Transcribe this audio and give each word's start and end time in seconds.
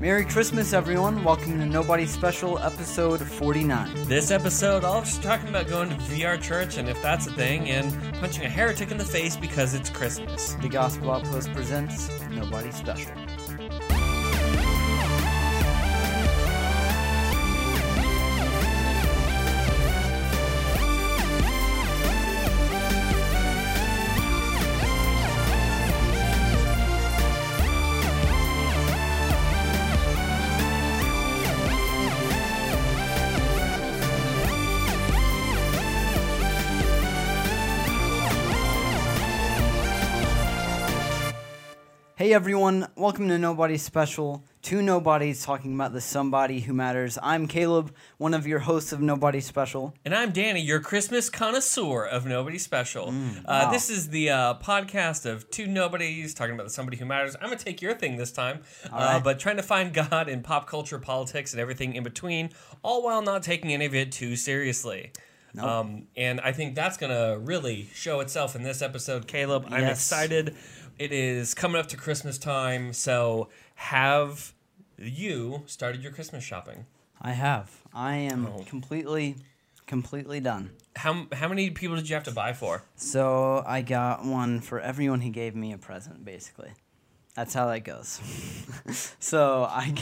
Merry 0.00 0.24
Christmas, 0.24 0.72
everyone. 0.72 1.22
Welcome 1.22 1.60
to 1.60 1.66
Nobody 1.66 2.04
Special, 2.04 2.58
episode 2.58 3.20
49. 3.20 4.08
This 4.08 4.32
episode, 4.32 4.82
all 4.82 5.02
just 5.02 5.22
talking 5.22 5.48
about 5.48 5.68
going 5.68 5.88
to 5.88 5.94
VR 5.94 6.40
church 6.40 6.78
and 6.78 6.88
if 6.88 7.00
that's 7.00 7.28
a 7.28 7.32
thing, 7.32 7.70
and 7.70 7.92
punching 8.14 8.44
a 8.44 8.48
heretic 8.48 8.90
in 8.90 8.98
the 8.98 9.04
face 9.04 9.36
because 9.36 9.72
it's 9.72 9.90
Christmas. 9.90 10.54
The 10.54 10.68
Gospel 10.68 11.12
Outpost 11.12 11.52
presents 11.52 12.10
Nobody 12.30 12.72
Special. 12.72 13.12
Hey 42.24 42.32
everyone, 42.32 42.88
welcome 42.96 43.28
to 43.28 43.36
Nobody 43.38 43.76
Special. 43.76 44.42
Two 44.62 44.80
nobodies 44.80 45.44
talking 45.44 45.74
about 45.74 45.92
the 45.92 46.00
somebody 46.00 46.60
who 46.60 46.72
matters. 46.72 47.18
I'm 47.22 47.46
Caleb, 47.46 47.94
one 48.16 48.32
of 48.32 48.46
your 48.46 48.60
hosts 48.60 48.92
of 48.94 49.02
Nobody 49.02 49.42
Special. 49.42 49.92
And 50.06 50.14
I'm 50.14 50.32
Danny, 50.32 50.62
your 50.62 50.80
Christmas 50.80 51.28
connoisseur 51.28 52.02
of 52.06 52.24
Nobody 52.24 52.56
Special. 52.56 53.08
uh, 53.08 53.12
Mm, 53.12 53.44
wow. 53.46 53.70
This 53.70 53.90
is 53.90 54.08
the 54.08 54.30
uh, 54.30 54.54
podcast 54.54 55.26
of 55.26 55.50
two 55.50 55.66
nobodies 55.66 56.32
talking 56.32 56.54
about 56.54 56.64
the 56.64 56.70
somebody 56.72 56.96
who 56.96 57.04
matters. 57.04 57.36
I'm 57.42 57.48
going 57.48 57.58
to 57.58 57.62
take 57.62 57.82
your 57.82 57.92
thing 57.92 58.16
this 58.16 58.32
time, 58.32 58.62
uh, 58.86 58.96
right. 58.96 59.22
but 59.22 59.38
trying 59.38 59.58
to 59.58 59.62
find 59.62 59.92
God 60.08 60.26
in 60.30 60.40
pop 60.42 60.66
culture, 60.66 60.98
politics, 60.98 61.52
and 61.52 61.60
everything 61.60 61.94
in 61.94 62.04
between, 62.04 62.48
all 62.82 63.02
while 63.04 63.20
not 63.20 63.42
taking 63.42 63.70
any 63.70 63.84
of 63.84 63.94
it 63.94 64.12
too 64.12 64.34
seriously. 64.34 65.12
Um, 65.58 66.08
and 66.16 66.40
I 66.40 66.50
think 66.50 66.74
that's 66.74 66.96
going 66.96 67.12
to 67.12 67.38
really 67.38 67.88
show 67.94 68.18
itself 68.20 68.56
in 68.56 68.62
this 68.64 68.82
episode, 68.82 69.28
Caleb. 69.28 69.66
I'm 69.70 69.82
Yes. 69.82 69.98
excited. 70.00 70.56
It 70.98 71.12
is 71.12 71.54
coming 71.54 71.80
up 71.80 71.88
to 71.88 71.96
Christmas 71.96 72.38
time, 72.38 72.92
so 72.92 73.48
have 73.74 74.52
you 74.96 75.62
started 75.66 76.02
your 76.02 76.12
Christmas 76.12 76.44
shopping? 76.44 76.86
I 77.20 77.32
have. 77.32 77.82
I 77.92 78.16
am 78.16 78.46
Oh. 78.46 78.64
completely, 78.68 79.36
completely 79.86 80.38
done. 80.40 80.70
How, 80.96 81.26
how 81.32 81.48
many 81.48 81.70
people 81.70 81.96
did 81.96 82.08
you 82.08 82.14
have 82.14 82.24
to 82.24 82.30
buy 82.30 82.52
for? 82.52 82.82
So 82.96 83.64
I 83.66 83.82
got 83.82 84.24
one 84.24 84.60
for 84.60 84.78
everyone 84.78 85.20
who 85.20 85.30
gave 85.30 85.56
me 85.56 85.72
a 85.72 85.78
present, 85.78 86.24
basically. 86.24 86.70
That's 87.34 87.52
how 87.52 87.66
that 87.66 87.80
goes. 87.80 88.20
so 89.18 89.64
I, 89.68 89.92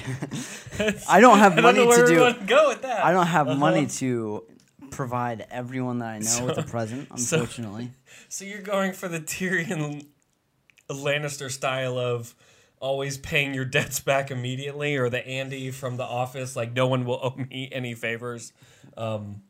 I 1.08 1.20
don't 1.20 1.38
have 1.38 1.52
I 1.52 1.56
don't 1.56 1.62
money 1.62 1.86
where 1.86 2.06
to 2.06 2.34
do. 2.34 2.46
go 2.46 2.68
with 2.68 2.82
that. 2.82 3.02
I 3.02 3.12
don't 3.12 3.26
have 3.28 3.48
Uh-huh. 3.48 3.58
money 3.58 3.86
to 3.86 4.44
provide 4.90 5.46
everyone 5.50 6.00
that 6.00 6.08
I 6.10 6.18
know 6.18 6.44
with 6.44 6.58
a 6.58 6.62
So- 6.62 6.68
present. 6.68 7.08
so- 7.18 7.38
Unfortunately, 7.38 7.90
So 8.28 8.44
you're 8.44 8.60
going 8.60 8.92
for 8.92 9.08
the 9.08 9.20
Tyrion 9.20 10.06
Lannister 10.94 11.50
style 11.50 11.98
of 11.98 12.34
always 12.80 13.16
paying 13.18 13.54
your 13.54 13.64
debts 13.64 14.00
back 14.00 14.30
immediately, 14.30 14.96
or 14.96 15.08
the 15.08 15.26
Andy 15.26 15.70
from 15.70 15.96
The 15.96 16.04
Office, 16.04 16.56
like 16.56 16.72
no 16.72 16.86
one 16.86 17.04
will 17.04 17.20
owe 17.22 17.36
me 17.36 17.68
any 17.72 17.94
favors. 17.94 18.52
Um, 18.96 19.42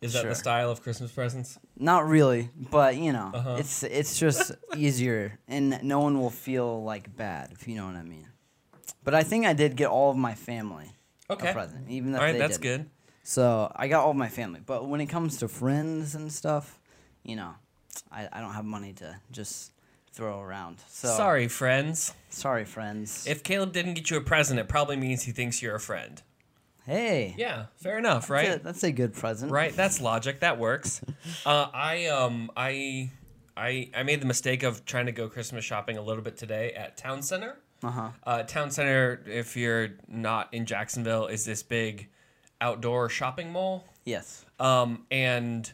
is 0.00 0.12
that 0.12 0.20
Sure. 0.22 0.30
the 0.30 0.34
style 0.36 0.70
of 0.70 0.82
Christmas 0.82 1.10
presents? 1.12 1.58
not 1.76 2.06
really, 2.06 2.50
but 2.70 2.96
you 2.96 3.12
know, 3.12 3.30
Uh-huh. 3.34 3.56
it's 3.58 3.82
it's 3.82 4.18
just 4.18 4.52
easier, 4.74 5.38
and 5.48 5.80
no 5.82 6.00
one 6.00 6.20
will 6.20 6.30
feel 6.30 6.84
like 6.84 7.14
bad 7.16 7.50
if 7.52 7.66
you 7.66 7.74
know 7.74 7.86
what 7.86 7.96
I 7.96 8.02
mean. 8.02 8.28
But 9.02 9.14
I 9.14 9.22
think 9.22 9.46
I 9.46 9.52
did 9.54 9.76
get 9.76 9.88
all 9.88 10.10
of 10.10 10.16
my 10.16 10.34
family 10.34 10.92
Okay. 11.30 11.48
a 11.50 11.52
present, 11.52 11.88
even 11.90 12.14
if 12.14 12.20
All 12.20 12.24
right, 12.26 12.32
they 12.32 12.38
that's 12.38 12.58
didn't. 12.58 12.84
good. 12.84 12.90
So 13.22 13.72
I 13.74 13.88
got 13.88 14.04
all 14.04 14.10
of 14.10 14.16
my 14.16 14.28
family. 14.28 14.60
But 14.64 14.86
when 14.88 15.00
it 15.00 15.06
comes 15.06 15.38
to 15.38 15.48
friends 15.48 16.14
and 16.14 16.30
stuff, 16.30 16.78
you 17.22 17.34
know, 17.36 17.54
I, 18.12 18.28
I 18.30 18.40
don't 18.40 18.52
have 18.52 18.64
money 18.66 18.92
to 18.94 19.16
just 19.32 19.72
throw 20.14 20.40
around. 20.40 20.78
So 20.88 21.08
Sorry, 21.08 21.48
friends. 21.48 22.14
sorry, 22.30 22.64
friends. 22.64 23.26
If 23.26 23.42
Caleb 23.42 23.72
didn't 23.72 23.94
get 23.94 24.10
you 24.10 24.16
a 24.16 24.20
present, 24.20 24.58
it 24.60 24.68
probably 24.68 24.96
means 24.96 25.24
he 25.24 25.32
thinks 25.32 25.60
you're 25.60 25.74
a 25.74 25.80
friend. 25.80 26.22
hey, 26.86 27.34
Yeah, 27.36 27.66
fair 27.76 27.98
enough, 27.98 28.22
that's 28.28 28.30
right? 28.30 28.48
a, 28.60 28.62
that's 28.62 28.82
a 28.84 28.92
good 28.92 29.12
present. 29.14 29.50
Right, 29.50 29.74
that's 29.74 30.00
logic. 30.00 30.40
That 30.40 30.58
works. 30.58 31.00
Uh, 31.46 31.68
I 31.74 32.06
um 32.06 32.50
I 32.56 33.10
I 33.56 33.90
I 33.94 34.02
made 34.02 34.20
the 34.22 34.26
mistake 34.26 34.62
of 34.62 34.84
trying 34.84 35.06
to 35.06 35.12
go 35.12 35.28
Christmas 35.28 35.64
shopping 35.64 35.96
a 35.98 36.02
little 36.02 36.22
bit 36.22 36.36
today 36.36 36.72
at 36.74 36.96
Town 36.96 37.22
Center. 37.22 37.56
Uh 37.82 37.90
huh. 37.90 38.08
Uh, 38.24 38.42
Town 38.44 38.70
Center, 38.70 39.20
if 39.26 39.56
you're 39.56 39.90
not 40.08 40.52
in 40.54 40.64
Jacksonville, 40.64 41.26
is 41.26 41.44
this 41.44 41.62
big 41.62 42.08
outdoor 42.60 43.08
shopping 43.10 43.50
mall. 43.52 43.84
Yes. 44.04 44.44
Um, 44.60 45.06
and 45.10 45.70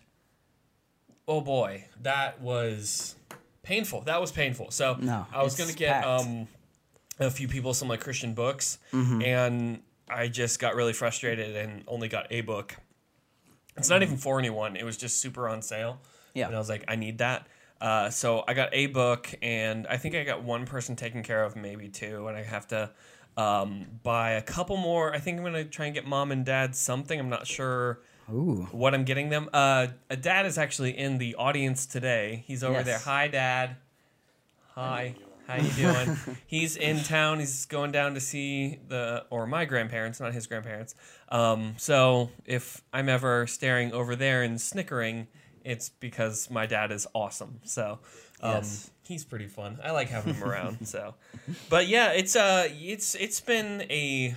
oh 1.29 1.41
boy, 1.41 1.87
that 2.03 2.41
was 2.41 3.15
painful. 3.71 4.01
That 4.03 4.21
was 4.21 4.33
painful. 4.33 4.71
So 4.71 4.97
No, 5.01 5.27
I 5.33 5.43
was 5.43 5.57
gonna 5.57 5.73
get 5.73 6.05
um 6.05 6.49
a 7.19 7.31
few 7.31 7.49
people 7.49 7.73
some 7.75 7.89
like 7.89 8.01
Christian 8.01 8.35
books, 8.35 8.79
Mm-hmm. 8.93 9.23
and 9.23 9.83
I 10.09 10.29
just 10.29 10.59
got 10.59 10.75
really 10.75 10.93
frustrated 10.93 11.55
and 11.57 11.85
only 11.87 12.09
got 12.09 12.27
a 12.31 12.41
book. 12.41 12.77
It's 13.77 13.89
not 13.89 14.03
even 14.03 14.17
for 14.17 14.39
anyone. 14.39 14.77
It 14.77 14.85
was 14.85 14.97
just 14.97 15.21
super 15.21 15.49
on 15.49 15.63
sale. 15.63 15.93
Mm-hmm. 15.95 16.39
Yeah. 16.39 16.47
And 16.49 16.57
I 16.57 16.59
was 16.59 16.69
like, 16.69 16.85
I 16.89 16.97
need 16.97 17.19
that. 17.19 17.47
Uh, 17.81 18.11
so 18.11 18.45
I 18.47 18.53
got 18.55 18.69
a 18.73 18.87
book, 18.87 19.33
and 19.41 19.87
I 19.87 19.97
think 19.97 20.15
I 20.15 20.23
got 20.25 20.43
one 20.43 20.67
person 20.67 20.97
taken 20.97 21.23
care 21.23 21.43
of, 21.45 21.57
maybe 21.57 21.89
two, 21.89 22.29
and 22.29 22.37
I 22.37 22.43
have 22.43 22.67
to 22.69 22.91
um, 23.37 23.87
buy 24.03 24.33
a 24.33 24.43
couple 24.43 24.77
more. 24.77 25.15
I 25.15 25.19
think 25.19 25.39
I'm 25.39 25.45
gonna 25.45 25.65
try 25.65 25.87
and 25.87 25.95
get 25.95 26.05
mom 26.07 26.31
and 26.33 26.45
dad 26.45 26.75
something. 26.77 27.19
I'm 27.19 27.31
not 27.31 27.47
sure 27.47 28.01
Ooh. 28.33 28.69
what 28.73 28.95
I'm 28.95 29.05
getting 29.05 29.29
them. 29.29 29.49
Uh, 29.53 29.89
a 30.09 30.17
dad 30.17 30.47
is 30.47 30.57
actually 30.59 30.97
in 30.97 31.19
the 31.19 31.35
audience 31.37 31.87
today. 31.87 32.45
He's 32.47 32.63
over 32.65 32.75
Yes. 32.79 32.87
there. 32.87 32.99
Hi, 32.99 33.29
dad. 33.29 33.77
Hi. 34.75 35.15
How 35.47 35.57
you 35.57 35.71
doing? 35.71 36.17
He's 36.47 36.77
in 36.77 37.03
town. 37.03 37.41
He's 37.41 37.67
going 37.67 37.91
down 37.91 38.15
to 38.15 38.21
see 38.21 38.79
the 38.87 39.25
or 39.31 39.47
my 39.49 39.65
grandparents, 39.65 40.21
not 40.21 40.33
his 40.33 40.47
grandparents. 40.47 40.95
Um, 41.29 41.75
so 41.77 42.31
if 42.45 42.83
I'm 42.93 43.09
ever 43.09 43.49
staring 43.49 43.93
over 43.93 44.15
there 44.15 44.43
and 44.45 44.61
snickering, 44.61 45.27
it's 45.65 45.89
because 45.89 46.51
my 46.51 46.67
dad 46.67 46.93
is 46.93 47.07
awesome. 47.15 47.61
So 47.65 47.99
um, 48.41 48.51
Yes. 48.59 48.91
he's 49.09 49.25
pretty 49.25 49.49
fun. 49.49 49.81
I 49.83 49.91
like 49.91 50.09
having 50.09 50.35
him 50.35 50.45
around. 50.45 50.79
So, 50.87 51.15
but 51.69 51.89
yeah, 51.89 52.13
it's 52.13 52.37
uh, 52.37 52.69
it's 52.71 53.17
it's 53.17 53.41
been 53.41 53.83
a 53.91 54.37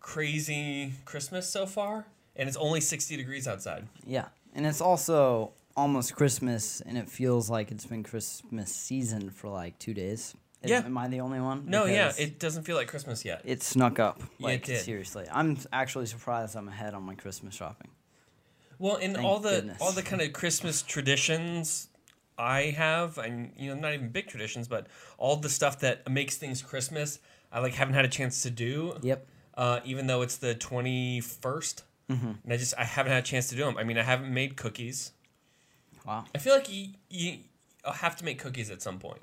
crazy 0.00 0.92
Christmas 1.06 1.48
so 1.48 1.64
far, 1.66 2.06
and 2.36 2.48
it's 2.48 2.56
only 2.58 2.80
60 2.80 3.16
degrees 3.16 3.48
outside. 3.48 3.86
Yeah. 4.06 4.26
And 4.54 4.66
it's 4.66 4.80
also 4.80 5.52
almost 5.76 6.14
Christmas, 6.16 6.80
and 6.80 6.96
it 6.96 7.08
feels 7.10 7.50
like 7.50 7.70
it's 7.70 7.84
been 7.86 8.02
Christmas 8.02 8.74
season 8.74 9.30
for 9.30 9.48
like 9.50 9.78
two 9.78 9.92
days. 9.94 10.34
Is- 10.62 10.70
Yeah. 10.70 10.78
Am 10.84 10.96
I 10.96 11.08
the 11.08 11.20
only 11.20 11.40
one? 11.40 11.64
No, 11.68 11.84
yeah, 11.84 12.12
it 12.18 12.38
doesn't 12.38 12.62
feel 12.64 12.76
like 12.76 12.88
Christmas 12.88 13.24
yet. 13.24 13.42
it 13.44 13.62
snuck 13.62 13.98
up. 13.98 14.20
Yeah, 14.38 14.48
it 14.48 14.50
Like 14.52 14.64
did. 14.64 14.80
seriously, 14.80 15.26
I'm 15.30 15.58
actually 15.72 16.06
surprised 16.06 16.56
I'm 16.56 16.68
ahead 16.68 16.94
on 16.94 17.02
my 17.02 17.14
Christmas 17.14 17.54
shopping. 17.54 17.90
Well, 18.78 18.96
in 18.96 19.16
all 19.16 19.38
the 19.38 19.50
goodness. 19.56 19.78
all 19.80 19.92
the 19.92 20.02
kind 20.02 20.20
of 20.22 20.32
Christmas 20.32 20.82
traditions 20.82 21.88
I 22.38 22.74
have, 22.76 23.16
and 23.18 23.52
you 23.56 23.74
know, 23.74 23.80
not 23.80 23.94
even 23.94 24.08
big 24.10 24.26
traditions, 24.28 24.68
but 24.68 24.86
all 25.18 25.36
the 25.36 25.48
stuff 25.48 25.80
that 25.80 26.08
makes 26.10 26.36
things 26.36 26.62
Christmas, 26.62 27.18
I 27.52 27.60
like 27.60 27.74
haven't 27.74 27.94
had 27.94 28.04
a 28.04 28.08
chance 28.08 28.42
to 28.42 28.50
do. 28.50 28.96
Yep. 29.02 29.26
Uh, 29.54 29.80
even 29.84 30.06
though 30.06 30.20
it's 30.22 30.36
the 30.36 30.54
twenty 30.54 31.20
Mm-hmm. 32.10 32.32
and 32.44 32.52
I 32.52 32.56
just 32.56 32.74
I 32.78 32.84
haven't 32.84 33.12
had 33.12 33.22
a 33.24 33.26
chance 33.26 33.48
to 33.48 33.56
do 33.56 33.64
them. 33.64 33.76
I 33.78 33.84
mean, 33.84 33.98
I 33.98 34.02
haven't 34.02 34.32
made 34.32 34.56
cookies. 34.56 35.12
Wow. 36.06 36.24
I 36.34 36.38
feel 36.38 36.54
like 36.54 36.72
you, 36.72 36.90
you 37.10 37.38
I'll 37.84 37.92
have 37.94 38.14
to 38.16 38.24
make 38.24 38.38
cookies 38.38 38.70
at 38.70 38.80
some 38.80 38.98
point. 38.98 39.22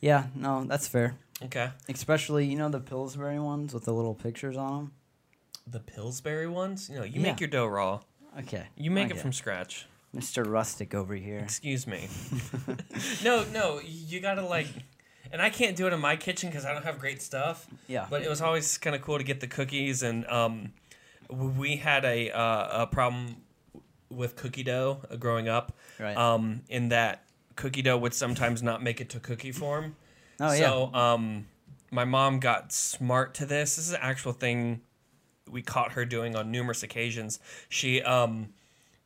Yeah. 0.00 0.24
No, 0.34 0.64
that's 0.64 0.88
fair. 0.88 1.14
Okay, 1.42 1.70
Especially, 1.88 2.46
you 2.46 2.56
know, 2.56 2.68
the 2.70 2.80
Pillsbury 2.80 3.38
ones 3.38 3.74
with 3.74 3.84
the 3.84 3.92
little 3.92 4.14
pictures 4.14 4.56
on 4.56 4.72
them. 4.76 4.92
the 5.66 5.80
Pillsbury 5.80 6.46
ones. 6.48 6.88
You 6.88 6.96
know, 6.96 7.04
you 7.04 7.20
Yeah. 7.20 7.26
make 7.30 7.40
your 7.40 7.48
dough 7.48 7.66
raw. 7.66 8.00
Okay. 8.40 8.64
You 8.76 8.90
make 8.90 9.06
okay. 9.10 9.18
it 9.18 9.20
from 9.20 9.32
scratch. 9.32 9.86
Mr. 10.14 10.46
Rustic 10.50 10.94
over 10.94 11.14
here. 11.14 11.38
Excuse 11.40 11.86
me. 11.86 12.08
no, 13.24 13.44
no, 13.52 13.80
you 13.84 14.20
gotta 14.20 14.40
like, 14.42 14.66
and 15.30 15.42
I 15.42 15.50
can't 15.50 15.76
do 15.76 15.86
it 15.86 15.92
in 15.92 16.00
my 16.00 16.16
kitchen 16.16 16.48
because 16.48 16.64
I 16.64 16.72
don't 16.72 16.84
have 16.84 16.98
great 16.98 17.20
stuff. 17.20 17.66
Yeah. 17.86 18.06
But 18.08 18.22
it 18.22 18.28
was 18.30 18.40
always 18.40 18.78
kind 18.78 18.96
of 18.96 19.02
cool 19.02 19.18
to 19.18 19.24
get 19.24 19.40
the 19.40 19.46
cookies, 19.46 20.02
and 20.02 20.26
um, 20.28 20.72
we 21.30 21.76
had 21.76 22.04
a 22.04 22.30
uh, 22.30 22.82
a 22.82 22.86
problem 22.86 23.36
with 24.10 24.36
cookie 24.36 24.62
dough 24.62 25.00
uh, 25.10 25.16
growing 25.16 25.48
up. 25.48 25.72
Right. 25.98 26.16
Um, 26.16 26.62
in 26.68 26.90
that 26.90 27.24
cookie 27.56 27.82
dough 27.82 27.98
would 27.98 28.14
sometimes 28.14 28.62
not 28.62 28.82
make 28.82 29.00
it 29.00 29.10
to 29.10 29.20
cookie 29.20 29.52
form. 29.52 29.96
oh 30.40 30.52
yeah. 30.52 30.58
So 30.58 30.94
um, 30.94 31.46
my 31.90 32.04
mom 32.04 32.40
got 32.40 32.72
smart 32.72 33.34
to 33.34 33.46
this. 33.46 33.76
This 33.76 33.88
is 33.88 33.92
an 33.92 34.00
actual 34.02 34.32
thing 34.32 34.82
we 35.50 35.62
caught 35.62 35.92
her 35.92 36.04
doing 36.04 36.36
on 36.36 36.50
numerous 36.50 36.82
occasions. 36.82 37.38
She 37.68 38.02
um, 38.02 38.50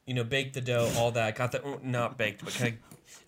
you 0.06 0.14
know, 0.14 0.24
baked 0.24 0.54
the 0.54 0.60
dough, 0.60 0.90
all 0.96 1.12
that. 1.12 1.36
Got 1.36 1.52
the 1.52 1.78
not 1.82 2.18
baked, 2.18 2.44
but 2.44 2.54
kind 2.54 2.78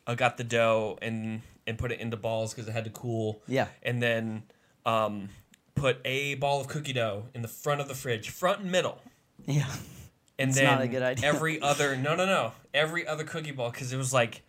of 0.06 0.12
uh, 0.12 0.14
got 0.14 0.36
the 0.36 0.44
dough 0.44 0.98
and 1.00 1.42
and 1.66 1.78
put 1.78 1.92
it 1.92 2.00
into 2.00 2.16
balls 2.16 2.52
because 2.52 2.68
it 2.68 2.72
had 2.72 2.84
to 2.84 2.90
cool. 2.90 3.40
Yeah. 3.46 3.68
And 3.82 4.02
then 4.02 4.42
um, 4.84 5.28
put 5.74 5.98
a 6.04 6.34
ball 6.36 6.60
of 6.60 6.68
cookie 6.68 6.92
dough 6.92 7.24
in 7.34 7.42
the 7.42 7.48
front 7.48 7.80
of 7.80 7.88
the 7.88 7.94
fridge, 7.94 8.30
front 8.30 8.60
and 8.60 8.70
middle. 8.70 9.00
Yeah. 9.46 9.66
And 10.38 10.50
It's 10.50 10.58
then 10.58 10.66
not 10.66 10.82
a 10.82 10.88
good 10.88 11.02
idea. 11.02 11.26
every 11.28 11.60
other 11.60 11.94
no 11.96 12.14
no 12.16 12.24
no 12.26 12.52
every 12.72 13.06
other 13.06 13.22
cookie 13.24 13.50
ball 13.52 13.70
because 13.70 13.92
it 13.92 13.96
was 13.96 14.12
like 14.12 14.42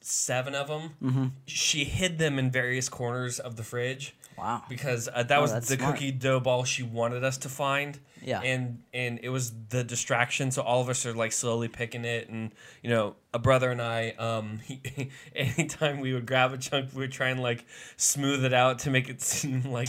seven 0.00 0.54
of 0.54 0.68
them. 0.68 0.90
Mm-hmm. 1.02 1.26
She 1.46 1.84
hid 1.84 2.18
them 2.18 2.38
in 2.38 2.50
various 2.50 2.88
corners 2.88 3.38
of 3.38 3.56
the 3.56 3.62
fridge 3.62 4.14
Wow. 4.38 4.62
because 4.68 5.08
uh, 5.12 5.22
that 5.24 5.38
Oh, 5.38 5.42
was 5.42 5.52
the 5.68 5.76
smart. 5.76 5.94
cookie 5.96 6.10
dough 6.12 6.40
ball 6.40 6.64
she 6.64 6.82
wanted 6.82 7.24
us 7.24 7.36
to 7.38 7.48
find. 7.48 7.98
Yeah. 8.22 8.40
And 8.40 8.82
and 8.94 9.20
it 9.22 9.28
was 9.30 9.52
the 9.68 9.84
distraction, 9.84 10.50
so 10.50 10.62
all 10.62 10.80
of 10.80 10.88
us 10.88 11.04
are 11.06 11.12
like 11.14 11.32
slowly 11.32 11.68
picking 11.68 12.04
it, 12.04 12.28
and 12.28 12.52
you 12.82 12.90
know, 12.90 13.16
a 13.32 13.38
brother 13.38 13.70
and 13.70 13.80
I, 13.82 14.10
um, 14.18 14.58
he, 14.64 15.10
anytime 15.34 16.00
we 16.00 16.12
would 16.14 16.26
grab 16.26 16.52
a 16.52 16.58
chunk, 16.58 16.90
we 16.94 17.00
would 17.02 17.12
try 17.12 17.28
and 17.28 17.40
like 17.40 17.64
smooth 17.96 18.44
it 18.44 18.52
out 18.52 18.80
to 18.80 18.90
make 18.90 19.08
it 19.08 19.20
seem 19.32 19.62
like 19.70 19.88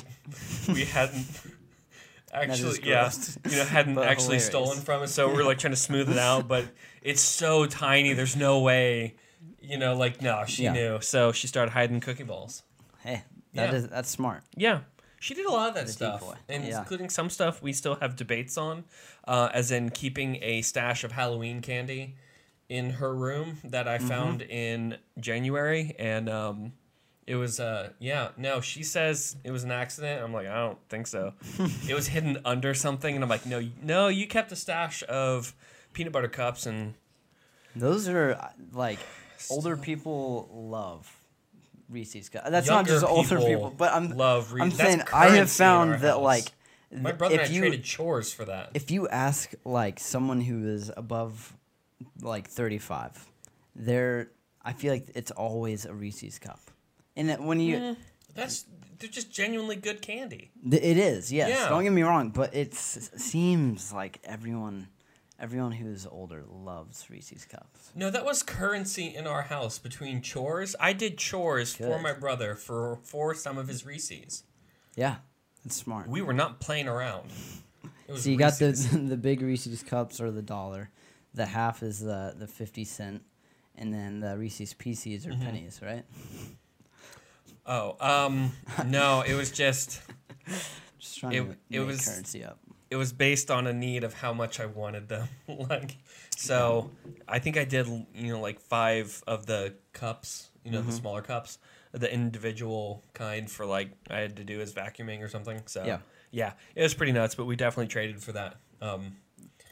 we 0.68 0.86
hadn't. 0.86 1.26
Actually, 2.32 2.80
yeah, 2.84 3.10
you 3.50 3.56
know, 3.58 3.66
hadn't 3.66 3.98
actually 3.98 4.24
hilarious. 4.38 4.46
stolen 4.46 4.78
from 4.82 5.02
it, 5.02 5.08
so 5.08 5.34
we're 5.34 5.44
like 5.44 5.58
trying 5.58 5.74
to 5.74 5.80
smooth 5.80 6.12
it 6.12 6.20
out, 6.20 6.48
but 6.48 6.64
it's 7.02 7.22
so 7.22 7.66
tiny. 7.66 8.14
There's 8.14 8.36
no 8.36 8.60
way, 8.60 9.16
you 9.60 9.78
know, 9.80 9.96
like 9.96 10.22
no, 10.22 10.44
she 10.46 10.66
Yeah. 10.66 10.74
knew, 10.74 11.02
so 11.02 11.32
she 11.32 11.48
started 11.48 11.72
hiding 11.72 12.00
cookie 12.02 12.22
balls. 12.22 12.62
That 13.54 13.70
Yeah. 13.72 13.76
is 13.76 13.88
that's 13.88 14.10
smart. 14.10 14.44
Yeah, 14.56 14.82
she 15.20 15.34
did 15.34 15.46
a 15.46 15.52
lot 15.52 15.70
of 15.70 15.76
that 15.76 15.90
stuff, 15.90 16.24
and 16.48 16.64
Yeah. 16.64 16.80
including 16.80 17.10
some 17.10 17.30
stuff 17.30 17.62
we 17.62 17.74
still 17.74 17.96
have 17.96 18.16
debates 18.16 18.58
on, 18.58 18.86
uh, 19.28 19.50
as 19.54 19.72
in 19.72 19.90
keeping 19.90 20.38
a 20.42 20.62
stash 20.62 21.04
of 21.04 21.12
Halloween 21.14 21.62
candy 21.62 22.16
in 22.70 22.92
her 22.92 23.16
room 23.16 23.58
that 23.64 23.88
I 23.88 23.98
Mm-hmm. 23.98 24.08
found 24.08 24.42
in 24.44 24.98
January, 25.20 25.96
and 25.98 26.30
um, 26.30 26.74
it 27.26 27.36
was 27.36 27.60
uh, 27.60 27.92
yeah, 28.00 28.30
no, 28.38 28.62
she 28.62 28.84
says 28.84 29.36
it 29.44 29.52
was 29.52 29.64
an 29.64 29.72
accident. 29.72 30.24
I'm 30.24 30.34
like, 30.34 30.48
I 30.48 30.56
don't 30.58 30.80
think 30.90 31.08
so. 31.08 31.34
it 31.88 31.94
was 31.96 32.08
hidden 32.08 32.38
under 32.46 32.74
something, 32.74 33.14
and 33.16 33.24
I'm 33.24 33.30
like, 33.30 33.46
no, 33.48 33.68
no, 33.82 34.08
you 34.08 34.28
kept 34.28 34.52
a 34.52 34.56
stash 34.56 35.04
of 35.10 35.56
peanut 35.94 36.14
butter 36.14 36.28
cups 36.28 36.66
and 36.68 36.94
Those 37.76 38.08
are 38.08 38.34
uh, 38.34 38.50
like 38.72 39.00
older 39.50 39.76
people 39.76 40.48
love 40.54 41.12
Reese's 41.90 42.30
cups. 42.30 42.50
That's 42.50 42.68
not 42.68 42.86
just 42.88 43.04
older 43.06 43.38
people 43.38 43.46
people, 43.48 43.74
but 43.78 43.92
I'm 43.94 44.10
love. 44.16 44.54
Re- 44.54 44.62
I'm 44.62 44.70
that's 44.70 44.82
saying 44.82 45.02
I 45.14 45.30
have 45.30 45.50
found 45.50 46.02
that 46.02 46.14
house. 46.16 46.22
like 46.22 46.46
my 46.92 47.12
brother 47.12 47.36
if 47.36 47.42
and 47.42 47.50
I 47.50 47.54
you 47.54 47.62
traded 47.62 47.84
chores 47.84 48.32
for 48.34 48.46
that. 48.46 48.72
if 48.74 48.92
you 48.92 49.08
ask 49.10 49.54
like 49.66 50.00
someone 50.00 50.42
who 50.42 50.68
is 50.68 50.92
above 50.96 51.56
like 52.22 52.48
35, 52.48 53.26
they're 53.76 54.32
I 54.64 54.74
feel 54.74 54.94
like 54.94 55.08
it's 55.16 55.32
always 55.32 55.86
a 55.86 55.94
Reese's 55.94 56.38
cup. 56.40 56.60
And 57.16 57.30
it, 57.32 57.40
when 57.42 57.60
you 57.60 57.76
Eh, 57.78 57.96
that's 58.36 58.66
they're 59.00 59.10
just 59.10 59.32
genuinely 59.32 59.76
good 59.78 60.02
candy. 60.02 60.52
th- 60.70 60.84
it 60.84 60.98
is, 60.98 61.32
yes. 61.32 61.50
Yeah. 61.50 61.70
Don't 61.70 61.84
get 61.84 61.94
me 61.94 62.02
wrong, 62.04 62.30
but 62.32 62.54
it 62.54 62.74
seems 62.74 63.94
like 63.94 64.20
everyone 64.24 64.88
everyone 65.40 65.72
who 65.74 65.90
is 65.90 66.06
older 66.10 66.44
loves 66.48 67.10
Reese's 67.10 67.46
cups. 67.46 67.92
No, 67.96 68.10
that 68.10 68.26
was 68.26 68.44
currency 68.44 69.16
in 69.16 69.26
our 69.28 69.44
house 69.44 69.80
between 69.80 70.22
chores. 70.22 70.76
I 70.80 70.94
did 70.94 71.18
chores 71.18 71.74
for 71.76 72.00
my 72.00 72.14
brother 72.14 72.56
for 72.56 73.00
for 73.04 73.34
some 73.34 73.58
of 73.58 73.68
his 73.68 73.86
Reese's. 73.86 74.44
Yeah. 74.96 75.18
That's 75.64 75.76
smart. 75.76 76.08
We 76.08 76.22
were 76.22 76.34
not 76.34 76.60
playing 76.60 76.88
around. 76.88 77.30
So 78.16 78.30
you 78.30 78.38
got 78.38 78.58
the 78.60 78.72
the 79.10 79.18
big 79.18 79.42
Reese's 79.42 79.84
cups 79.84 80.20
are 80.22 80.32
the 80.32 80.42
dollar. 80.42 80.90
The 81.34 81.46
half 81.46 81.84
is 81.84 82.00
the 82.00 82.34
the 82.38 82.48
fifty 82.48 82.84
cent, 82.86 83.22
and 83.76 83.94
then 83.94 84.20
the 84.20 84.38
Reese's 84.38 84.74
Pieces 84.74 85.26
Mm-hmm. 85.26 85.42
are 85.42 85.46
pennies, 85.46 85.80
right? 85.84 86.06
Oh, 87.66 87.96
um, 88.00 88.52
no, 88.88 89.22
it 89.22 89.36
was 89.36 89.52
just 89.52 90.02
Just 91.00 91.20
trying 91.20 91.34
It- 91.34 91.38
to 91.44 91.52
it 91.52 91.58
make 91.80 91.88
was- 91.88 92.06
currency 92.08 92.44
up. 92.44 92.60
It 92.90 92.96
was 92.96 93.14
based 93.14 93.52
on 93.52 93.68
a 93.68 93.74
need 93.74 94.04
of 94.04 94.14
how 94.14 94.34
much 94.34 94.60
I 94.60 94.66
wanted 94.66 95.08
them. 95.10 95.28
like, 95.48 95.98
so 96.36 96.90
I 97.28 97.40
think 97.40 97.58
I 97.58 97.64
did 97.66 97.88
you 97.88 98.34
know 98.34 98.40
like 98.42 98.60
five 98.60 99.24
of 99.28 99.46
the 99.46 99.76
cups, 99.94 100.50
you 100.64 100.72
know, 100.72 100.82
the 100.82 100.92
smaller 100.92 101.22
cups, 101.22 101.60
the 101.92 102.12
individual 102.12 103.04
kind 103.14 103.50
for 103.50 103.66
like 103.66 103.92
I 104.10 104.20
had 104.20 104.36
to 104.38 104.44
do 104.44 104.62
as 104.62 104.74
vacuuming 104.74 105.22
or 105.22 105.28
something. 105.28 105.62
So 105.66 105.86
Yeah. 105.86 106.00
yeah, 106.32 106.54
it 106.76 106.84
was 106.84 106.94
pretty 106.94 107.12
nuts, 107.12 107.36
but 107.36 107.46
we 107.46 107.56
definitely 107.56 107.88
traded 107.88 108.22
for 108.22 108.32
that. 108.34 108.58
Um, 108.82 109.18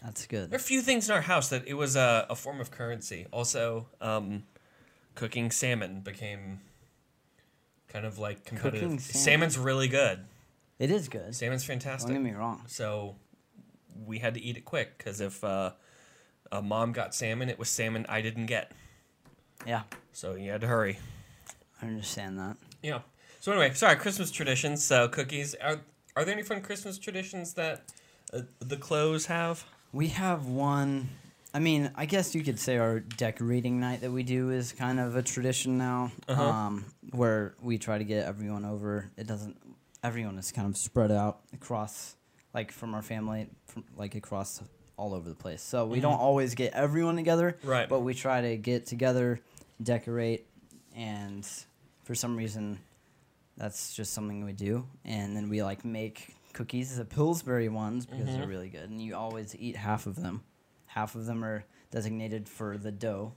That's 0.04 0.26
good. 0.28 0.50
There 0.50 0.58
are 0.58 0.62
a 0.62 0.64
few 0.64 0.82
things 0.82 1.10
in 1.10 1.16
our 1.16 1.22
house 1.22 1.50
that 1.50 1.68
it 1.68 1.74
was 1.74 1.96
a, 1.96 2.28
a 2.30 2.36
form 2.36 2.62
of 2.62 2.72
currency. 2.72 3.26
Also, 3.32 3.88
um, 4.02 4.44
cooking 5.16 5.50
salmon 5.50 6.02
became 6.02 6.60
kind 7.88 8.06
of 8.06 8.20
like 8.20 8.46
competitive. 8.46 9.00
Salmon. 9.00 9.00
Salmon's 9.00 9.58
really 9.58 9.88
good. 9.88 10.26
It 10.80 10.92
is 10.92 11.10
good. 11.10 11.34
Salmon's 11.36 11.64
fantastic. 11.64 12.08
Don't 12.08 12.16
fantastic. 12.18 12.24
get 12.24 12.24
me 12.24 12.32
wrong. 12.40 12.64
So 12.68 13.16
we 14.06 14.20
had 14.20 14.34
to 14.36 14.42
eat 14.42 14.58
it 14.58 14.66
quick 14.66 14.98
because 14.98 15.22
if 15.22 15.44
uh, 15.44 15.72
a 16.52 16.62
mom 16.62 16.92
got 16.92 17.16
salmon, 17.16 17.50
it 17.50 17.58
was 17.58 17.70
salmon 17.70 18.06
I 18.08 18.22
didn't 18.22 18.46
get. 18.46 18.72
Yeah, 19.66 19.82
So 20.14 20.36
you 20.36 20.52
had 20.52 20.62
to 20.62 20.68
hurry. 20.68 21.00
I 21.82 21.88
understand 21.88 22.38
that. 22.40 22.58
Yeah. 22.84 23.00
So 23.40 23.52
anyway, 23.52 23.74
sorry. 23.74 23.96
Christmas 23.96 24.30
traditions. 24.32 24.84
So 24.86 25.08
cookies. 25.08 25.56
Are 25.56 25.82
are 26.16 26.26
there 26.26 26.34
any 26.34 26.44
fun 26.44 26.62
Christmas 26.62 26.98
traditions 26.98 27.54
that 27.56 27.84
uh, 28.34 28.42
the 28.60 28.78
clothes 28.78 29.26
have? 29.28 29.64
We 29.94 30.08
have 30.10 30.46
one. 30.48 31.10
I 31.54 31.60
mean, 31.60 31.92
I 31.96 32.06
guess 32.06 32.36
you 32.36 32.44
could 32.44 32.60
say 32.60 32.78
our 32.78 33.00
decorating 33.00 33.80
night 33.80 34.02
that 34.02 34.12
we 34.12 34.22
do 34.24 34.52
is 34.52 34.74
kind 34.74 35.00
of 35.00 35.16
a 35.16 35.22
tradition 35.24 35.78
now, 35.78 36.12
Uh-huh. 36.28 36.44
um, 36.44 36.86
where 37.12 37.56
we 37.62 37.78
try 37.78 37.98
to 37.98 38.04
get 38.04 38.26
everyone 38.28 38.64
over. 38.66 39.10
It 39.18 39.26
doesn't. 39.28 39.58
Everyone 40.08 40.38
is 40.40 40.52
kind 40.52 40.68
of 40.68 40.78
spread 40.78 41.12
out 41.12 41.40
across, 41.54 42.16
like 42.54 42.72
from 42.72 42.96
our 42.96 43.02
family, 43.02 43.48
from 43.66 43.84
like 43.98 44.16
across 44.16 44.62
all 44.96 45.14
over 45.14 45.28
the 45.30 45.36
place. 45.36 45.62
So 45.62 45.86
we 45.86 46.00
don't 46.00 46.20
always 46.20 46.56
get 46.56 46.74
everyone 46.74 47.16
together, 47.18 47.58
Mm-hmm. 47.60 47.68
Right. 47.70 47.90
But 47.90 48.00
we 48.02 48.14
try 48.14 48.42
to 48.42 48.58
get 48.58 48.86
together, 48.86 49.40
decorate, 49.84 50.48
and 50.96 51.46
for 52.04 52.16
some 52.16 52.36
reason, 52.38 52.80
that's 53.58 53.94
just 53.96 54.14
something 54.14 54.46
we 54.46 54.54
do. 54.54 54.88
And 55.06 55.36
then 55.36 55.50
we 55.50 55.62
like 55.62 55.84
make 55.84 56.34
cookies, 56.54 56.98
the 56.98 57.06
Pillsbury 57.06 57.70
ones, 57.70 58.06
because 58.06 58.26
Mm-hmm. 58.28 58.38
they're 58.40 58.48
really 58.48 58.70
good. 58.70 58.90
And 58.90 59.02
you 59.02 59.16
always 59.16 59.56
eat 59.60 59.76
half 59.76 60.08
of 60.08 60.16
them. 60.16 60.42
Half 60.86 61.16
of 61.16 61.26
them 61.26 61.44
are 61.44 61.64
designated 61.92 62.48
for 62.48 62.78
the 62.78 62.92
dough. 62.92 63.34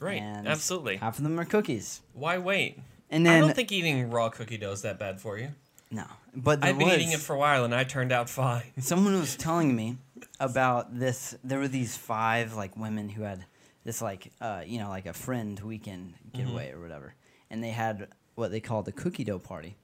Right. 0.00 0.20
Absolutely. 0.22 0.96
Half 0.96 1.18
of 1.18 1.24
them 1.24 1.40
are 1.40 1.44
cookies. 1.44 2.02
Why 2.12 2.38
wait? 2.38 2.78
And 3.10 3.26
I 3.28 3.40
don't 3.40 3.54
think 3.54 3.70
eating 3.72 4.10
raw 4.10 4.28
cookie 4.28 4.58
dough 4.58 4.72
is 4.72 4.82
that 4.82 4.98
bad 4.98 5.20
for 5.20 5.38
you. 5.38 5.48
No, 5.94 6.06
but 6.34 6.64
I've 6.64 6.76
been 6.76 6.88
was, 6.88 6.96
eating 6.96 7.12
it 7.12 7.20
for 7.20 7.34
a 7.34 7.38
while 7.38 7.64
and 7.64 7.72
I 7.72 7.84
turned 7.84 8.10
out 8.10 8.28
fine. 8.28 8.64
someone 8.80 9.14
was 9.14 9.36
telling 9.36 9.74
me 9.74 9.96
about 10.40 10.98
this. 10.98 11.36
There 11.44 11.60
were 11.60 11.68
these 11.68 11.96
five 11.96 12.54
like 12.54 12.76
women 12.76 13.08
who 13.08 13.22
had 13.22 13.44
this 13.84 14.02
like 14.02 14.32
uh, 14.40 14.62
you 14.66 14.80
know 14.80 14.88
like 14.88 15.06
a 15.06 15.12
friend 15.12 15.58
weekend 15.60 16.14
giveaway 16.34 16.72
or 16.72 16.80
whatever, 16.80 17.14
and 17.48 17.62
they 17.62 17.70
had 17.70 18.08
what 18.34 18.50
they 18.50 18.60
called 18.60 18.86
the 18.86 18.92
cookie 18.92 19.22
dough 19.22 19.38
party, 19.38 19.76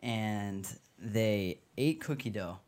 and 0.00 0.66
they 0.98 1.60
ate 1.78 2.00
cookie 2.00 2.30
dough, 2.30 2.58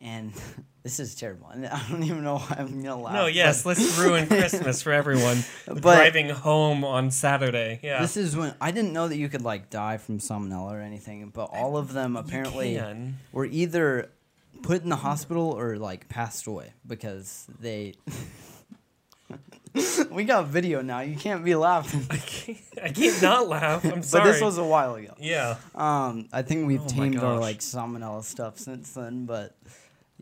and 0.00 0.32
this 0.82 1.00
is 1.00 1.14
terrible, 1.14 1.48
and 1.48 1.66
I 1.66 1.82
don't 1.90 2.02
even 2.02 2.22
know 2.22 2.38
why 2.38 2.56
I'm 2.58 2.82
gonna 2.82 3.00
laugh. 3.00 3.14
No, 3.14 3.26
yes, 3.26 3.62
but 3.62 3.78
let's 3.78 3.98
ruin 3.98 4.26
Christmas 4.28 4.82
for 4.82 4.92
everyone 4.92 5.38
But- 5.66 5.80
driving 5.82 6.28
home 6.30 6.84
on 6.84 7.10
Saturday. 7.10 7.80
Yeah. 7.82 8.00
This 8.00 8.16
is 8.16 8.36
when 8.36 8.54
I 8.60 8.70
didn't 8.70 8.92
know 8.92 9.08
that 9.08 9.16
you 9.16 9.28
could 9.28 9.42
like 9.42 9.70
die 9.70 9.96
from 9.98 10.18
salmonella 10.18 10.72
or 10.72 10.80
anything, 10.80 11.30
but 11.30 11.44
all 11.52 11.76
of 11.76 11.92
them 11.92 12.16
apparently 12.16 12.80
were 13.32 13.46
either 13.46 14.10
put 14.62 14.82
in 14.82 14.88
the 14.88 14.96
hospital 14.96 15.50
or 15.50 15.76
like 15.76 16.08
passed 16.08 16.46
away 16.46 16.72
because 16.86 17.46
they. 17.60 17.94
we 20.10 20.24
got 20.24 20.46
video 20.46 20.80
now. 20.82 21.00
You 21.00 21.16
can't 21.16 21.44
be 21.44 21.54
laughing. 21.54 22.06
I 22.10 22.16
can't, 22.16 22.58
I 22.82 22.88
can't 22.90 23.20
not 23.22 23.48
laugh. 23.48 23.84
I'm 23.84 24.02
sorry. 24.02 24.24
But 24.24 24.32
this 24.32 24.40
was 24.40 24.56
a 24.58 24.64
while 24.64 24.94
ago. 24.94 25.14
yeah. 25.18 25.56
Um, 25.74 26.28
I 26.32 26.42
think 26.42 26.66
we've 26.66 26.80
Oh 26.82 26.86
tamed 26.88 27.18
our 27.18 27.38
like 27.38 27.58
salmonella 27.58 28.22
stuff 28.24 28.58
since 28.58 28.92
then, 28.92 29.26
but 29.26 29.56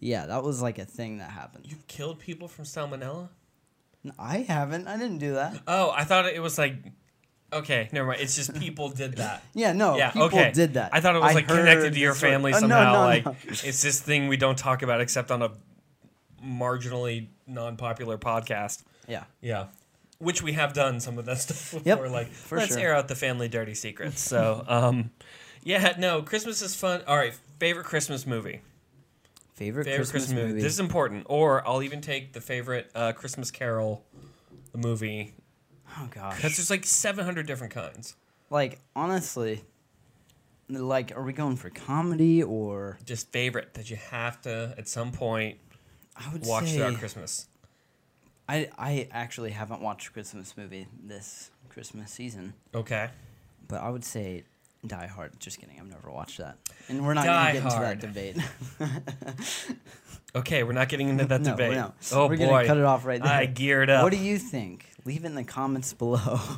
yeah, 0.05 0.27
that 0.27 0.45
was 0.45 0.61
like 0.61 0.79
a 0.79 0.85
thing 0.85 1.19
that 1.19 1.31
happened. 1.31 1.65
You 1.67 1.77
killed 1.89 2.19
people 2.19 2.47
from 2.47 2.67
salmonella? 2.67 3.29
I 4.19 4.39
haven't. 4.39 4.87
I 4.87 4.99
didn't 4.99 5.17
do 5.17 5.33
that. 5.35 5.59
Oh, 5.67 5.91
I 5.91 6.05
thought 6.05 6.27
it 6.27 6.43
was 6.43 6.59
like. 6.59 6.75
Okay, 7.51 7.89
never 7.91 8.09
mind. 8.09 8.21
It's 8.21 8.37
just 8.37 8.55
people 8.61 8.91
did 8.91 9.17
that. 9.17 9.43
Yeah, 9.55 9.73
no. 9.73 9.97
yeah, 9.97 10.11
people 10.11 10.27
okay. 10.27 10.53
did 10.53 10.75
that. 10.75 10.91
I 10.93 11.01
thought 11.01 11.17
it 11.17 11.23
was 11.23 11.35
like 11.35 11.49
connected 11.49 11.95
to 11.95 11.99
your 11.99 12.13
the 12.13 12.19
story. 12.19 12.33
family 12.33 12.53
Oh, 12.53 12.57
no, 12.57 12.61
somehow. 12.61 12.93
no, 12.93 12.99
like 13.01 13.25
no. 13.25 13.35
it's 13.49 13.81
this 13.83 13.99
thing 14.01 14.29
we 14.29 14.37
don't 14.37 14.59
talk 14.59 14.83
about 14.83 15.01
except 15.01 15.31
on 15.31 15.41
a 15.41 15.53
marginally 16.45 17.29
non-popular 17.47 18.19
podcast. 18.19 18.83
Yeah. 19.09 19.25
Yeah. 19.41 19.67
Which 20.19 20.43
we 20.43 20.53
have 20.53 20.73
done 20.75 21.01
some 21.01 21.19
of 21.19 21.25
that 21.25 21.39
stuff 21.47 21.73
Yep, 21.85 21.85
before. 21.85 22.09
like, 22.09 22.29
for 22.29 22.59
let's 22.59 22.75
sure. 22.75 22.81
air 22.83 22.95
out 22.95 23.09
the 23.09 23.15
family 23.15 23.49
dirty 23.49 23.75
secrets. 23.75 24.21
So, 24.21 24.65
um, 24.69 25.11
yeah, 25.63 25.95
no, 25.99 26.23
Christmas 26.23 26.61
is 26.61 26.75
fun. 26.75 27.03
All 27.07 27.17
right, 27.17 27.35
favorite 27.59 27.87
Christmas 27.87 28.27
movie. 28.27 28.61
Favorite, 29.55 29.85
Favorite 29.85 30.09
Christmas, 30.11 30.33
movie. 30.33 30.61
This 30.61 30.73
is 30.73 30.81
important. 30.81 31.27
Or 31.29 31.67
I'll 31.67 31.83
even 31.83 32.01
take 32.01 32.33
the 32.33 32.41
favorite 32.41 32.91
uh, 32.95 33.13
Christmas 33.13 33.51
Carol, 33.51 34.05
the 34.73 34.79
movie, 34.79 35.35
oh 35.97 36.09
gosh. 36.11 36.37
because 36.37 36.57
there's 36.57 36.71
like 36.71 36.85
700 36.85 37.47
different 37.47 37.73
kinds. 37.73 38.17
like 38.51 38.81
honestly 38.97 39.63
like, 40.69 41.15
are 41.17 41.23
we 41.23 41.33
going 41.35 41.57
for 41.57 41.69
comedy 41.71 42.43
or 42.43 42.99
Just 43.05 43.31
favorite 43.31 43.75
that 43.75 43.91
you 43.91 43.97
have 43.97 44.41
to 44.43 44.75
at 44.79 44.89
some 44.89 45.13
point 45.13 45.59
I 46.17 46.33
would 46.33 46.47
watch 46.47 46.65
say 46.67 46.77
throughout 46.79 46.95
Christmas. 46.99 47.47
I 48.49 48.71
I 48.79 49.09
actually 49.13 49.51
haven't 49.51 49.83
watched 49.83 50.09
a 50.09 50.11
Christmas 50.13 50.57
movie 50.57 50.87
this 51.03 51.51
Christmas 51.69 52.11
season, 52.11 52.55
Okay. 52.75 53.11
but 53.69 53.81
I 53.83 53.91
would 53.91 54.05
say 54.05 54.45
Die 54.87 55.07
Hard. 55.07 55.39
Just 55.41 55.61
kidding, 55.61 55.79
I've 55.81 55.89
never 55.89 56.11
watched 56.11 56.39
that, 56.39 56.59
and 56.89 57.05
we're 57.05 57.15
not 57.15 57.25
gonna 57.25 57.53
get 57.53 57.63
into 57.65 57.81
that 57.81 58.01
debate. 58.01 58.37
Okay, 60.37 60.65
we're 60.65 60.73
not 60.73 60.89
getting 60.89 61.09
into 61.09 61.27
that 61.27 61.41
no, 61.43 61.51
debate. 61.53 61.73
no. 61.73 61.93
Oh 62.13 62.27
we're 62.27 62.37
boy. 62.37 62.47
gonna 62.47 62.67
cut 62.67 62.77
it 62.77 62.85
off 62.85 63.05
right 63.05 63.23
there. 63.23 63.33
I 63.33 63.47
geared 63.47 63.89
up. 63.89 64.03
What 64.03 64.11
do 64.11 64.19
you 64.19 64.39
think? 64.39 64.91
Leave 65.05 65.25
it 65.25 65.29
in 65.29 65.35
the 65.35 65.45
comments 65.45 65.93
below. 65.93 66.41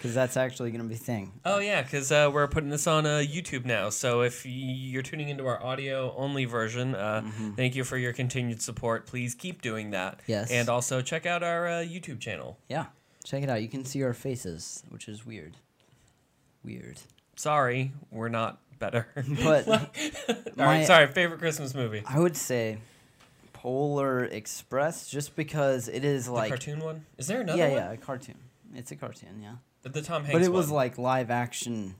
Because 0.00 0.14
that's 0.14 0.38
actually 0.38 0.70
going 0.70 0.80
to 0.80 0.88
be 0.88 0.94
a 0.94 0.98
thing. 0.98 1.30
Oh 1.44 1.58
yeah, 1.58 1.82
because 1.82 2.10
uh, 2.10 2.30
we're 2.32 2.48
putting 2.48 2.70
this 2.70 2.86
on 2.86 3.04
uh, 3.04 3.18
YouTube 3.18 3.66
now. 3.66 3.90
So 3.90 4.22
if 4.22 4.46
you're 4.46 5.02
tuning 5.02 5.28
into 5.28 5.46
our 5.46 5.62
audio 5.62 6.14
only 6.16 6.46
version, 6.46 6.94
uh, 6.94 7.22
thank 7.54 7.74
you 7.74 7.84
for 7.84 7.98
your 7.98 8.14
continued 8.14 8.62
support. 8.62 9.06
Please 9.06 9.34
keep 9.34 9.60
doing 9.60 9.90
that. 9.90 10.14
Mm-hmm. 10.22 10.30
Yes. 10.30 10.50
And 10.50 10.70
also 10.70 11.02
check 11.02 11.26
out 11.26 11.42
our 11.42 11.68
uh, 11.68 11.72
YouTube 11.82 12.18
channel. 12.18 12.56
Yeah. 12.66 12.86
Check 13.24 13.42
it 13.42 13.50
out. 13.50 13.60
You 13.60 13.68
can 13.68 13.84
see 13.84 14.02
our 14.02 14.14
faces, 14.14 14.82
which 14.88 15.06
is 15.06 15.26
weird. 15.26 15.58
Weird. 16.64 16.98
Sorry, 17.36 17.92
we're 18.10 18.28
not 18.28 18.60
better. 18.78 19.06
But 19.42 19.66
my- 19.68 19.88
right, 20.56 20.86
sorry. 20.86 21.06
Favorite 21.08 21.38
Christmas 21.38 21.74
movie? 21.74 22.02
I 22.06 22.18
would 22.18 22.36
say 22.36 22.78
Polar 23.52 24.24
Express 24.24 25.08
just 25.08 25.36
because 25.36 25.88
it 25.88 26.04
is 26.04 26.26
The 26.26 26.32
like. 26.32 26.48
cartoon 26.48 26.80
one? 26.80 27.04
Is 27.18 27.26
there 27.26 27.40
another 27.40 27.58
yeah, 27.58 27.68
one? 27.68 27.76
yeah, 27.76 27.92
a 27.92 27.96
cartoon. 27.96 28.36
It's 28.74 28.90
a 28.92 28.96
cartoon, 28.96 29.40
yeah. 29.42 29.54
The, 29.82 29.88
the 29.88 30.02
Tom 30.02 30.22
Hanks 30.24 30.32
but 30.38 30.42
it 30.42 30.52
was 30.52 30.70
like 30.70 30.98
live 30.98 31.30
action. 31.30 31.94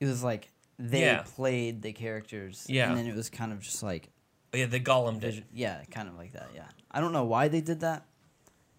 It 0.00 0.06
was 0.06 0.22
like 0.24 0.50
they 0.78 1.00
Yeah. 1.02 1.22
played 1.24 1.82
the 1.82 1.92
characters. 1.92 2.64
Yeah. 2.68 2.88
And 2.88 2.96
then 2.98 3.06
it 3.06 3.14
was 3.14 3.28
kind 3.30 3.52
of 3.52 3.60
just 3.60 3.82
like. 3.82 4.08
Oh, 4.54 4.56
yeah, 4.56 4.66
the 4.66 4.80
Gollum 4.80 5.20
did. 5.20 5.44
Yeah, 5.52 5.82
kind 5.90 6.08
of 6.08 6.16
like 6.16 6.32
that, 6.32 6.48
yeah. 6.54 6.64
I 6.90 7.00
don't 7.00 7.12
know 7.12 7.24
why 7.24 7.48
they 7.48 7.60
did 7.60 7.80
that, 7.80 8.04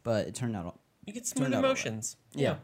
but 0.03 0.27
it 0.27 0.33
turned 0.35 0.55
out. 0.55 0.79
You 1.05 1.13
get 1.13 1.27
smooth 1.27 1.43
Turned 1.45 1.55
out 1.55 1.57
all 1.59 1.63
right. 1.73 1.85
emotions. 1.85 2.15
Yeah. 2.33 2.55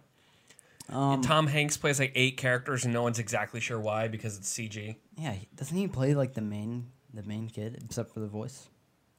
Um, 0.90 1.22
Tom 1.22 1.48
Hanks 1.48 1.78
plays 1.78 2.00
like 2.00 2.12
eight 2.16 2.38
characters, 2.38 2.86
and 2.86 2.94
no 2.94 3.02
one's 3.02 3.18
exactly 3.20 3.60
sure 3.60 3.80
why 3.80 4.08
because 4.08 4.38
it's 4.38 4.52
CG. 4.52 4.96
Yeah, 5.18 5.32
he- 5.34 5.48
doesn't 5.56 5.76
he 5.76 5.88
play 5.88 6.14
like 6.14 6.34
the 6.34 6.42
main 6.42 6.92
the 7.14 7.24
main 7.24 7.48
kid 7.50 7.82
except 7.84 8.14
for 8.14 8.20
the 8.20 8.28
voice? 8.28 8.70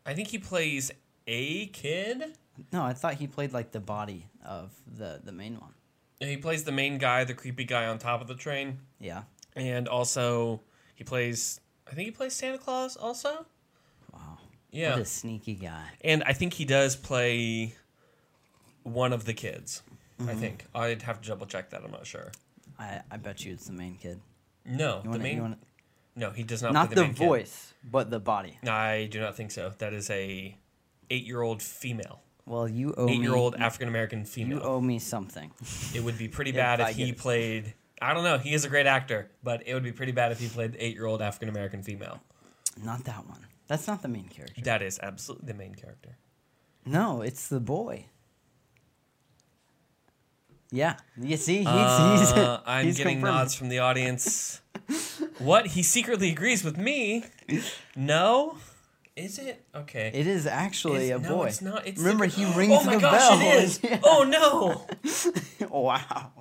I 0.04 0.14
think 0.14 0.28
he 0.28 0.38
plays 0.38 0.90
a 1.26 1.66
kid. 1.66 2.36
No, 2.72 2.82
I 2.84 2.92
thought 2.92 3.14
he 3.14 3.26
played 3.26 3.52
like 3.52 3.72
the 3.72 3.80
body 3.80 4.26
of 4.44 4.72
the 4.86 5.20
the 5.24 5.32
main 5.32 5.58
one. 5.58 5.72
Yeah, 6.20 6.28
He 6.28 6.36
plays 6.36 6.64
the 6.64 6.72
main 6.72 6.98
guy, 6.98 7.24
the 7.24 7.34
creepy 7.34 7.64
guy 7.64 7.86
on 7.86 7.98
top 7.98 8.20
of 8.22 8.28
the 8.28 8.34
train, 8.36 8.78
Yeah. 9.00 9.24
and 9.54 9.88
also 9.88 10.60
he 10.94 11.04
plays. 11.04 11.60
I 11.90 11.94
think 11.94 12.06
he 12.06 12.10
plays 12.12 12.32
Santa 12.34 12.58
Claus 12.58 12.96
also. 12.96 13.44
Wow. 14.12 14.38
Yeah, 14.70 14.92
What 14.92 15.00
a 15.00 15.04
sneaky 15.04 15.54
guy. 15.56 15.84
and 16.02 16.22
I 16.24 16.32
think 16.32 16.54
he 16.54 16.64
does 16.64 16.96
play 16.96 17.74
one 18.82 19.12
of 19.12 19.24
the 19.24 19.34
kids. 19.34 19.82
I 20.18 20.22
Mm-hmm. 20.22 20.38
think 20.40 20.64
I'd 20.74 21.02
have 21.02 21.20
to 21.20 21.28
double 21.28 21.46
check 21.46 21.70
that. 21.70 21.84
I'm 21.84 21.90
not 21.90 22.06
sure. 22.06 22.32
I 22.78 23.00
I 23.10 23.16
bet 23.18 23.44
you 23.44 23.52
it's 23.52 23.66
the 23.66 23.72
main 23.72 23.96
kid. 23.96 24.20
No, 24.64 25.02
You 25.04 25.12
the 25.12 25.18
main. 25.18 25.36
you 25.36 25.42
wanna, 25.42 25.58
no, 26.16 26.30
he 26.30 26.42
does 26.42 26.62
not. 26.62 26.72
not 26.72 26.86
play 26.88 26.94
the 26.94 27.00
the, 27.02 27.06
main 27.08 27.14
kid. 27.14 27.26
voice, 27.26 27.74
but 27.84 28.10
the 28.10 28.18
body. 28.20 28.58
I 28.66 29.08
do 29.10 29.20
not 29.20 29.36
think 29.36 29.50
so. 29.50 29.72
That 29.78 29.92
is 29.92 30.08
a 30.10 30.56
eight-year-old 31.10 31.62
female, 31.62 32.20
Well, 32.46 32.68
you 32.68 32.92
owe 32.96 33.06
me 33.06 33.14
eight-year-old 33.16 33.54
African 33.56 33.88
American 33.88 34.24
female. 34.24 34.58
You 34.58 34.64
owe 34.64 34.80
me 34.80 34.98
something. 34.98 35.52
It 35.94 36.02
would 36.02 36.18
be 36.18 36.28
pretty 36.28 36.52
bad 36.64 36.80
I 36.80 36.90
if 36.90 36.96
he 36.96 37.06
get 37.06 37.18
played. 37.18 37.74
I 38.02 38.12
don't 38.14 38.24
know. 38.24 38.38
He 38.38 38.52
is 38.54 38.64
a 38.64 38.68
great 38.68 38.86
actor, 38.86 39.30
but 39.42 39.62
it 39.66 39.74
would 39.74 39.84
be 39.84 39.92
pretty 39.92 40.12
bad 40.12 40.32
if 40.32 40.40
he 40.40 40.48
played 40.48 40.72
the 40.72 40.84
eight-year-old 40.84 41.22
African 41.22 41.48
American 41.48 41.82
female. 41.82 42.20
Not 42.82 43.04
that 43.04 43.26
one. 43.26 43.46
That's 43.68 43.86
not 43.86 44.02
the 44.02 44.08
main 44.08 44.28
character. 44.28 44.60
That 44.62 44.82
is 44.82 44.98
absolutely 45.02 45.46
the 45.48 45.54
main 45.54 45.74
character. 45.74 46.16
No, 46.84 47.22
it's 47.22 47.48
the 47.48 47.60
boy. 47.60 48.06
Yeah. 50.76 50.96
You 51.16 51.36
see, 51.38 51.58
he's 51.58 51.66
Uh, 51.66 52.16
he's. 52.18 52.32
I'm 52.66 52.84
he's 52.86 52.98
getting 52.98 53.16
confirmed. 53.16 53.34
nods 53.36 53.54
from 53.54 53.68
the 53.70 53.78
audience. 53.78 54.60
what? 55.38 55.66
He 55.68 55.82
secretly 55.82 56.30
agrees 56.30 56.62
with 56.64 56.76
me? 56.76 57.24
No. 57.94 58.58
Is 59.16 59.38
it 59.38 59.64
okay? 59.74 60.10
It 60.12 60.26
is 60.26 60.46
actually 60.46 61.06
Is- 61.10 61.16
a 61.16 61.18
no, 61.18 61.36
boy. 61.36 61.46
it's 61.46 61.62
not. 61.62 61.86
It's 61.86 61.98
Remember, 61.98 62.26
the, 62.26 62.34
he 62.36 62.44
rings 62.58 62.74
Oh 62.76 62.84
my 62.84 62.96
the 62.96 63.00
gosh, 63.00 63.18
bell. 63.28 63.40
it 63.40 63.64
is. 63.64 63.80
Yeah. 63.90 64.00
Oh 64.04 64.22
no! 64.24 65.68
wow. 65.70 66.32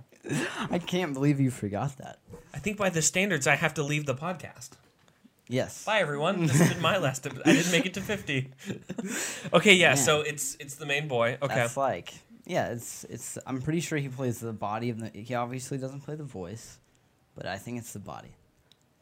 I 0.70 0.80
can't 0.80 1.14
believe 1.14 1.40
you 1.40 1.52
forgot 1.52 1.96
that. 1.98 2.20
I 2.54 2.60
think 2.60 2.78
by 2.78 2.90
the 2.90 3.02
standards, 3.02 3.48
I 3.48 3.56
have 3.56 3.74
to 3.76 3.84
leave 3.84 4.06
the 4.06 4.16
podcast. 4.16 4.72
Yes. 5.48 5.86
Bye, 5.86 6.00
everyone. 6.00 6.48
This 6.48 6.58
has 6.60 6.74
been 6.74 6.82
my 6.82 6.98
last. 6.98 7.26
I 7.28 7.30
didn't 7.54 7.72
make 7.72 7.86
it 7.86 7.94
to 7.94 8.02
fifty. 8.02 8.50
okay, 9.54 9.76
yeah. 9.76 9.90
Man. 9.90 9.98
So 9.98 10.22
it's 10.22 10.58
it's 10.60 10.76
the 10.76 10.86
main 10.88 11.08
boy. 11.08 11.38
Okay. 11.42 11.56
That's 11.56 11.78
like, 11.78 12.14
yeah, 12.46 12.68
it's 12.68 13.04
it's. 13.06 13.38
I'm 13.46 13.62
pretty 13.62 13.80
sure 13.80 13.98
he 13.98 14.10
plays 14.10 14.40
the 14.40 14.54
body 14.54 14.90
of 14.90 15.00
the. 15.00 15.10
He 15.10 15.34
obviously 15.34 15.78
doesn't 15.78 16.02
play 16.02 16.16
the 16.16 16.24
voice, 16.24 16.80
but 17.36 17.46
I 17.46 17.58
think 17.58 17.80
it's 17.80 17.94
the 17.94 18.00
body. 18.00 18.36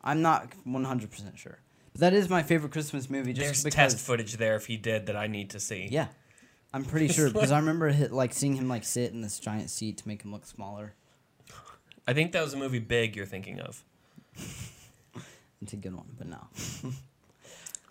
I'm 0.03 0.21
not 0.21 0.51
100 0.63 1.11
percent 1.11 1.37
sure, 1.37 1.59
but 1.93 2.01
that 2.01 2.13
is 2.13 2.29
my 2.29 2.43
favorite 2.43 2.71
Christmas 2.71 3.09
movie. 3.09 3.33
Just 3.33 3.45
There's 3.45 3.63
because, 3.63 3.93
test 3.93 4.05
footage 4.05 4.37
there 4.37 4.55
if 4.55 4.65
he 4.65 4.77
did 4.77 5.07
that 5.07 5.15
I 5.15 5.27
need 5.27 5.51
to 5.51 5.59
see. 5.59 5.87
Yeah, 5.91 6.07
I'm 6.73 6.85
pretty 6.85 7.07
sure 7.07 7.29
because 7.29 7.51
I 7.51 7.59
remember 7.59 7.89
hit, 7.89 8.11
like 8.11 8.33
seeing 8.33 8.55
him 8.55 8.67
like 8.67 8.83
sit 8.83 9.11
in 9.11 9.21
this 9.21 9.39
giant 9.39 9.69
seat 9.69 9.97
to 9.97 10.07
make 10.07 10.23
him 10.23 10.31
look 10.31 10.45
smaller. 10.45 10.93
I 12.07 12.13
think 12.13 12.33
that 12.33 12.43
was 12.43 12.53
a 12.53 12.57
movie 12.57 12.79
Big 12.79 13.15
you're 13.15 13.25
thinking 13.25 13.59
of. 13.59 13.83
It's 15.61 15.71
a 15.71 15.77
good 15.77 15.95
one, 15.95 16.07
but 16.17 16.27
no. 16.27 16.47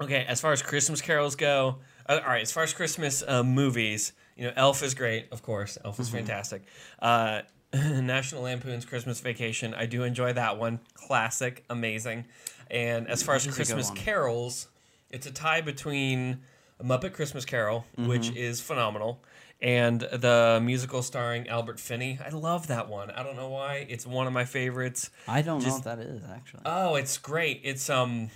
Okay, 0.01 0.25
as 0.27 0.41
far 0.41 0.53
as 0.53 0.63
Christmas 0.63 1.01
carols 1.01 1.37
go, 1.37 1.77
uh, 2.09 2.19
all 2.25 2.29
right. 2.29 2.43
As 2.43 2.51
far 2.51 2.65
as 2.65 2.75
Christmas 2.75 3.23
uh, 3.27 3.45
movies, 3.45 4.13
you 4.37 4.45
know, 4.45 4.53
Elf 4.57 4.83
is 4.83 4.95
great, 4.95 5.29
of 5.33 5.43
course. 5.43 5.79
Elf 5.85 5.95
Mm-hmm. 5.95 6.03
is 6.03 6.09
fantastic. 6.09 6.63
Uh, 7.01 7.43
National 7.75 8.43
Lampoon's 8.43 8.85
Christmas 8.85 9.21
Vacation, 9.21 9.73
I 9.75 9.87
do 9.87 10.03
enjoy 10.03 10.33
that 10.35 10.59
one. 10.59 10.81
Classic, 10.95 11.65
amazing. 11.71 12.25
And 12.71 13.09
as 13.09 13.23
far 13.23 13.35
as 13.35 13.45
That 13.45 13.51
is 13.51 13.57
a 13.57 13.59
good 13.59 13.67
Christmas 13.77 13.91
carols, 13.99 14.69
it's 15.11 15.27
a 15.27 15.31
tie 15.33 15.61
between 15.63 16.41
a 16.81 16.85
Muppet 16.85 17.13
Christmas 17.15 17.45
Carol, 17.45 17.85
which 17.97 18.23
Mm-hmm. 18.29 18.37
is 18.37 18.61
phenomenal, 18.61 19.23
and 19.61 20.01
the 20.01 20.61
musical 20.63 21.03
starring 21.03 21.49
Albert 21.49 21.79
Finney. 21.79 22.19
I 22.25 22.31
love 22.31 22.67
that 22.67 22.89
one. 22.89 23.11
I 23.11 23.23
don't 23.23 23.37
know 23.37 23.49
why. 23.51 23.87
It's 23.89 24.07
one 24.07 24.27
of 24.27 24.33
my 24.33 24.45
favorites. 24.45 25.11
I 25.29 25.43
don't 25.43 25.63
know 25.65 25.73
what 25.75 25.85
that 25.85 25.99
is 26.01 26.23
actually. 26.29 26.63
Oh, 26.67 26.95
it's 26.97 27.17
great. 27.19 27.61
It's 27.63 27.89
um 27.89 28.31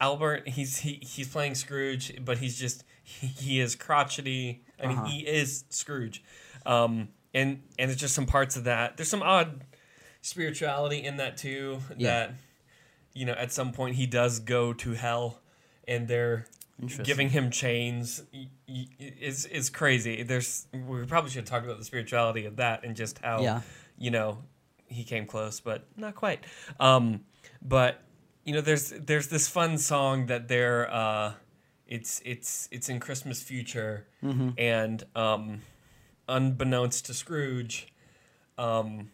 Albert, 0.00 0.48
he's 0.48 0.78
he, 0.78 1.00
he's 1.02 1.26
playing 1.28 1.54
Scrooge, 1.56 2.24
but 2.24 2.38
he's 2.38 2.56
just 2.58 2.84
he, 3.20 3.60
is 3.60 3.74
crotchety. 3.74 4.62
I 4.82 4.86
mean, 4.86 4.98
Uh-huh. 4.98 5.06
he 5.08 5.20
is 5.26 5.64
Scrooge. 5.70 6.22
Um 6.66 7.08
and 7.34 7.62
and 7.78 7.88
there's 7.90 7.96
just 8.00 8.14
some 8.14 8.26
parts 8.26 8.56
of 8.56 8.64
that. 8.64 8.96
There's 8.96 9.08
some 9.10 9.22
odd 9.22 9.64
spirituality 10.22 11.04
in 11.04 11.16
that 11.18 11.36
too 11.36 11.80
Yeah. 11.96 12.08
that 12.08 12.34
you 13.14 13.24
know, 13.24 13.32
at 13.32 13.50
some 13.52 13.72
point 13.72 13.96
he 13.96 14.06
does 14.06 14.38
go 14.40 14.72
to 14.74 14.92
hell 14.92 15.40
and 15.86 16.06
they're 16.08 16.46
giving 17.02 17.30
him 17.30 17.50
chains 17.50 18.22
is 18.68 19.46
is 19.46 19.70
crazy. 19.70 20.22
There's 20.22 20.66
we 20.72 21.04
probably 21.06 21.30
should 21.30 21.40
have 21.40 21.48
talked 21.48 21.64
about 21.66 21.78
the 21.78 21.84
spirituality 21.84 22.44
of 22.44 22.56
that 22.56 22.84
and 22.84 22.94
just 22.94 23.18
how 23.18 23.42
Yeah. 23.42 23.62
you 23.98 24.10
know 24.10 24.42
he 24.86 25.04
came 25.04 25.26
close, 25.26 25.60
but 25.60 25.86
not 25.96 26.14
quite. 26.14 26.44
Um, 26.80 27.24
but 27.62 28.02
you 28.44 28.54
know, 28.54 28.60
there's 28.60 28.90
there's 28.90 29.28
this 29.28 29.48
fun 29.48 29.76
song 29.78 30.26
that 30.26 30.48
they're 30.48 30.90
uh, 30.92 31.32
it's 31.88 32.20
it's 32.24 32.68
it's 32.70 32.88
in 32.88 33.00
Christmas 33.00 33.42
future, 33.42 34.06
Mm-hmm. 34.22 34.50
and 34.58 35.02
um, 35.16 35.62
unbeknownst 36.28 37.06
to 37.06 37.14
Scrooge, 37.14 37.88
um, 38.56 39.10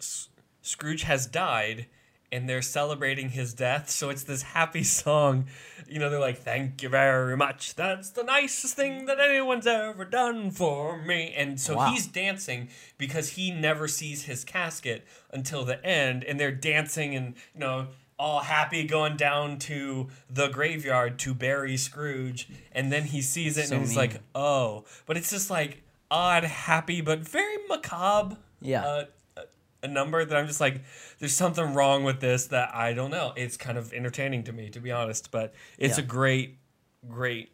S- 0.00 0.28
Scrooge 0.62 1.02
has 1.02 1.26
died. 1.26 1.86
And 2.34 2.48
they're 2.48 2.62
celebrating 2.62 3.28
his 3.28 3.52
death, 3.52 3.90
so 3.90 4.08
it's 4.08 4.22
this 4.24 4.40
happy 4.40 4.82
song. 5.02 5.48
You 5.86 5.98
know, 5.98 6.08
they're 6.08 6.18
like, 6.18 6.38
"Thank 6.38 6.82
you 6.82 6.88
very 6.88 7.36
much. 7.36 7.74
That's 7.74 8.08
the 8.08 8.22
nicest 8.22 8.74
thing 8.74 9.04
that 9.04 9.20
anyone's 9.20 9.66
ever 9.66 10.06
done 10.06 10.50
for 10.50 10.96
me." 11.02 11.34
And 11.36 11.60
so 11.60 11.76
Wow. 11.76 11.90
he's 11.92 12.06
dancing 12.06 12.70
because 12.96 13.28
he 13.32 13.50
never 13.50 13.86
sees 13.86 14.22
his 14.24 14.44
casket 14.44 15.06
until 15.30 15.66
the 15.66 15.84
end, 15.84 16.24
and 16.24 16.40
they're 16.40 16.52
dancing 16.52 17.14
and 17.14 17.34
you 17.52 17.60
know 17.60 17.88
all 18.22 18.38
happy 18.40 18.84
going 18.84 19.16
down 19.16 19.58
to 19.58 20.06
the 20.30 20.46
graveyard 20.48 21.18
to 21.18 21.34
bury 21.34 21.76
Scrooge, 21.76 22.48
and 22.70 22.92
then 22.92 23.02
he 23.04 23.20
sees 23.20 23.58
it 23.58 23.66
So 23.68 23.74
and 23.74 23.80
he's 23.82 23.90
mean. 23.90 23.98
like, 23.98 24.20
"Oh!" 24.34 24.84
But 25.06 25.16
it's 25.16 25.28
just 25.30 25.50
like 25.50 25.82
odd, 26.10 26.44
happy, 26.44 27.00
but 27.00 27.18
very 27.20 27.56
macabre. 27.68 28.36
Yeah. 28.60 28.84
Uh, 28.86 29.04
a- 29.82 29.88
number 29.88 30.24
that 30.24 30.36
I'm 30.36 30.46
just 30.46 30.60
like, 30.60 30.82
there's 31.18 31.34
something 31.34 31.74
wrong 31.74 32.04
with 32.04 32.20
this 32.20 32.46
that 32.48 32.72
I 32.72 32.92
don't 32.92 33.10
know. 33.10 33.32
It's 33.36 33.56
kind 33.56 33.76
of 33.76 33.92
entertaining 33.92 34.44
to 34.44 34.52
me, 34.52 34.70
to 34.70 34.78
be 34.78 34.92
honest, 34.92 35.32
but 35.32 35.52
it's 35.76 35.98
Yeah. 35.98 36.04
a 36.04 36.06
great, 36.06 36.58
great 37.08 37.50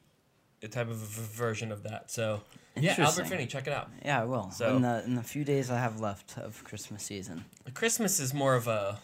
type 0.70 0.90
of 0.90 0.96
version 0.96 1.72
of 1.72 1.84
that. 1.84 2.10
So 2.10 2.42
Yeah, 2.76 2.94
Albert. 2.98 3.26
Finney, 3.28 3.46
check 3.46 3.66
it 3.66 3.72
out. 3.72 3.88
Yeah, 4.04 4.20
I 4.20 4.24
will. 4.24 4.50
So- 4.50 4.76
in 4.76 4.82
the 4.82 5.02
in 5.04 5.14
the 5.14 5.22
few 5.22 5.44
days 5.44 5.70
I 5.70 5.78
have 5.78 5.98
left 6.00 6.36
of 6.36 6.62
Christmas 6.64 7.02
season, 7.02 7.46
Christmas 7.72 8.20
is 8.20 8.34
more 8.34 8.54
of 8.54 8.66
a 8.68 8.98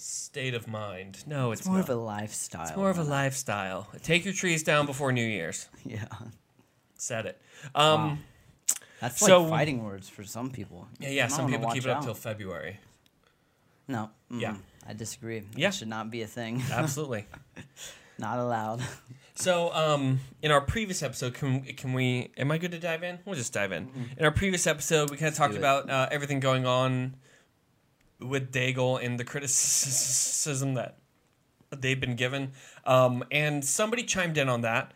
state 0.00 0.54
of 0.54 0.68
mind. 0.68 1.24
No, 1.26 1.50
it's, 1.52 1.62
it's 1.62 1.68
more 1.68 1.78
not. 1.78 1.88
of 1.88 1.96
a 1.96 2.00
lifestyle. 2.00 2.66
it's 2.66 2.76
more 2.76 2.90
of 2.90 2.98
a 2.98 3.02
lifestyle. 3.04 3.88
Take 4.02 4.24
your 4.24 4.34
trees 4.34 4.62
down 4.62 4.86
before 4.86 5.12
New 5.12 5.26
Year's. 5.26 5.68
Yeah, 5.84 6.04
Said 6.96 7.26
it. 7.26 7.40
Um, 7.74 8.00
Wow. 8.00 8.18
that's 9.00 9.18
So- 9.20 9.42
like 9.42 9.50
fighting 9.50 9.84
words 9.84 10.08
for 10.08 10.24
some 10.24 10.50
people. 10.50 10.86
Yeah, 11.00 11.10
yeah. 11.10 11.26
Some 11.28 11.50
people 11.50 11.70
keep 11.70 11.84
it 11.84 11.90
up 11.90 12.04
till 12.04 12.14
February. 12.14 12.78
No. 13.86 14.10
Yeah. 14.30 14.52
mm, 14.52 14.58
I 14.86 14.92
disagree. 14.92 15.42
Yeah. 15.56 15.68
That 15.68 15.74
should 15.74 15.88
not 15.88 16.10
be 16.10 16.22
a 16.22 16.26
thing. 16.26 16.62
Absolutely. 16.72 17.24
not 18.18 18.38
allowed. 18.38 18.82
So, 19.34 19.72
um, 19.72 20.20
in 20.42 20.50
our 20.50 20.60
previous 20.60 21.02
episode, 21.02 21.34
can 21.34 21.62
can 21.62 21.92
we? 21.92 22.30
Am 22.36 22.50
I 22.50 22.58
good 22.58 22.72
to 22.72 22.78
dive 22.80 23.02
in? 23.04 23.20
We'll 23.24 23.36
just 23.36 23.52
dive 23.52 23.70
in. 23.72 23.88
In 24.18 24.24
our 24.24 24.32
previous 24.32 24.66
episode, 24.66 25.10
we 25.10 25.16
kind 25.16 25.28
of 25.30 25.36
talked 25.36 25.54
about 25.54 25.88
uh, 25.88 26.08
everything 26.10 26.40
going 26.40 26.66
on 26.66 27.14
with 28.20 28.50
Daigle 28.52 29.02
and 29.04 29.18
the 29.18 29.24
criticism 29.24 30.74
that 30.74 30.96
they've 31.70 32.00
been 32.00 32.16
given, 32.16 32.52
um, 32.84 33.24
and 33.30 33.64
somebody 33.64 34.02
chimed 34.02 34.38
in 34.38 34.48
on 34.48 34.62
that. 34.62 34.92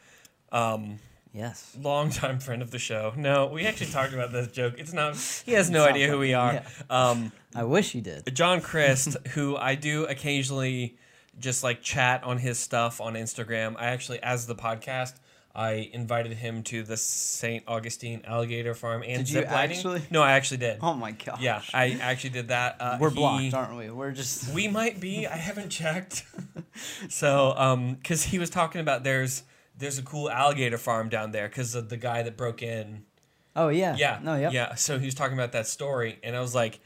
Um, 0.51 0.99
Yes. 1.35 1.75
longtime 1.81 2.41
friend 2.41 2.61
of 2.61 2.71
the 2.73 2.79
show. 2.79 3.15
No, 3.17 3.47
we 3.47 3.65
actually 3.67 3.91
talked 3.91 4.13
about 4.13 4.33
this 4.33 4.49
joke. 4.49 4.75
It's 4.77 4.93
not. 4.93 5.17
He 5.47 5.53
has 5.53 5.71
no 5.71 5.83
idea 5.85 6.09
who 6.09 6.19
we 6.19 6.35
are. 6.35 6.61
funny, 6.61 6.91
Um, 6.91 7.33
I 7.55 7.65
wish 7.65 7.93
he 7.93 8.03
did. 8.03 8.35
John 8.37 8.61
Crist, 8.71 9.17
who 9.29 9.57
I 9.57 9.75
do 9.75 10.05
occasionally 10.05 10.99
just 11.39 11.63
like 11.65 11.81
chat 11.81 12.23
on 12.23 12.37
his 12.37 12.59
stuff 12.59 13.01
on 13.01 13.15
Instagram. 13.15 13.77
I 13.79 13.87
actually, 13.87 14.23
as 14.23 14.47
the 14.47 14.55
podcast, 14.55 15.15
I 15.55 15.91
invited 15.93 16.33
him 16.33 16.63
to 16.65 16.83
the 16.83 16.97
St. 16.97 17.63
Augustine 17.69 18.23
Alligator 18.27 18.75
Farm 18.75 19.03
and 19.03 19.19
Did 19.19 19.29
you 19.29 19.41
zip 19.41 19.51
lining. 19.51 19.77
actually? 19.77 20.03
No, 20.11 20.23
I 20.23 20.33
actually 20.33 20.57
did. 20.59 20.79
Oh 20.81 20.95
my 20.95 21.13
gosh. 21.13 21.43
Yeah, 21.43 21.61
I 21.75 21.99
actually 22.01 22.31
did 22.31 22.49
that. 22.49 22.77
Uh, 22.81 22.97
We're 22.99 23.11
he- 23.11 23.17
blocked, 23.17 23.55
aren't 23.55 23.77
we? 23.77 23.91
We're 23.91 24.13
just. 24.13 24.49
we 24.55 24.69
might 24.69 24.99
be. 24.99 25.27
I 25.27 25.37
haven't 25.37 25.69
checked. 25.69 26.25
so, 27.09 27.55
um, 27.57 27.95
because 27.95 28.25
he 28.25 28.39
was 28.39 28.51
talking 28.51 28.81
about 28.81 29.05
there's 29.05 29.43
there's 29.77 29.99
a 29.99 30.03
cool 30.03 30.31
alligator 30.31 30.79
farm 30.79 31.09
down 31.09 31.33
there 31.33 31.49
because 31.49 31.75
of 31.75 31.89
the 31.89 31.97
guy 31.97 32.23
that 32.23 32.37
broke 32.37 32.63
in. 32.63 33.05
Oh 33.55 33.69
yeah. 33.69 33.95
Yeah. 33.99 34.21
No. 34.23 34.37
Yep. 34.37 34.53
Yeah. 34.53 34.75
So 34.77 34.99
he 34.99 35.05
was 35.05 35.15
talking 35.15 35.35
about 35.37 35.53
that 35.53 35.67
story, 35.67 36.19
and 36.23 36.35
I 36.35 36.41
was 36.41 36.55
like, 36.55 36.81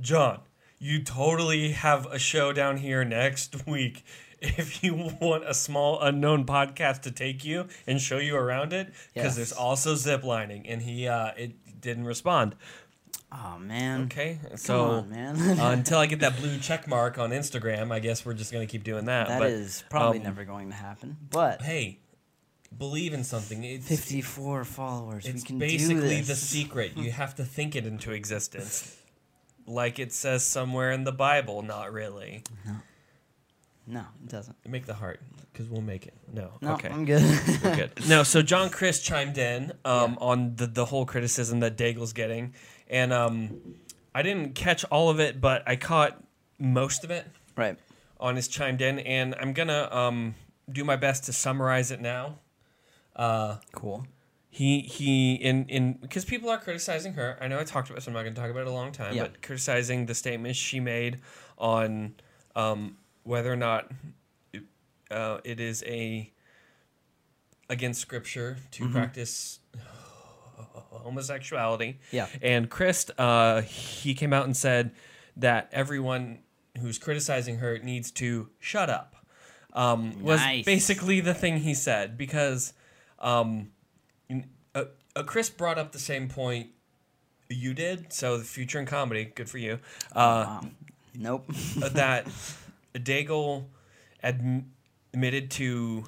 John, 0.00 0.40
you 0.78 1.02
totally 1.02 1.72
have 1.72 2.06
a 2.06 2.18
show 2.20 2.52
down 2.52 2.76
here 2.76 3.04
next 3.04 3.66
week. 3.66 4.04
If 4.44 4.82
you 4.82 4.94
want 5.20 5.44
a 5.48 5.54
small 5.54 6.00
unknown 6.00 6.44
podcast 6.46 7.02
to 7.02 7.10
take 7.12 7.44
you 7.44 7.68
and 7.86 8.00
show 8.00 8.18
you 8.18 8.34
around 8.36 8.72
it, 8.72 8.88
because 9.14 9.24
Yes. 9.24 9.36
there's 9.36 9.52
also 9.52 9.94
zip 9.94 10.24
lining, 10.24 10.66
and 10.66 10.82
he 10.82 11.06
uh, 11.06 11.30
it 11.36 11.80
didn't 11.80 12.04
respond. 12.06 12.56
Oh 13.30 13.58
man. 13.58 14.02
Okay, 14.04 14.38
so 14.56 14.84
on, 14.84 15.10
man. 15.10 15.58
uh, 15.58 15.70
until 15.70 15.98
I 15.98 16.06
get 16.06 16.20
that 16.20 16.36
blue 16.36 16.58
check 16.58 16.86
mark 16.88 17.18
on 17.18 17.30
Instagram, 17.30 17.90
I 17.92 17.98
guess 18.00 18.26
we're 18.26 18.34
just 18.34 18.52
gonna 18.52 18.66
keep 18.66 18.84
doing 18.84 19.06
that. 19.06 19.28
That 19.28 19.38
but 19.38 19.50
is 19.50 19.84
probably 19.88 20.18
um, 20.18 20.24
never 20.24 20.44
going 20.44 20.68
to 20.70 20.74
happen. 20.76 21.16
But 21.30 21.62
hey, 21.62 22.00
believe 22.76 23.14
in 23.14 23.24
something. 23.24 23.64
It's, 23.64 23.88
54 23.88 24.64
followers. 24.64 25.24
it's 25.24 25.42
we 25.44 25.46
can 25.46 25.58
basically 25.58 26.20
the 26.20 26.34
secret. 26.34 26.96
You 26.96 27.10
have 27.22 27.34
to 27.36 27.44
think 27.44 27.74
it 27.76 27.86
into 27.86 28.10
existence. 28.12 28.98
Like 29.66 29.98
it 29.98 30.12
says 30.12 30.44
somewhere 30.44 30.90
in 30.90 31.04
the 31.04 31.12
Bible, 31.12 31.62
not 31.62 31.92
really. 31.92 32.42
No, 32.66 32.72
it 33.90 34.28
doesn't. 34.28 34.56
Make 34.66 34.86
the 34.86 34.94
heart, 34.94 35.20
because 35.52 35.68
we'll 35.68 35.82
make 35.82 36.06
it. 36.06 36.14
No, 36.32 36.52
No, 36.60 36.74
okay, 36.74 36.88
I'm 36.88 37.04
good. 37.04 37.22
we're 37.62 37.76
good. 37.76 37.90
No, 38.08 38.22
so 38.22 38.40
John 38.42 38.70
Crist 38.70 39.04
chimed 39.04 39.38
in 39.38 39.72
um, 39.84 40.16
on 40.20 40.56
the 40.56 40.66
the 40.66 40.84
whole 40.86 41.04
criticism 41.06 41.60
that 41.60 41.76
Daigle's 41.76 42.12
getting, 42.12 42.54
and 42.88 43.12
um, 43.12 43.60
I 44.14 44.22
didn't 44.22 44.54
catch 44.54 44.84
all 44.84 45.10
of 45.10 45.20
it, 45.20 45.40
but 45.40 45.62
I 45.66 45.76
caught 45.76 46.22
most 46.58 47.02
of 47.04 47.10
it. 47.10 47.26
right. 47.56 47.76
on 48.20 48.36
his 48.36 48.48
chimed 48.48 48.80
in, 48.80 48.98
and 49.00 49.34
I'm 49.40 49.52
gonna 49.52 49.88
um, 49.90 50.34
do 50.70 50.84
my 50.84 50.96
best 50.96 51.24
to 51.24 51.32
summarize 51.32 51.90
it 51.90 52.00
now. 52.00 52.38
Uh, 53.16 53.56
Cool. 53.72 54.06
he 54.48 54.80
he 54.80 55.34
in 55.34 55.66
in 55.68 55.94
because 55.94 56.24
people 56.24 56.48
are 56.50 56.58
criticizing 56.58 57.14
her. 57.14 57.36
I 57.40 57.48
know 57.48 57.58
I 57.58 57.64
talked 57.64 57.88
about 57.90 57.96
this. 57.96 58.06
I'm 58.06 58.14
not 58.14 58.22
gonna 58.22 58.34
talk 58.36 58.48
about 58.50 58.60
it 58.62 58.68
a 58.68 58.72
long 58.72 58.92
time, 58.92 59.14
Yeah. 59.14 59.22
but 59.22 59.42
criticizing 59.42 60.06
the 60.06 60.14
statements 60.14 60.58
she 60.58 60.78
made 60.80 61.18
on 61.58 62.14
um, 62.54 62.96
whether 63.24 63.52
or 63.52 63.56
not 63.56 63.90
uh, 65.10 65.38
it 65.44 65.60
is 65.60 65.82
a 65.86 66.32
against 67.68 68.00
scripture 68.00 68.56
to 68.72 68.84
Mm-hmm. 68.84 68.92
practice 68.92 69.60
homosexuality. 70.74 71.98
Yeah. 72.10 72.26
And 72.40 72.70
Crist, 72.70 73.10
uh, 73.18 73.62
he 73.62 74.14
came 74.14 74.32
out 74.32 74.44
and 74.44 74.56
said 74.56 74.92
that 75.36 75.68
everyone 75.72 76.40
who's 76.80 76.98
criticizing 76.98 77.58
her 77.58 77.78
needs 77.78 78.10
to 78.12 78.48
shut 78.58 78.88
up. 78.90 79.16
Um, 79.74 80.22
was 80.22 80.38
Nice. 80.40 80.64
basically 80.66 81.20
the 81.20 81.32
thing 81.34 81.58
he 81.58 81.72
said 81.74 82.18
because 82.18 82.74
um, 83.18 83.70
uh, 84.74 84.84
uh, 85.16 85.22
Crist 85.22 85.56
brought 85.56 85.78
up 85.78 85.92
the 85.92 85.98
same 85.98 86.28
point 86.28 86.68
you 87.48 87.72
did. 87.72 88.12
So 88.12 88.36
the 88.36 88.44
future 88.44 88.78
in 88.78 88.86
comedy, 88.86 89.24
good 89.34 89.48
for 89.48 89.58
you. 89.58 89.78
Uh, 90.14 90.44
Wow. 90.46 90.60
Nope. 91.14 91.46
that 91.76 92.26
Daigle 92.94 93.66
admitted 94.22 95.50
to 95.52 96.04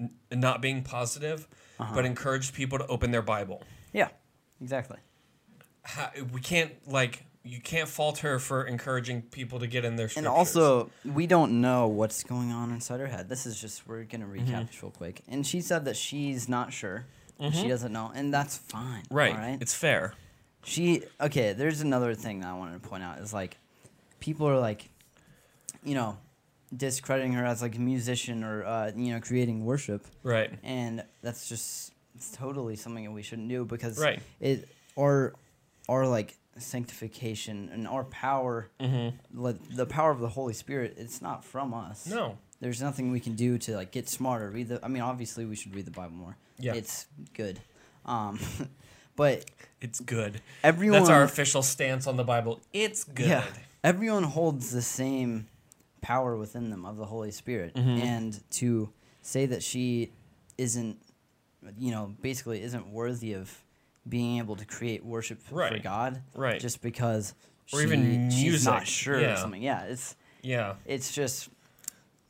n- 0.00 0.10
not 0.32 0.60
being 0.62 0.82
positive, 0.82 1.46
Uh-huh. 1.78 1.94
but 1.94 2.04
encouraged 2.04 2.54
people 2.54 2.78
to 2.78 2.86
open 2.86 3.10
their 3.10 3.22
Bible. 3.22 3.62
yeah. 3.92 4.08
Exactly. 4.60 4.98
How, 5.82 6.10
we 6.32 6.40
can't 6.40 6.72
like 6.88 7.24
you 7.42 7.60
can't 7.60 7.88
fault 7.88 8.18
her 8.18 8.38
for 8.38 8.64
encouraging 8.64 9.20
people 9.20 9.58
to 9.58 9.66
get 9.66 9.84
in 9.84 9.96
their 9.96 10.08
And 10.16 10.26
also, 10.26 10.90
we 11.04 11.26
don't 11.26 11.60
know 11.60 11.88
what's 11.88 12.22
going 12.24 12.50
on 12.52 12.70
inside 12.70 13.00
her 13.00 13.06
head. 13.08 13.28
This 13.28 13.44
is 13.44 13.60
just 13.60 13.86
we're 13.86 14.04
gonna 14.04 14.24
recap 14.26 14.46
Mm-hmm. 14.46 14.66
this 14.66 14.82
real 14.82 14.92
quick. 14.92 15.20
And 15.28 15.46
she 15.46 15.60
said 15.60 15.84
that 15.84 15.96
she's 15.96 16.48
not 16.48 16.72
sure. 16.72 17.04
She 17.52 17.68
doesn't 17.68 17.92
know, 17.92 18.10
and 18.14 18.32
that's 18.32 18.56
fine. 18.56 19.02
right, 19.10 19.34
right? 19.36 19.58
it's 19.60 19.74
fair. 19.74 20.14
She 20.62 21.02
okay. 21.20 21.52
There's 21.52 21.82
another 21.82 22.14
thing 22.14 22.40
that 22.40 22.48
I 22.48 22.54
wanted 22.54 22.82
to 22.82 22.88
point 22.88 23.02
out 23.02 23.18
is 23.18 23.34
like, 23.34 23.58
people 24.20 24.48
are 24.48 24.58
like, 24.58 24.88
you 25.84 25.94
know, 25.94 26.16
discrediting 26.76 27.32
her 27.34 27.44
as 27.44 27.62
like 27.62 27.76
a 27.76 27.80
musician 27.80 28.42
or 28.42 28.64
uh, 28.64 28.92
you 28.96 29.12
know 29.12 29.20
creating 29.20 29.64
worship, 29.64 30.04
Right, 30.22 30.50
and 30.62 31.04
that's 31.22 31.48
just 31.48 31.92
it's 32.16 32.30
totally 32.32 32.76
something 32.76 33.04
that 33.04 33.10
we 33.12 33.22
shouldn't 33.22 33.48
do 33.48 33.64
because 33.64 33.98
Right. 33.98 34.20
it 34.40 34.68
our 34.98 35.34
our 35.88 36.06
like 36.06 36.36
sanctification 36.58 37.70
and 37.72 37.86
our 37.88 38.04
power, 38.04 38.68
Mm-hmm. 38.80 39.40
like 39.42 39.56
the 39.74 39.86
power 39.86 40.10
of 40.10 40.20
the 40.20 40.28
Holy 40.28 40.54
Spirit, 40.54 40.94
it's 40.98 41.20
not 41.22 41.44
from 41.44 41.74
us. 41.74 42.06
no, 42.06 42.38
There's 42.60 42.80
nothing 42.82 43.10
we 43.10 43.20
can 43.20 43.34
do 43.34 43.58
to 43.58 43.74
like 43.76 43.90
get 43.90 44.08
smarter. 44.08 44.50
Read 44.50 44.68
the. 44.68 44.84
I 44.84 44.88
mean, 44.88 45.02
obviously 45.02 45.44
we 45.44 45.56
should 45.56 45.74
read 45.74 45.84
the 45.86 45.90
Bible 45.90 46.14
more. 46.14 46.36
Yeah. 46.58 46.74
it's 46.74 47.06
good. 47.34 47.58
Um, 48.06 48.38
but 49.16 49.44
it's 49.80 50.00
good. 50.00 50.40
everyone. 50.62 51.00
That's 51.00 51.10
our 51.10 51.22
official 51.24 51.62
stance 51.62 52.06
on 52.06 52.16
the 52.16 52.24
Bible. 52.24 52.60
It's 52.72 53.02
good. 53.04 53.26
Yeah, 53.28 53.44
everyone 53.82 54.22
holds 54.24 54.70
the 54.70 54.82
same 54.82 55.46
power 56.04 56.36
within 56.36 56.68
them 56.70 56.84
of 56.84 56.96
the 56.98 57.06
Holy 57.06 57.30
Spirit, 57.30 57.74
Mhm. 57.74 57.98
and 58.02 58.50
to 58.52 58.92
say 59.22 59.46
that 59.46 59.62
she 59.62 60.12
isn't, 60.58 61.00
you 61.78 61.90
know, 61.90 62.14
basically 62.20 62.62
isn't 62.62 62.86
worthy 62.88 63.32
of 63.32 63.64
being 64.06 64.36
able 64.38 64.54
to 64.56 64.66
create 64.66 65.02
worship 65.02 65.38
f- 65.42 65.48
for 65.48 65.78
God, 65.78 66.22
Right. 66.34 66.60
Just 66.60 66.82
because 66.82 67.32
Or 67.72 67.80
she, 67.80 67.86
even 67.86 68.30
she's 68.30 68.66
not 68.66 68.80
music, 68.82 68.86
sure 68.88 69.20
yeah. 69.20 69.32
or 69.32 69.36
something. 69.38 69.62
Yeah, 69.62 69.84
it's 69.84 70.14
Yeah, 70.42 70.74
it's 70.84 71.14
just 71.14 71.48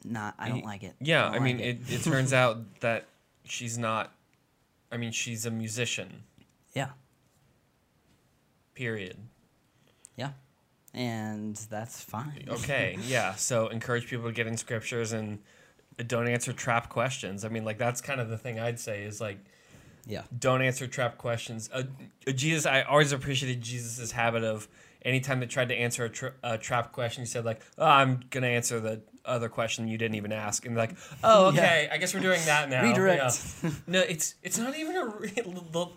not. 0.05 0.35
I 0.39 0.49
don't 0.51 0.65
like 0.65 0.85
it. 0.85 0.95
yeah. 1.01 1.23
don't 1.25 1.35
I 1.35 1.39
mean, 1.41 1.57
like 1.57 1.67
it, 1.67 1.93
it 1.93 2.03
turns 2.05 2.33
out 2.43 2.81
that 2.81 3.07
she's 3.45 3.77
not. 3.77 4.15
I 4.93 4.97
mean, 4.99 5.11
she's 5.11 5.45
a 5.47 5.51
musician. 5.51 6.23
yeah, 6.75 6.91
Period. 8.75 9.17
yeah, 10.17 10.33
and 10.95 11.57
that's 11.71 12.03
fine. 12.03 12.47
Okay, 12.49 12.97
yeah. 13.07 13.35
So 13.35 13.69
encourage 13.69 14.07
people 14.07 14.27
to 14.27 14.33
get 14.33 14.47
in 14.47 14.57
scriptures 14.57 15.13
and 15.13 15.41
don't 16.07 16.29
answer 16.29 16.53
trap 16.53 16.89
questions. 16.89 17.45
I 17.45 17.49
mean, 17.49 17.65
like 17.65 17.79
that's 17.79 18.01
kind 18.01 18.21
of 18.21 18.29
the 18.29 18.39
thing 18.39 18.59
I'd 18.59 18.81
say 18.81 19.03
is 19.05 19.21
like 19.21 19.39
yeah, 20.07 20.23
don't 20.39 20.63
answer 20.63 20.87
trap 20.87 21.19
questions. 21.19 21.71
Uh, 21.73 21.85
Jesus, 22.27 22.67
I 22.67 22.83
always 22.83 23.13
appreciated 23.13 23.63
Jesus's 23.63 24.13
habit 24.13 24.45
of 24.45 24.69
anytime 25.05 25.41
they 25.41 25.47
tried 25.47 25.69
to 25.69 25.75
answer 25.75 26.05
a, 26.05 26.09
tra- 26.11 26.33
a 26.43 26.59
trap 26.59 26.93
question, 26.93 27.23
he 27.23 27.27
said 27.27 27.45
like, 27.45 27.61
oh, 27.79 27.87
"I'm 27.87 28.21
gonna 28.31 28.47
answer 28.49 28.81
the 28.81 29.03
other 29.25 29.49
question 29.49 29.89
you 29.89 29.97
didn't 29.99 30.17
even 30.17 30.33
ask," 30.33 30.67
and 30.67 30.77
like, 30.77 30.97
"Oh, 31.23 31.51
Yeah. 31.55 31.61
okay, 31.61 31.89
I 31.93 31.99
guess 31.99 32.15
we're 32.15 32.21
doing 32.21 32.41
that 32.47 32.69
now." 32.71 32.83
Redirect. 32.83 33.41
Yeah. 33.63 33.71
No, 33.87 34.01
it's 34.01 34.35
it's 34.43 34.59
not 34.59 34.77
even 34.77 34.97
a. 34.97 35.05
Re- 35.07 35.33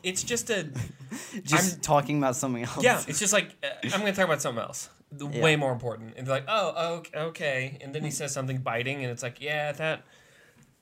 it's 0.04 0.24
just 0.24 0.50
a. 0.50 0.70
just 1.44 1.82
talking 1.82 2.18
about 2.18 2.36
something 2.36 2.64
else. 2.64 2.84
Yeah, 2.84 3.02
it's 3.08 3.20
just 3.20 3.34
like 3.34 3.56
uh, 3.64 3.68
I'm 3.94 4.00
gonna 4.00 4.14
talk 4.14 4.26
about 4.26 4.42
something 4.42 4.64
else, 4.64 4.90
the 5.12 5.28
Yeah. 5.28 5.42
way 5.42 5.56
more 5.56 5.72
important. 5.72 6.14
And 6.18 6.26
they're 6.28 6.36
like, 6.36 6.46
"Oh, 6.48 7.04
oh, 7.16 7.26
okay," 7.28 7.78
and 7.82 7.94
then 7.94 8.04
he 8.04 8.12
says 8.12 8.34
something 8.34 8.58
biting, 8.60 9.04
and 9.04 9.12
it's 9.12 9.24
like, 9.24 9.42
"Yeah, 9.42 9.72
that." 9.74 10.04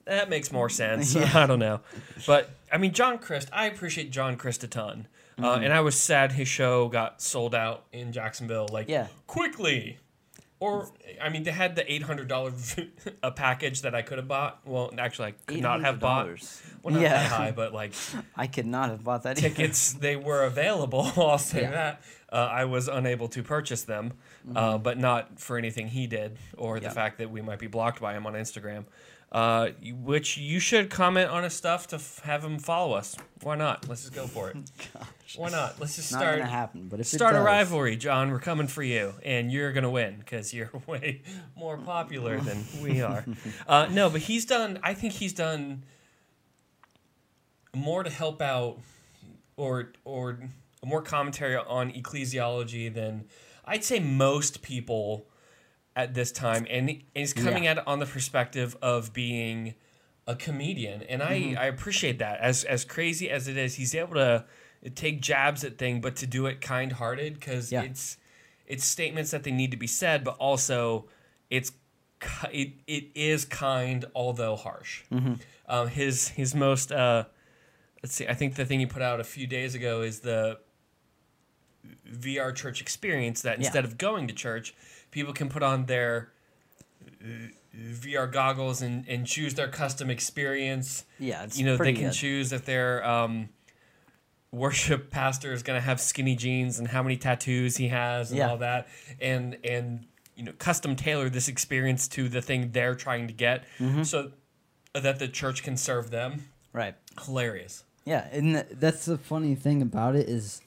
that 0.04 0.30
makes 0.30 0.52
more 0.52 0.68
sense. 0.68 1.14
Yeah. 1.16 1.32
I 1.34 1.46
don't 1.46 1.58
know, 1.58 1.80
but 2.28 2.50
I 2.72 2.78
mean, 2.78 2.92
John 2.92 3.18
Crist, 3.18 3.48
I 3.52 3.66
appreciate 3.66 4.12
John 4.12 4.36
Crist 4.36 4.62
a 4.62 4.68
ton, 4.68 5.08
uh, 5.38 5.42
Mm-hmm. 5.42 5.64
and 5.64 5.72
I 5.72 5.80
was 5.80 5.98
sad 5.98 6.32
his 6.32 6.48
show 6.48 6.88
got 6.88 7.20
sold 7.20 7.54
out 7.54 7.84
in 7.92 8.12
Jacksonville, 8.12 8.68
like 8.72 8.88
Yeah. 8.88 9.08
quickly. 9.26 9.98
Or 10.58 10.88
I 11.20 11.28
mean, 11.28 11.42
they 11.42 11.50
had 11.50 11.76
the 11.76 11.90
eight 11.92 12.02
hundred 12.02 12.28
dollar 12.28 12.50
a 13.22 13.30
package 13.30 13.82
that 13.82 13.94
I 13.94 14.00
could 14.00 14.16
have 14.16 14.26
bought. 14.26 14.60
Well, 14.64 14.90
actually, 14.96 15.28
I 15.28 15.34
could 15.46 15.60
not 15.60 15.82
have 15.82 16.00
bought. 16.00 16.26
Well, 16.82 16.94
not 16.94 17.02
yeah, 17.02 17.10
that 17.12 17.30
high, 17.30 17.50
but 17.50 17.74
like 17.74 17.92
I 18.36 18.46
could 18.46 18.64
not 18.64 18.88
have 18.88 19.04
bought 19.04 19.24
that. 19.24 19.36
either. 19.36 19.48
tickets 19.50 19.92
they 19.92 20.16
were 20.16 20.44
available 20.44 21.02
i'll 21.16 21.36
say 21.36 21.62
Yeah. 21.62 21.70
that 21.72 22.02
uh, 22.32 22.36
i 22.50 22.64
was 22.64 22.88
unable 22.88 23.28
to 23.28 23.42
purchase 23.42 23.82
them 23.82 24.12
uh, 24.54 24.78
but 24.78 24.96
not 24.98 25.38
for 25.40 25.58
anything 25.58 25.88
he 25.88 26.06
did 26.06 26.38
or 26.56 26.78
the 26.80 26.90
fact 26.90 27.18
that 27.18 27.30
we 27.30 27.42
might 27.42 27.58
be 27.58 27.66
blocked 27.66 28.00
by 28.00 28.14
him 28.14 28.24
on 28.26 28.32
instagram 28.34 28.84
uh, 29.32 29.68
which 29.82 30.36
you 30.36 30.58
should 30.60 30.88
comment 30.88 31.30
on 31.30 31.42
his 31.42 31.52
stuff 31.52 31.88
to 31.88 31.96
f- 31.96 32.20
have 32.24 32.44
him 32.44 32.58
follow 32.58 32.94
us. 32.94 33.16
Why 33.42 33.56
not? 33.56 33.88
Let's 33.88 34.02
just 34.02 34.14
go 34.14 34.26
for 34.26 34.50
it. 34.50 34.56
Why 35.36 35.50
not? 35.50 35.80
Let's 35.80 35.96
just 35.96 36.12
Not 36.12 36.20
start 36.20 36.38
gonna 36.38 36.50
happen. 36.50 36.88
But 36.88 37.00
if 37.00 37.06
start 37.06 37.34
it 37.34 37.38
a 37.38 37.42
rivalry 37.42 37.96
john. 37.96 38.30
We're 38.30 38.38
coming 38.38 38.68
for 38.68 38.82
you 38.82 39.14
and 39.24 39.50
you're 39.50 39.72
gonna 39.72 39.90
win 39.90 40.16
because 40.18 40.54
you're 40.54 40.70
way 40.86 41.22
more 41.56 41.76
popular 41.76 42.38
than 42.38 42.64
we 42.80 43.02
are. 43.02 43.24
Uh, 43.66 43.88
no 43.90 44.08
but 44.08 44.22
he's 44.22 44.44
done 44.46 44.78
i 44.82 44.94
think 44.94 45.14
he's 45.14 45.32
done 45.32 45.82
more 47.74 48.02
to 48.02 48.10
help 48.10 48.40
out 48.40 48.78
or 49.56 49.92
or 50.04 50.38
more 50.84 51.02
commentary 51.02 51.56
on 51.56 51.90
ecclesiology 51.92 52.92
than 52.92 53.24
I'd 53.64 53.84
say 53.84 53.98
most 53.98 54.62
people 54.62 55.26
at 55.96 56.14
this 56.14 56.30
time 56.30 56.66
and 56.70 57.02
is 57.14 57.32
coming 57.32 57.64
Yeah. 57.64 57.70
at 57.72 57.78
it 57.78 57.88
on 57.88 57.98
the 57.98 58.06
perspective 58.06 58.76
of 58.82 59.12
being 59.12 59.74
a 60.26 60.36
comedian 60.36 61.02
and 61.02 61.22
I, 61.22 61.40
Mm-hmm. 61.40 61.58
I 61.58 61.64
appreciate 61.66 62.18
that 62.18 62.38
as 62.40 62.62
as 62.64 62.84
crazy 62.84 63.30
as 63.30 63.48
it 63.48 63.56
is 63.56 63.76
he's 63.76 63.94
able 63.94 64.14
to 64.14 64.44
take 64.94 65.20
jabs 65.22 65.64
at 65.64 65.78
thing 65.78 66.00
but 66.00 66.14
to 66.16 66.26
do 66.26 66.46
it 66.46 66.60
kind-hearted 66.60 67.34
because 67.34 67.72
Yeah. 67.72 67.82
it's 67.82 68.18
it's 68.66 68.84
statements 68.84 69.30
that 69.30 69.42
they 69.44 69.52
need 69.52 69.70
to 69.70 69.76
be 69.76 69.86
said 69.86 70.22
but 70.24 70.36
also 70.38 71.08
it's 71.48 71.72
it, 72.52 72.72
it 72.86 73.04
is 73.14 73.44
kind 73.44 74.04
although 74.14 74.56
harsh 74.56 75.02
Mm-hmm. 75.12 75.34
um, 75.68 75.88
his 75.88 76.28
his 76.28 76.54
most 76.54 76.92
uh, 76.92 77.24
let's 78.02 78.14
see 78.14 78.26
i 78.28 78.34
think 78.34 78.54
the 78.56 78.64
thing 78.66 78.80
he 78.80 78.86
put 78.86 79.02
out 79.02 79.18
a 79.20 79.24
few 79.24 79.46
days 79.46 79.74
ago 79.74 80.02
is 80.02 80.20
the 80.20 80.58
vr 82.10 82.54
church 82.54 82.80
experience 82.80 83.42
that 83.42 83.58
Yeah. 83.58 83.66
instead 83.66 83.84
of 83.84 83.96
going 83.98 84.26
to 84.28 84.34
church 84.34 84.74
people 85.16 85.32
can 85.32 85.48
put 85.48 85.62
on 85.62 85.86
their 85.86 86.30
uh, 87.22 87.48
vr 87.74 88.30
goggles 88.30 88.82
and, 88.82 89.08
and 89.08 89.26
choose 89.26 89.54
their 89.54 89.68
custom 89.68 90.10
experience 90.10 91.04
yeah, 91.18 91.44
it's 91.44 91.58
you 91.58 91.64
know 91.64 91.76
they 91.78 91.94
can 91.94 92.04
good. 92.04 92.12
choose 92.12 92.52
if 92.52 92.66
their 92.66 93.02
um, 93.06 93.48
worship 94.52 95.10
pastor 95.18 95.52
is 95.54 95.62
going 95.62 95.78
to 95.80 95.84
have 95.84 95.98
skinny 96.00 96.36
jeans 96.36 96.78
and 96.78 96.88
how 96.88 97.02
many 97.02 97.16
tattoos 97.16 97.76
he 97.78 97.88
has 97.88 98.30
and 98.30 98.38
Yeah. 98.38 98.50
all 98.50 98.58
that 98.58 98.88
and 99.20 99.56
and 99.64 100.06
you 100.36 100.44
know 100.44 100.52
custom 100.58 100.96
tailor 100.96 101.28
this 101.30 101.48
experience 101.48 102.08
to 102.08 102.28
the 102.28 102.42
thing 102.42 102.72
they're 102.72 102.94
trying 102.94 103.26
to 103.26 103.32
get 103.32 103.64
Mm-hmm. 103.78 104.02
so 104.02 104.32
that 104.92 105.18
the 105.18 105.28
church 105.28 105.62
can 105.62 105.76
serve 105.76 106.10
them 106.10 106.44
right. 106.74 106.94
hilarious 107.24 107.84
Yeah, 108.04 108.28
and 108.32 108.54
th- 108.54 108.66
that's 108.72 109.04
the 109.06 109.18
funny 109.18 109.54
thing 109.54 109.80
about 109.82 110.14
it 110.16 110.28
is 110.28 110.60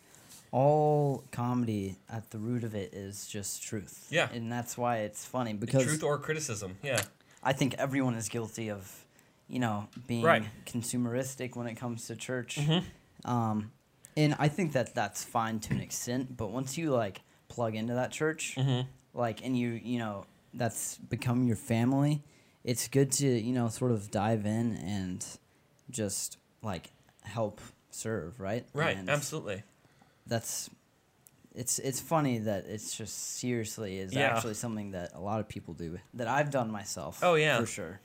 all 0.52 1.24
comedy 1.32 1.96
at 2.12 2.30
the 2.32 2.38
root 2.38 2.64
of 2.64 2.74
it 2.76 2.94
is 2.94 3.28
just 3.28 3.62
truth. 3.64 4.08
Yeah. 4.10 4.30
and 4.34 4.52
that's 4.52 4.78
why 4.78 4.98
it's 5.00 5.26
funny 5.26 5.54
because 5.54 5.84
truth 5.84 6.04
or 6.04 6.18
criticism 6.18 6.78
yeah 6.84 7.02
I 7.44 7.54
think 7.54 7.76
everyone 7.76 8.16
is 8.16 8.28
guilty 8.28 8.70
of, 8.70 9.06
you 9.48 9.60
know, 9.60 9.88
being 10.08 10.24
Right. 10.24 10.44
consumeristic 10.66 11.56
when 11.56 11.68
it 11.68 11.76
comes 11.76 12.06
to 12.08 12.16
church. 12.18 12.58
Mhm. 12.58 12.84
Um, 13.24 13.72
and 14.18 14.36
I 14.38 14.50
think 14.50 14.74
that 14.74 14.94
that's 14.94 15.24
fine 15.24 15.62
to 15.62 15.74
an 15.74 15.80
extent, 15.80 16.36
but 16.36 16.52
once 16.52 16.78
you 16.78 16.92
like 16.92 17.22
plug 17.48 17.76
into 17.76 17.94
that 17.94 18.12
church, 18.12 18.56
Mhm. 18.58 18.88
like, 19.14 19.42
and 19.46 19.58
you, 19.58 19.70
you 19.70 20.00
know, 20.00 20.26
that's 20.54 20.98
become 20.98 21.46
your 21.48 21.56
family, 21.56 22.24
it's 22.66 22.90
good 22.90 23.10
to, 23.14 23.28
you 23.28 23.54
know, 23.54 23.70
sort 23.70 23.92
of 23.92 24.12
dive 24.12 24.46
in 24.46 24.76
and 24.76 25.26
just 25.90 26.38
like 26.62 26.92
help 27.24 27.62
serve, 27.90 28.38
right? 28.40 28.66
right 28.74 28.98
And 28.98 29.10
absolutely 29.10 29.64
That's 30.30 30.70
it's 31.56 31.80
it's 31.80 32.00
funny 32.00 32.38
that 32.40 32.66
it's 32.68 32.96
just 32.96 33.38
seriously 33.40 33.98
is 34.00 34.14
Yeah. 34.14 34.28
actually 34.36 34.54
something 34.54 34.92
that 34.92 35.12
a 35.16 35.20
lot 35.20 35.40
of 35.40 35.48
people 35.50 35.74
do 35.74 35.98
that 36.14 36.28
I've 36.28 36.52
done 36.52 36.72
myself. 36.72 37.20
Oh, 37.22 37.36
yeah. 37.36 37.60
for 37.60 37.66
sure. 37.66 38.00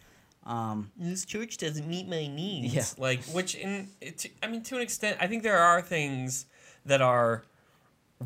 Um, 0.44 0.90
this 0.96 1.24
church 1.24 1.56
doesn't 1.58 1.86
meet 1.86 2.08
my 2.08 2.26
needs. 2.26 2.74
Yeah. 2.74 2.84
Like, 2.98 3.22
which 3.24 3.54
in, 3.54 3.88
it, 4.00 4.26
I 4.42 4.46
mean, 4.48 4.62
to 4.64 4.76
an 4.76 4.82
extent, 4.82 5.16
I 5.20 5.26
think 5.26 5.42
there 5.42 5.58
are 5.58 5.80
things 5.80 6.46
that 6.84 7.00
are 7.00 7.44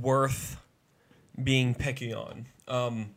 worth 0.01 0.57
being 1.43 1.75
picky 1.75 2.13
on. 2.13 2.47
Um, 2.67 3.15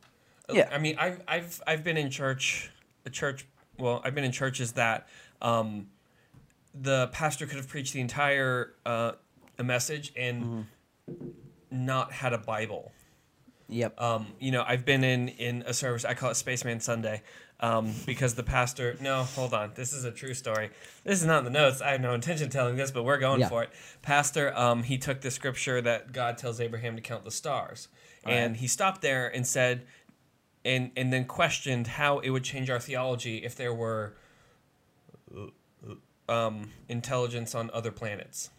Yeah. 0.52 0.70
I 0.72 0.78
mean, 0.80 0.98
I've, 1.00 1.22
I've, 1.28 1.62
I've 1.65 1.84
been 1.84 1.98
in 1.98 2.10
church, 2.12 2.70
a 3.06 3.10
church, 3.10 3.48
well, 3.80 4.02
I've 4.04 4.13
been 4.13 4.24
in 4.24 4.32
churches 4.32 4.74
that, 4.74 5.08
um, 5.41 5.88
the 6.80 7.08
pastor 7.12 7.48
could 7.48 7.58
have 7.58 7.67
preached 7.67 7.94
the 7.94 8.02
entire, 8.02 8.74
uh, 8.86 9.13
a 9.62 9.63
message 9.63 10.12
and 10.17 10.65
not 11.71 12.12
had 12.12 12.34
a 12.34 12.38
Bible. 12.38 12.91
yep. 13.69 14.00
Um, 14.02 14.28
you 14.39 14.52
know, 14.52 14.63
I've 14.67 14.84
been 14.86 15.04
in 15.06 15.30
in 15.30 15.63
a 15.65 15.74
service. 15.74 16.04
I 16.04 16.13
call 16.13 16.30
it 16.32 16.36
Spaceman 16.36 16.82
Sunday, 16.82 17.21
um, 17.62 17.93
because 18.06 18.34
the 18.36 18.43
pastor. 18.43 18.97
No, 19.00 19.24
hold 19.24 19.54
on. 19.54 19.71
This 19.76 19.93
is 19.93 20.04
a 20.04 20.12
true 20.12 20.34
story. 20.34 20.71
This 21.06 21.21
is 21.21 21.26
not 21.26 21.39
in 21.39 21.45
the 21.45 21.52
notes. 21.62 21.82
I 21.82 21.91
have 21.91 22.02
no 22.02 22.13
intention 22.13 22.47
of 22.47 22.52
telling 22.52 22.76
this, 22.76 22.91
but 22.91 23.04
we're 23.04 23.19
going 23.19 23.39
Yeah. 23.39 23.47
for 23.50 23.63
it. 23.63 23.69
Pastor, 24.02 24.54
um, 24.58 24.84
he 24.84 24.97
took 24.97 25.21
the 25.21 25.32
scripture 25.32 25.82
that 25.82 26.12
God 26.12 26.38
tells 26.38 26.60
Abraham 26.60 26.95
to 26.97 27.02
count 27.02 27.24
the 27.24 27.32
stars, 27.32 27.88
and 28.26 28.58
he 28.58 28.67
stopped 28.67 29.02
there 29.02 29.28
and 29.34 29.47
said, 29.47 29.86
and 30.65 30.91
and 30.97 31.13
then 31.13 31.24
questioned 31.26 31.88
how 31.88 32.19
it 32.19 32.32
would 32.32 32.43
change 32.43 32.69
our 32.69 32.80
theology 32.80 33.38
if 33.38 33.56
there 33.56 33.74
were 33.74 34.17
um, 36.28 36.69
intelligence 36.89 37.56
on 37.56 37.69
other 37.74 37.91
planets, 37.91 38.50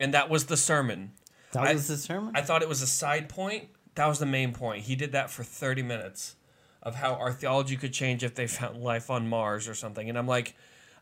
and 0.00 0.14
that 0.14 0.28
was 0.30 0.46
the 0.46 0.56
sermon. 0.56 1.12
that 1.52 1.66
I- 1.66 1.72
was 1.72 1.88
the 1.88 1.96
sermon. 1.96 2.32
I 2.36 2.42
thought 2.42 2.62
it 2.62 2.68
was 2.68 2.82
a 2.82 2.86
side 2.86 3.28
point. 3.28 3.68
That 3.94 4.06
was 4.06 4.18
the 4.18 4.26
main 4.26 4.52
point. 4.52 4.84
He 4.84 4.94
did 4.94 5.12
that 5.12 5.30
for 5.30 5.42
30 5.42 5.82
minutes 5.82 6.36
of 6.82 6.94
how 6.94 7.14
our 7.14 7.32
theology 7.32 7.76
could 7.76 7.92
change 7.92 8.22
if 8.22 8.34
they 8.34 8.46
found 8.46 8.76
life 8.82 9.10
on 9.10 9.28
Mars 9.28 9.66
or 9.68 9.74
something. 9.74 10.08
And 10.08 10.16
I'm 10.16 10.28
like, 10.28 10.54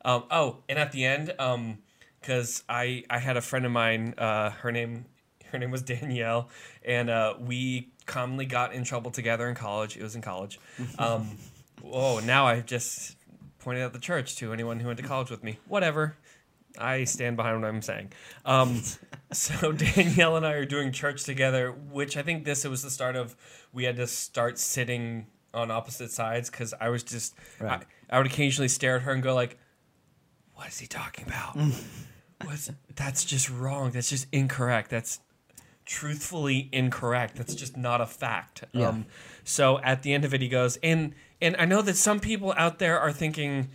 um, 0.05 0.25
oh, 0.31 0.59
and 0.69 0.79
at 0.79 0.93
the 0.93 1.05
end, 1.05 1.33
because 2.21 2.63
I 2.69 3.05
I 3.11 3.19
had 3.19 3.37
a 3.37 3.41
friend 3.43 3.67
of 3.67 3.73
mine, 3.73 4.15
uh, 4.17 4.51
her 4.51 4.73
name 4.73 5.05
her 5.53 5.59
name 5.59 5.71
was 5.71 5.83
Danielle, 5.83 6.49
and 6.85 7.11
uh, 7.11 7.35
we 7.39 7.91
commonly 8.07 8.47
got 8.47 8.73
in 8.73 8.85
trouble 8.85 9.11
together 9.11 9.49
in 9.49 9.55
college. 9.55 9.97
It 9.97 10.03
was 10.03 10.15
in 10.15 10.23
college. 10.23 10.59
Um, 10.99 11.37
oh, 11.85 12.21
now 12.21 12.47
I've 12.47 12.67
just 12.67 13.17
pointed 13.59 13.83
out 13.83 13.93
the 13.93 13.99
church 13.99 14.37
to 14.37 14.53
anyone 14.53 14.81
who 14.81 14.87
went 14.87 14.99
to 14.99 15.05
college 15.05 15.31
with 15.31 15.43
me. 15.45 15.59
Whatever. 15.69 16.17
I 16.79 17.05
stand 17.05 17.37
behind 17.37 17.61
what 17.61 17.69
I'm 17.69 17.83
saying. 17.83 18.13
Um, 18.45 18.83
so 19.33 19.73
Danielle 19.73 20.37
and 20.37 20.47
I 20.47 20.53
are 20.53 20.65
doing 20.65 20.93
church 20.93 21.25
together, 21.25 21.73
which 21.73 22.17
I 22.17 22.23
think 22.23 22.45
this 22.45 22.65
it 22.65 22.69
was 22.69 22.83
the 22.83 22.91
start 22.91 23.17
of. 23.17 23.37
We 23.73 23.85
had 23.85 23.97
to 23.97 24.07
start 24.07 24.59
sitting 24.59 25.27
on 25.53 25.71
opposite 25.71 26.11
sides 26.11 26.51
because 26.51 26.75
I 26.81 26.89
was 26.89 27.03
just 27.03 27.35
Right. 27.61 27.83
I, 28.11 28.17
I 28.17 28.19
would 28.19 28.27
occasionally 28.27 28.69
stare 28.69 28.97
at 28.97 29.03
her 29.03 29.13
and 29.13 29.23
go 29.23 29.35
like, 29.35 29.59
"What 30.55 30.69
is 30.69 30.79
he 30.79 30.87
talking 30.87 31.27
about? 31.27 31.57
What's 32.45 32.71
that's 32.95 33.25
just 33.25 33.51
wrong. 33.51 33.91
That's 33.91 34.11
just 34.11 34.27
incorrect. 34.33 34.91
That's 34.91 35.21
truthfully 35.85 36.69
incorrect. 36.73 37.37
That's 37.37 37.55
just 37.55 37.77
not 37.77 38.01
a 38.01 38.07
fact." 38.07 38.65
Yeah. 38.73 38.89
Um, 38.89 39.07
so 39.45 39.79
at 39.81 40.03
the 40.03 40.13
end 40.13 40.25
of 40.25 40.35
it, 40.35 40.41
he 40.41 40.49
goes, 40.49 40.77
and 40.83 41.15
and 41.41 41.57
I 41.59 41.65
know 41.65 41.83
that 41.83 41.97
some 41.97 42.21
people 42.21 42.55
out 42.57 42.79
there 42.79 42.99
are 42.99 43.13
thinking, 43.13 43.69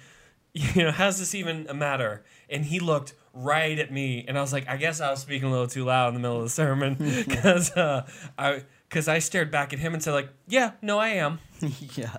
you 0.54 0.84
know, 0.84 0.92
how's 0.92 1.20
this 1.20 1.36
even 1.36 1.68
a 1.70 1.74
matter? 1.74 2.24
And 2.52 2.66
he 2.66 2.80
looked 2.80 3.14
right 3.34 3.80
at 3.80 3.92
me, 3.92 4.26
and 4.28 4.38
I 4.38 4.42
was 4.42 4.52
like, 4.52 4.68
I 4.68 4.76
guess 4.78 5.00
I 5.00 5.10
was 5.10 5.22
speaking 5.22 5.48
a 5.48 5.52
little 5.52 5.68
too 5.68 5.86
loud 5.86 6.10
in 6.10 6.16
the 6.16 6.20
middle 6.20 6.38
of 6.38 6.44
the 6.44 6.50
sermon 6.50 6.96
because 7.28 7.72
uh, 7.78 8.06
I 8.38 8.64
because 8.90 9.08
I 9.08 9.20
stared 9.20 9.52
back 9.52 9.72
at 9.72 9.80
him 9.80 9.94
and 9.94 10.04
said 10.04 10.12
like, 10.14 10.30
yeah, 10.48 10.72
no, 10.82 11.00
I 11.00 11.10
am, 11.10 11.40
yeah. 11.96 12.18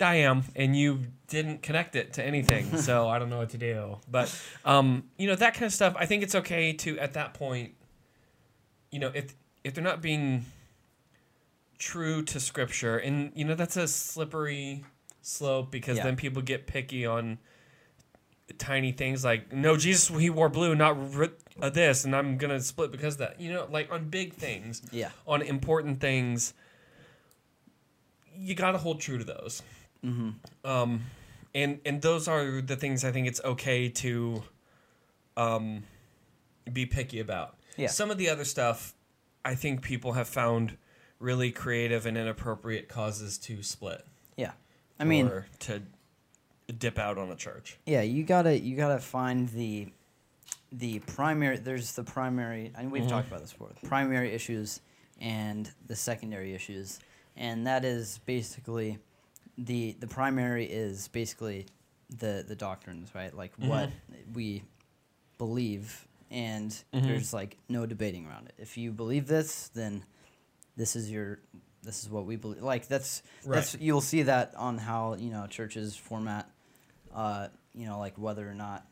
I 0.00 0.16
am, 0.16 0.42
and 0.56 0.76
you 0.76 1.04
didn't 1.28 1.62
connect 1.62 1.94
it 1.94 2.14
to 2.14 2.24
anything, 2.24 2.76
so 2.78 3.08
I 3.12 3.20
don't 3.20 3.30
know 3.30 3.38
what 3.38 3.50
to 3.50 3.58
do. 3.58 3.98
But 4.10 4.36
um, 4.64 5.04
you 5.16 5.28
know 5.28 5.36
that 5.36 5.54
kind 5.54 5.64
of 5.66 5.72
stuff. 5.72 5.94
I 5.96 6.06
think 6.06 6.22
it's 6.24 6.34
okay 6.34 6.72
to 6.72 6.98
at 6.98 7.12
that 7.14 7.34
point, 7.34 7.74
you 8.90 8.98
know, 8.98 9.12
if 9.14 9.34
if 9.62 9.72
they're 9.74 9.84
not 9.84 10.02
being 10.02 10.46
true 11.78 12.22
to 12.22 12.40
scripture, 12.40 12.98
and 12.98 13.30
you 13.34 13.44
know 13.44 13.54
that's 13.54 13.76
a 13.76 13.86
slippery 13.86 14.84
slope 15.22 15.70
because 15.70 15.96
Yeah. 15.96 16.04
then 16.04 16.16
people 16.16 16.42
get 16.42 16.66
picky 16.66 17.06
on 17.06 17.38
tiny 18.58 18.92
things 18.92 19.24
like 19.24 19.52
no 19.52 19.76
jesus 19.76 20.08
he 20.20 20.28
wore 20.30 20.48
blue 20.48 20.74
not 20.74 20.96
r- 21.16 21.30
uh, 21.62 21.70
this 21.70 22.04
and 22.04 22.14
i'm 22.14 22.36
gonna 22.36 22.60
split 22.60 22.92
because 22.92 23.14
of 23.14 23.18
that 23.20 23.40
you 23.40 23.50
know 23.52 23.66
like 23.70 23.90
on 23.90 24.08
big 24.10 24.34
things 24.34 24.82
Yeah. 24.92 25.10
on 25.26 25.40
important 25.42 26.00
things 26.00 26.52
you 28.36 28.54
gotta 28.54 28.78
hold 28.78 29.00
true 29.00 29.18
to 29.18 29.24
those 29.24 29.62
Mm-hmm. 30.04 30.30
um 30.70 31.04
and 31.54 31.80
and 31.86 32.02
those 32.02 32.28
are 32.28 32.60
the 32.60 32.76
things 32.76 33.04
I 33.06 33.10
think 33.12 33.26
it's 33.26 33.40
okay 33.42 33.88
to 33.88 34.42
um 35.38 35.84
be 36.70 36.84
picky 36.84 37.20
about. 37.20 37.56
Yeah. 37.78 37.86
Some 37.88 38.10
of 38.10 38.18
the 38.18 38.28
other 38.28 38.44
stuff 38.44 38.94
I 39.46 39.54
think 39.54 39.80
people 39.80 40.12
have 40.12 40.28
found 40.28 40.76
really 41.18 41.50
creative 41.52 42.04
and 42.04 42.18
inappropriate 42.18 42.88
causes 42.90 43.38
to 43.38 43.62
split. 43.62 44.04
Yeah. 44.36 44.52
I 45.00 45.04
mean, 45.04 45.30
to 45.60 45.82
dip 46.78 46.98
out 46.98 47.18
on 47.18 47.30
a 47.30 47.36
church. 47.36 47.78
yeah, 47.86 48.02
you 48.02 48.22
gotta 48.24 48.58
you 48.58 48.76
gotta 48.76 48.98
find 48.98 49.48
the 49.50 49.88
the 50.72 50.98
primary. 51.00 51.58
There's 51.58 51.92
the 51.92 52.02
primary, 52.04 52.72
and 52.76 52.90
we've 52.90 53.04
Mhm. 53.04 53.08
talked 53.08 53.28
about 53.28 53.40
this 53.40 53.52
before. 53.52 53.70
Primary 53.84 54.32
issues 54.32 54.80
and 55.20 55.70
the 55.86 55.94
secondary 55.96 56.52
issues, 56.54 56.98
and 57.36 57.66
that 57.66 57.84
is 57.84 58.18
basically 58.26 58.98
the 59.56 59.92
the 60.00 60.06
primary 60.08 60.64
is 60.64 61.06
basically 61.08 61.66
the 62.10 62.44
the 62.46 62.56
doctrines, 62.56 63.14
right? 63.14 63.32
Like 63.34 63.52
what 63.56 63.90
we 64.32 64.62
believe, 65.38 66.06
and 66.30 66.70
Mhm. 66.92 67.02
there's 67.06 67.32
like 67.32 67.56
no 67.68 67.86
debating 67.86 68.26
around 68.26 68.46
it. 68.48 68.54
If 68.58 68.76
you 68.76 68.90
believe 68.92 69.26
this, 69.26 69.68
then 69.68 70.04
this 70.76 70.96
is 70.96 71.10
your 71.10 71.38
this 71.82 72.02
is 72.02 72.08
what 72.10 72.24
we 72.24 72.36
believe. 72.36 72.62
Like 72.62 72.88
that's 72.88 73.22
that's 73.44 73.76
you'll 73.78 74.00
see 74.00 74.22
that 74.22 74.54
on 74.56 74.78
how 74.78 75.14
you 75.14 75.30
know 75.30 75.46
churches 75.46 75.94
format, 75.96 76.50
uh, 77.14 77.48
you 77.74 77.86
know, 77.86 77.98
like 77.98 78.16
whether 78.18 78.48
or 78.48 78.54
not 78.54 78.86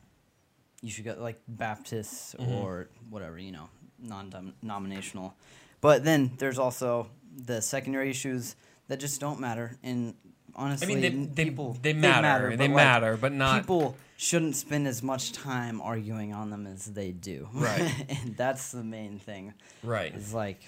you 0.81 0.89
should 0.89 1.05
go 1.05 1.15
like 1.19 1.39
Baptists 1.47 2.35
Mhm. 2.39 2.61
or 2.61 2.87
whatever, 3.09 3.37
you 3.37 3.51
know, 3.51 3.69
non-denominational. 3.99 5.33
But 5.81 6.03
then 6.03 6.31
there's 6.37 6.59
also 6.59 7.09
the 7.35 7.61
secondary 7.61 8.09
issues 8.09 8.55
that 8.87 8.99
just 8.99 9.19
don't 9.19 9.39
matter. 9.39 9.77
And 9.83 10.13
honestly, 10.55 10.95
I 10.95 10.99
mean, 10.99 11.01
they, 11.01 11.43
they, 11.43 11.45
people 11.45 11.77
they 11.81 11.93
matter. 11.93 12.49
They 12.49 12.67
but, 12.67 12.73
like, 12.73 12.75
matter, 12.75 13.17
but 13.17 13.31
not. 13.33 13.61
people 13.61 13.97
shouldn't 14.17 14.55
spend 14.55 14.87
as 14.87 15.01
much 15.03 15.31
time 15.31 15.81
arguing 15.81 16.33
on 16.33 16.49
them 16.49 16.67
as 16.67 16.85
they 16.85 17.11
do. 17.11 17.49
Right. 17.53 17.91
and 18.09 18.37
that's 18.37 18.71
the 18.71 18.83
main 18.83 19.19
thing. 19.19 19.53
right. 19.83 20.13
it's 20.13 20.33
like, 20.33 20.61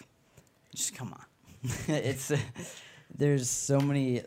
just 0.73 0.95
come 0.95 1.13
on. 1.13 1.25
it's 1.87 2.31
there's 3.17 3.49
so 3.49 3.79
many, 3.79 4.21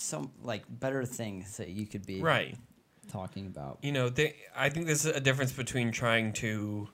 some 0.00 0.30
like 0.42 0.62
better 0.68 1.04
things 1.04 1.56
that 1.56 1.68
you 1.68 1.86
could 1.86 2.06
be 2.06 2.20
Right. 2.20 2.56
talking 3.10 3.46
about. 3.46 3.78
You 3.82 3.92
know, 3.92 4.08
they, 4.08 4.36
I 4.56 4.68
think 4.68 4.86
there's 4.86 5.04
a 5.06 5.20
difference 5.20 5.52
between 5.52 5.92
trying 5.92 6.32
to 6.34 6.88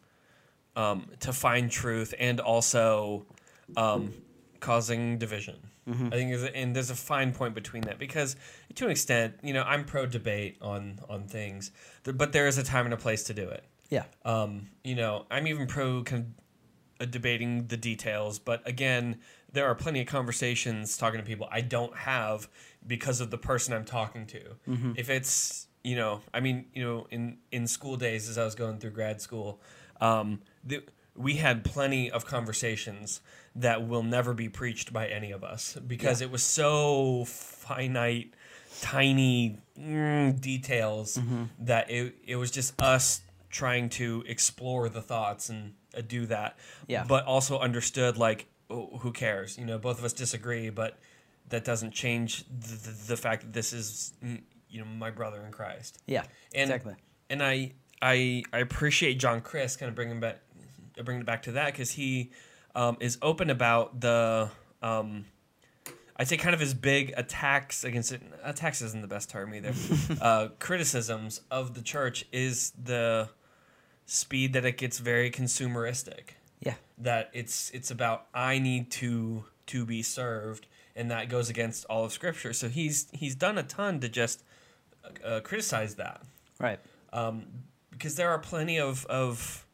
um, 0.77 1.07
to 1.21 1.33
find 1.33 1.71
truth 1.71 2.15
and 2.19 2.41
also 2.41 3.27
um, 3.77 4.13
causing 4.61 5.19
division. 5.19 5.57
Mm-hmm. 5.89 6.07
I 6.07 6.11
think 6.11 6.31
there's 6.31 6.43
a, 6.43 6.57
and 6.57 6.75
there's 6.75 6.91
a 6.91 6.95
fine 6.97 7.33
point 7.33 7.55
between 7.55 7.83
that 7.83 7.99
because 7.99 8.37
to 8.75 8.87
an 8.87 8.91
extent, 8.91 9.35
you 9.43 9.53
know, 9.53 9.63
I'm 9.63 9.85
pro 9.85 10.07
debate 10.07 10.57
on 10.63 10.99
on 11.09 11.29
things, 11.29 11.71
but 12.05 12.33
there 12.33 12.47
is 12.49 12.59
a 12.59 12.63
time 12.65 12.87
and 12.87 12.95
a 12.95 12.97
place 12.97 13.25
to 13.25 13.35
do 13.35 13.49
it. 13.49 13.65
Yeah. 13.91 14.05
Um, 14.25 14.69
you 14.83 14.95
know, 14.95 15.27
I'm 15.31 15.47
even 15.47 15.67
pro 15.67 16.03
con- 16.03 16.35
uh, 17.01 17.05
debating 17.05 17.67
the 17.67 17.77
details, 17.77 18.39
but 18.39 18.67
again, 18.67 19.19
there 19.55 19.67
are 19.67 19.75
plenty 19.75 20.01
of 20.01 20.07
conversations 20.07 20.97
talking 20.99 21.21
to 21.21 21.27
people 21.27 21.49
I 21.51 21.63
don't 21.63 21.97
have 21.97 22.49
because 22.87 23.21
of 23.21 23.31
the 23.31 23.39
person 23.39 23.73
I'm 23.73 23.85
talking 23.85 24.27
to. 24.27 24.41
Mm-hmm. 24.69 24.93
If 24.97 25.09
it's, 25.09 25.69
you 25.83 25.97
know, 25.97 26.21
I 26.35 26.41
mean, 26.41 26.67
you 26.75 26.83
know, 26.85 27.07
in 27.11 27.39
in 27.51 27.67
school 27.67 27.97
days 27.97 28.29
as 28.29 28.37
I 28.37 28.45
was 28.45 28.55
going 28.55 28.79
through 28.79 28.91
grad 28.91 29.21
school, 29.21 29.61
um, 30.01 30.41
the, 30.63 30.83
we 31.17 31.35
had 31.35 31.65
plenty 31.65 32.11
of 32.11 32.27
conversations 32.27 33.21
that 33.55 33.87
will 33.87 34.03
never 34.03 34.35
be 34.35 34.49
preached 34.49 34.93
by 34.93 35.07
any 35.07 35.31
of 35.31 35.45
us 35.45 35.79
because 35.87 36.21
it 36.21 36.31
was 36.31 36.43
so 36.43 37.25
finite, 37.27 38.35
tiny 38.81 39.59
mm, 39.79 40.41
details 40.41 41.17
Mm-hmm. 41.17 41.45
that 41.61 41.91
it, 41.91 42.17
it 42.27 42.37
was 42.37 42.51
just 42.51 42.81
us 42.83 43.21
trying 43.51 43.89
to 43.89 44.25
explore 44.27 44.89
the 44.89 45.01
thoughts 45.01 45.49
and 45.49 45.75
uh, 45.97 46.01
do 46.01 46.27
that. 46.27 46.59
Yeah. 46.89 47.05
But 47.07 47.25
also 47.25 47.61
understood 47.61 48.19
like, 48.19 48.47
who 48.69 49.13
cares? 49.13 49.59
You 49.59 49.65
know, 49.65 49.79
both 49.79 49.99
of 49.99 50.05
us 50.05 50.13
disagree, 50.13 50.71
but 50.71 50.99
that 51.49 51.65
doesn't 51.65 51.93
change 51.93 52.45
the, 52.47 52.77
the, 52.77 53.07
the 53.09 53.17
fact 53.17 53.43
that 53.43 53.53
this 53.53 53.73
is, 53.73 54.15
mm, 54.25 54.41
you 54.69 54.81
know, 54.81 54.87
my 54.87 55.11
brother 55.11 55.43
in 55.45 55.53
Christ. 55.53 55.99
Yeah. 56.07 56.25
And, 56.55 56.71
exactly. 56.71 56.95
And 57.31 57.43
I, 57.43 57.73
I, 58.01 58.43
I 58.53 58.59
appreciate 58.59 59.19
John 59.19 59.41
Crist 59.41 59.79
kind 59.79 59.89
of 59.89 59.95
bringing 59.95 60.21
back, 60.21 60.41
bringing 61.05 61.23
it 61.23 61.27
back 61.27 61.43
to 61.43 61.53
that 61.53 61.67
because 61.67 61.93
he 61.93 62.33
um, 62.75 62.97
is 63.01 63.19
open 63.21 63.51
about 63.51 64.01
the, 64.01 64.51
um, 64.83 65.27
I'd 66.17 66.29
say 66.29 66.37
kind 66.37 66.55
of 66.55 66.61
his 66.61 66.75
big 66.75 67.13
attacks 67.17 67.85
against 67.85 68.13
it. 68.13 68.23
Attacks 68.43 68.81
isn't 68.83 69.03
the 69.03 69.09
best 69.09 69.31
term 69.31 69.55
either. 69.55 69.73
uh, 70.21 70.49
criticisms 70.59 71.41
of 71.51 71.75
the 71.75 71.83
church 71.83 72.25
is 72.33 72.73
the 72.83 73.29
speed 74.07 74.53
that 74.53 74.65
it 74.65 74.79
gets 74.79 74.99
very 74.99 75.31
consumeristic. 75.31 76.37
Yeah. 76.65 76.75
That 76.99 77.31
it's 77.33 77.71
it's 77.71 77.91
about 77.91 78.27
I 78.35 78.59
need 78.59 78.91
to 78.93 79.45
to 79.67 79.85
be 79.87 80.03
served, 80.03 80.67
and 80.97 81.11
that 81.11 81.29
goes 81.29 81.49
against 81.51 81.85
all 81.87 82.05
of 82.05 82.13
Scripture. 82.13 82.53
So 82.53 82.69
he's 82.69 83.09
he's 83.13 83.35
done 83.35 83.59
a 83.59 83.63
ton 83.63 84.01
to 84.01 84.09
just 84.09 84.43
uh, 85.25 85.41
criticize 85.41 85.97
that 85.97 86.23
Right. 86.61 86.79
um, 87.13 87.47
because 87.91 88.15
there 88.17 88.31
are 88.31 88.39
plenty 88.39 88.79
of 88.79 89.05
of 89.07 89.67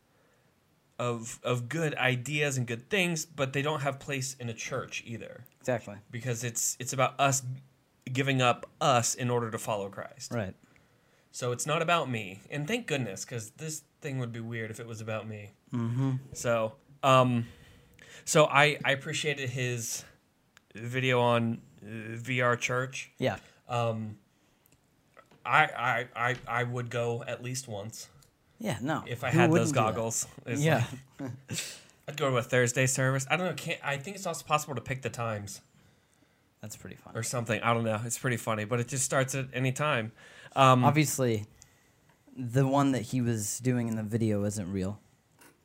of 0.99 1.39
of 1.43 1.69
good 1.69 1.95
ideas 1.95 2.57
and 2.59 2.67
good 2.67 2.89
things, 2.91 3.25
but 3.25 3.53
they 3.53 3.63
don't 3.63 3.81
have 3.81 3.99
place 3.99 4.37
in 4.39 4.49
a 4.49 4.55
church 4.55 5.03
either 5.07 5.45
Exactly. 5.61 5.97
because 6.11 6.45
it's 6.45 6.77
it's 6.81 6.93
about 6.93 7.19
us 7.19 7.43
giving 8.13 8.43
up 8.43 8.67
us 8.81 9.15
in 9.15 9.31
order 9.31 9.51
to 9.51 9.59
follow 9.59 9.89
Christ. 9.89 10.33
Right. 10.33 10.55
So 11.33 11.53
it's 11.53 11.67
not 11.67 11.81
about 11.81 12.11
me, 12.11 12.41
and 12.51 12.67
thank 12.67 12.87
goodness 12.87 13.25
because 13.25 13.51
this 13.53 13.83
thing 14.01 14.19
would 14.19 14.33
be 14.33 14.41
weird 14.41 14.71
if 14.71 14.81
it 14.81 14.87
was 14.87 15.01
about 15.01 15.29
me. 15.29 15.51
Mm-hmm. 15.73 16.13
So 16.33 16.73
um, 17.03 17.47
so 18.25 18.45
I 18.47 18.79
I 18.85 18.93
appreciated 18.93 19.51
his 19.51 20.05
video 20.75 21.21
on 21.21 21.61
uh, 21.83 21.87
VR 22.17 22.59
church. 22.59 23.11
Yeah. 23.19 23.37
Um, 23.69 24.17
I, 25.45 25.65
I 25.65 26.07
I 26.31 26.37
I 26.47 26.63
would 26.65 26.91
go 26.91 27.25
at 27.27 27.43
least 27.43 27.67
once. 27.69 28.09
Yeah. 28.59 28.79
No. 28.83 29.05
if 29.07 29.25
I 29.25 29.31
Who 29.31 29.39
had 29.39 29.53
those 29.53 29.73
goggles. 29.73 30.27
Yeah. 30.47 30.85
like- 31.19 31.31
I'd 32.09 32.17
go 32.17 32.29
to 32.31 32.37
a 32.37 32.43
Thursday 32.43 32.87
service. 32.87 33.27
I 33.31 33.37
don't 33.37 33.47
know. 33.47 33.55
Can't 33.55 33.79
I 33.85 33.97
think 33.97 34.17
it's 34.17 34.27
also 34.27 34.45
possible 34.45 34.75
to 34.75 34.81
pick 34.81 35.01
the 35.03 35.11
times 35.11 35.61
That's 36.61 36.77
pretty 36.77 36.97
fun. 36.97 37.17
or 37.17 37.23
something. 37.23 37.63
I 37.63 37.73
don't 37.73 37.85
know. 37.85 38.01
It's 38.05 38.19
pretty 38.19 38.37
funny, 38.37 38.65
but 38.65 38.81
it 38.81 38.89
just 38.89 39.05
starts 39.05 39.35
at 39.35 39.47
any 39.55 39.71
time. 39.73 40.13
Um, 40.57 40.85
Obviously, 40.85 41.47
the 42.37 42.67
one 42.67 42.93
that 42.93 43.03
he 43.03 43.21
was 43.21 43.61
doing 43.61 43.87
in 43.89 43.95
the 43.97 44.03
video 44.03 44.43
isn't 44.45 44.71
real, 44.73 44.99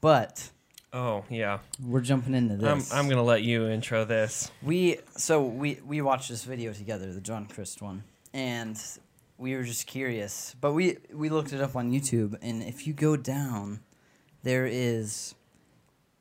but 0.01 0.51
oh 0.95 1.23
yeah. 1.29 1.59
we're 1.85 2.01
jumping 2.01 2.33
into 2.33 2.55
I'm 2.67 2.79
this. 2.79 2.91
I'm 2.91 3.07
gonna 3.07 3.21
let 3.23 3.43
you 3.43 3.67
intro 3.67 4.05
this. 4.05 4.49
We 4.63 4.97
so 5.17 5.43
we 5.43 5.79
we 5.85 6.01
watched 6.01 6.29
this 6.29 6.43
video 6.43 6.73
together, 6.73 7.11
the 7.13 7.21
John 7.21 7.45
Crist 7.45 7.81
one, 7.81 8.03
and 8.33 8.81
we 9.37 9.55
were 9.55 9.63
just 9.63 9.85
curious. 9.85 10.55
But 10.59 10.71
we 10.73 10.97
we 11.13 11.29
looked 11.29 11.53
it 11.53 11.61
up 11.61 11.75
on 11.75 11.91
YouTube, 11.91 12.37
and 12.41 12.63
if 12.63 12.87
you 12.87 12.93
go 12.93 13.15
down, 13.15 13.81
there 14.43 14.65
is 14.65 15.35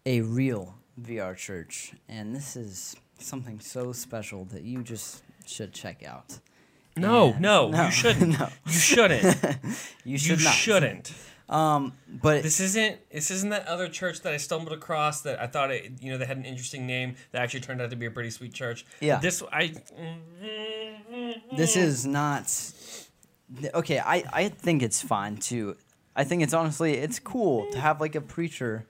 a 0.04 0.20
real 0.20 0.74
VR 1.00 1.34
church, 1.36 1.92
and 2.08 2.34
this 2.36 2.56
is 2.56 2.96
something 3.18 3.60
so 3.60 3.92
special 3.92 4.44
that 4.46 4.62
you 4.64 4.82
just 4.82 5.22
should 5.46 5.72
check 5.72 6.02
out. 6.04 6.40
No, 6.96 7.30
And- 7.32 7.40
no, 7.40 7.84
you 7.86 7.90
shouldn't. 7.90 8.38
no, 8.38 8.48
You 8.66 8.72
shouldn't. 8.72 9.22
you 10.04 10.12
you 10.12 10.18
should 10.18 10.42
not. 10.44 10.52
shouldn't. 10.54 11.12
Um, 11.48 11.92
but 12.08 12.42
This 12.42 12.58
isn't. 12.60 12.98
This 13.10 13.30
isn't 13.30 13.50
that 13.50 13.66
other 13.66 13.88
church 13.88 14.22
that 14.22 14.32
I 14.32 14.38
stumbled 14.38 14.72
across 14.72 15.20
that 15.22 15.40
I 15.40 15.46
thought 15.46 15.70
it. 15.70 15.92
You 16.00 16.10
know, 16.12 16.18
they 16.18 16.24
had 16.24 16.38
an 16.38 16.44
interesting 16.44 16.86
name 16.86 17.16
that 17.32 17.42
actually 17.42 17.60
turned 17.60 17.82
out 17.82 17.90
to 17.90 17.96
be 17.96 18.06
a 18.06 18.10
pretty 18.10 18.30
sweet 18.30 18.54
church. 18.54 18.86
Yeah. 19.00 19.18
This 19.20 19.42
I. 19.52 19.74
this 21.56 21.76
is 21.76 22.06
not 22.06 22.50
okay 23.74 23.98
i 24.00 24.24
i 24.32 24.48
think 24.48 24.82
it's 24.82 25.00
fine 25.02 25.36
too 25.36 25.76
i 26.16 26.24
think 26.24 26.42
it's 26.42 26.54
honestly 26.54 26.94
it's 26.94 27.18
cool 27.18 27.70
to 27.70 27.78
have 27.78 28.00
like 28.00 28.14
a 28.14 28.20
preacher 28.20 28.86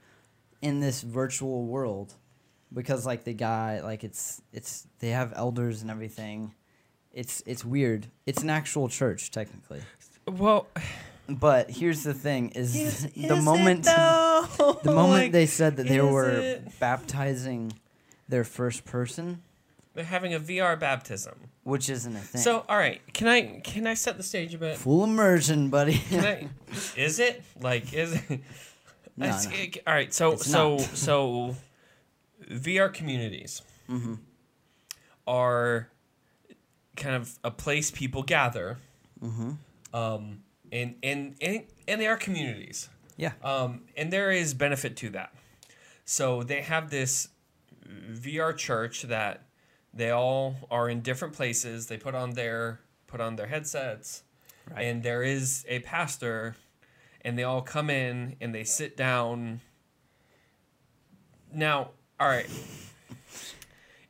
in 0.63 0.81
this 0.81 1.03
virtual 1.03 1.67
world 1.67 2.15
because 2.73 3.05
like 3.05 3.25
the 3.25 3.33
guy 3.35 3.81
like 3.81 4.05
it's 4.05 4.41
it's 4.53 4.87
they 5.01 5.11
have 5.11 5.33
elders 5.37 5.83
and 5.83 5.91
everything 5.91 6.55
it's 7.13 7.43
it's 7.47 7.65
weird 7.65 8.07
it's 8.27 8.43
an 8.43 8.49
actual 8.51 8.89
church 8.89 9.31
technically 9.31 9.83
Well, 10.27 10.67
but 11.29 11.71
here's 11.71 12.03
the 12.03 12.15
thing 12.15 12.51
is, 12.51 12.75
Is- 12.77 13.03
the 13.15 13.37
is 13.37 13.45
moment 13.45 13.85
though? 13.97 14.79
the 14.83 14.93
moment 14.93 15.25
Like, 15.25 15.33
they 15.33 15.47
said 15.47 15.77
that 15.77 15.87
they 15.87 16.01
were 16.01 16.31
it? 16.31 16.79
baptizing 16.81 17.73
their 18.29 18.45
first 18.45 18.85
person 18.85 19.43
they're 19.95 20.05
having 20.05 20.35
a 20.35 20.41
VR 20.41 20.79
baptism. 20.79 21.35
which 21.63 21.89
isn't 21.89 22.17
a 22.17 22.21
thing 22.21 22.41
So, 22.41 22.65
all 22.69 22.77
right, 22.77 23.01
can 23.13 23.29
I 23.29 23.61
can 23.61 23.87
I 23.87 23.95
set 23.95 24.17
the 24.17 24.23
stage 24.25 24.53
a 24.55 24.59
bit? 24.59 24.77
full 24.77 25.05
immersion 25.05 25.71
buddy 25.71 25.99
Can 25.99 26.25
I? 26.25 26.49
Is 26.97 27.19
it 27.21 27.43
like 27.61 27.93
is 27.95 28.15
it? 28.15 28.41
No, 29.17 29.27
It's- 29.27 29.47
no. 29.47 29.53
it- 29.55 29.79
all 29.87 29.95
right, 29.95 30.13
so 30.13 30.33
It's 30.33 30.51
so 30.51 30.79
so 30.79 31.57
VR 32.51 32.93
communities 32.93 33.63
Mhm. 33.89 34.19
are 35.27 35.89
kind 36.97 37.17
of 37.17 37.39
a 37.45 37.51
place 37.51 37.91
people 37.91 38.23
gather 38.23 38.79
um, 39.93 40.43
and, 40.75 40.97
and 41.03 41.37
and 41.41 41.63
and 41.89 42.01
they 42.01 42.07
are 42.07 42.17
communities. 42.17 42.89
Yeah. 43.17 43.33
Um, 43.43 43.83
and 43.97 44.13
there 44.13 44.31
is 44.33 44.53
benefit 44.55 44.97
to 44.99 45.11
that. 45.11 45.33
So 46.05 46.43
they 46.43 46.61
have 46.63 46.91
this 46.91 47.29
VR 48.13 48.55
church 48.57 49.03
that 49.03 49.47
they 49.95 50.11
all 50.11 50.57
are 50.71 50.89
in 50.91 51.01
different 51.01 51.33
places. 51.35 51.87
They 51.87 51.97
put 51.97 52.15
on 52.15 52.31
their 52.33 52.81
put 53.07 53.21
on 53.21 53.37
their 53.37 53.47
headsets, 53.47 54.25
Right. 54.71 54.83
and 54.87 55.03
there 55.03 55.23
is 55.23 55.65
a 55.69 55.79
pastor, 55.81 56.57
and 57.21 57.39
they 57.39 57.45
all 57.45 57.63
come 57.63 57.89
in 57.89 58.35
and 58.41 58.53
they 58.55 58.65
sit 58.65 58.97
down. 58.97 59.61
Now, 61.53 61.91
all 62.19 62.29
right. 62.29 62.49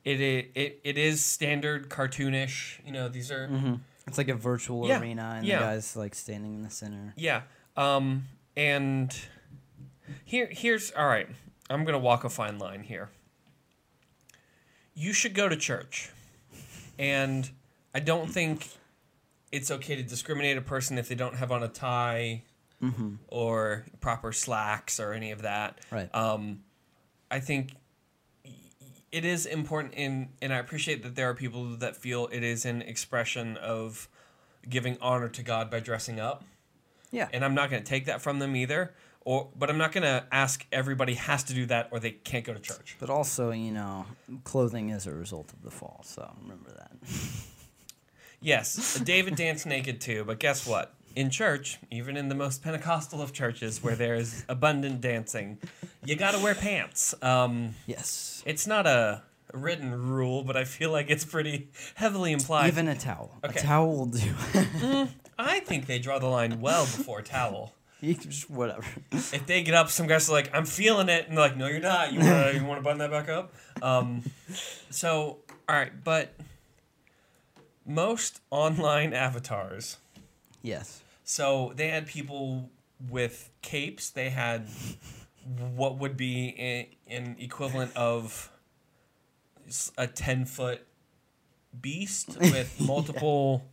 It, 0.04 0.20
it, 0.20 0.50
it, 0.54 0.80
it 0.84 0.98
is 0.98 1.22
standard 1.24 1.88
cartoonish. 1.88 2.84
You 2.86 2.92
know, 2.92 3.08
these 3.08 3.30
are 3.30 3.48
It's 4.06 4.18
like 4.18 4.28
a 4.28 4.34
virtual 4.34 4.86
Yeah, 4.86 5.00
arena, 5.00 5.34
and 5.38 5.46
yeah. 5.46 5.58
the 5.60 5.64
guy's 5.64 5.96
like 5.96 6.14
standing 6.14 6.54
in 6.54 6.62
the 6.62 6.70
center. 6.70 7.14
Yeah. 7.16 7.42
Um 7.76 8.24
and 8.56 9.14
here 10.24 10.48
here's 10.50 10.90
all 10.92 11.06
right. 11.06 11.28
I'm 11.70 11.84
going 11.84 11.94
to 11.94 11.98
walk 11.98 12.24
a 12.24 12.28
fine 12.28 12.58
line 12.58 12.82
here. 12.82 13.08
You 14.94 15.12
should 15.14 15.34
go 15.34 15.48
to 15.48 15.56
church. 15.56 16.10
And 16.98 17.50
I 17.94 18.00
don't 18.00 18.30
think 18.30 18.68
it's 19.50 19.70
okay 19.70 19.96
to 19.96 20.02
discriminate 20.02 20.56
a 20.58 20.60
person 20.60 20.98
if 20.98 21.08
they 21.08 21.14
don't 21.14 21.36
have 21.36 21.50
on 21.50 21.62
a 21.62 21.68
tie 21.68 22.42
or 23.28 23.86
proper 24.02 24.30
slacks 24.30 25.00
or 25.00 25.14
any 25.14 25.30
of 25.30 25.40
that. 25.42 25.78
Right. 25.90 26.14
Um, 26.14 26.64
I 27.30 27.40
think 27.40 27.70
it 29.14 29.24
is 29.24 29.46
important 29.46 29.94
in 29.94 30.28
and 30.42 30.52
I 30.52 30.58
appreciate 30.58 31.02
that 31.04 31.14
there 31.14 31.30
are 31.30 31.34
people 31.34 31.76
that 31.76 31.96
feel 31.96 32.28
it 32.32 32.42
is 32.42 32.64
an 32.64 32.82
expression 32.82 33.56
of 33.58 34.08
giving 34.68 34.96
honor 35.00 35.28
to 35.28 35.42
God 35.42 35.70
by 35.70 35.80
dressing 35.80 36.18
up. 36.18 36.42
yeah. 37.12 37.28
And 37.32 37.44
I'm 37.44 37.54
not 37.54 37.70
going 37.70 37.82
to 37.82 37.88
take 37.88 38.06
that 38.06 38.20
from 38.20 38.38
them 38.40 38.56
either. 38.56 38.92
Or 39.26 39.48
but 39.56 39.70
I'm 39.70 39.78
not 39.78 39.92
going 39.92 40.02
to 40.02 40.24
ask 40.32 40.66
everybody 40.72 41.14
has 41.14 41.44
to 41.44 41.54
do 41.54 41.64
that 41.66 41.88
or 41.92 42.00
they 42.00 42.10
can't 42.10 42.44
go 42.44 42.52
to 42.52 42.60
church. 42.60 42.96
but 43.00 43.08
also, 43.08 43.52
you 43.52 43.72
know, 43.72 44.04
clothing 44.44 44.90
is 44.90 45.06
a 45.06 45.14
result 45.14 45.52
of 45.52 45.62
the 45.62 45.70
fall. 45.70 46.00
So 46.04 46.30
remember 46.42 46.70
that. 46.76 46.92
Yes, 48.40 49.00
David 49.00 49.36
danced 49.36 49.64
naked 49.64 50.02
too, 50.02 50.24
but 50.26 50.38
guess 50.38 50.66
what? 50.66 50.92
In 51.16 51.30
church, 51.30 51.78
even 51.90 52.16
in 52.16 52.28
the 52.28 52.34
most 52.34 52.62
Pentecostal 52.62 53.22
of 53.22 53.32
churches 53.32 53.82
where 53.82 53.94
there 53.94 54.16
is 54.16 54.44
abundant 54.50 55.00
dancing, 55.00 55.58
you 56.04 56.14
got 56.16 56.32
to 56.34 56.40
wear 56.40 56.54
pants. 56.54 57.14
Um, 57.22 57.74
yes. 57.86 58.33
It's 58.44 58.66
not 58.66 58.86
a 58.86 59.22
written 59.52 60.08
rule, 60.08 60.42
but 60.42 60.56
I 60.56 60.64
feel 60.64 60.90
like 60.90 61.10
it's 61.10 61.24
pretty 61.24 61.68
heavily 61.94 62.32
implied. 62.32 62.68
Even 62.68 62.88
a 62.88 62.96
towel. 62.96 63.38
Okay. 63.44 63.60
A 63.60 63.62
towel 63.62 63.96
will 63.96 64.06
do. 64.06 64.34
I 65.38 65.60
think 65.60 65.86
they 65.86 65.98
draw 65.98 66.18
the 66.18 66.26
line 66.26 66.60
well 66.60 66.84
before 66.84 67.22
towel. 67.22 67.74
just 68.02 68.50
whatever. 68.50 68.84
If 69.12 69.46
they 69.46 69.62
get 69.62 69.74
up, 69.74 69.88
some 69.88 70.06
guys 70.06 70.28
are 70.28 70.32
like, 70.32 70.50
"I'm 70.54 70.66
feeling 70.66 71.08
it," 71.08 71.26
and 71.28 71.36
they're 71.36 71.44
like, 71.48 71.56
"No, 71.56 71.66
you're 71.66 71.80
not. 71.80 72.12
You 72.12 72.20
wanna, 72.20 72.52
you 72.52 72.64
want 72.64 72.78
to 72.78 72.82
button 72.82 72.98
that 72.98 73.10
back 73.10 73.28
up?" 73.28 73.52
Um, 73.82 74.22
so, 74.90 75.38
all 75.68 75.76
right, 75.76 75.92
but 76.04 76.34
most 77.86 78.40
online 78.50 79.12
avatars. 79.14 79.98
Yes. 80.62 81.02
So 81.24 81.72
they 81.76 81.88
had 81.88 82.06
people 82.06 82.70
with 83.08 83.50
capes. 83.62 84.10
They 84.10 84.30
had 84.30 84.68
what 85.76 85.98
would 85.98 86.16
be 86.16 86.86
an 87.08 87.36
equivalent 87.38 87.94
of 87.96 88.50
a 89.98 90.06
ten 90.06 90.44
foot 90.44 90.86
beast 91.80 92.36
with 92.40 92.80
multiple 92.80 93.64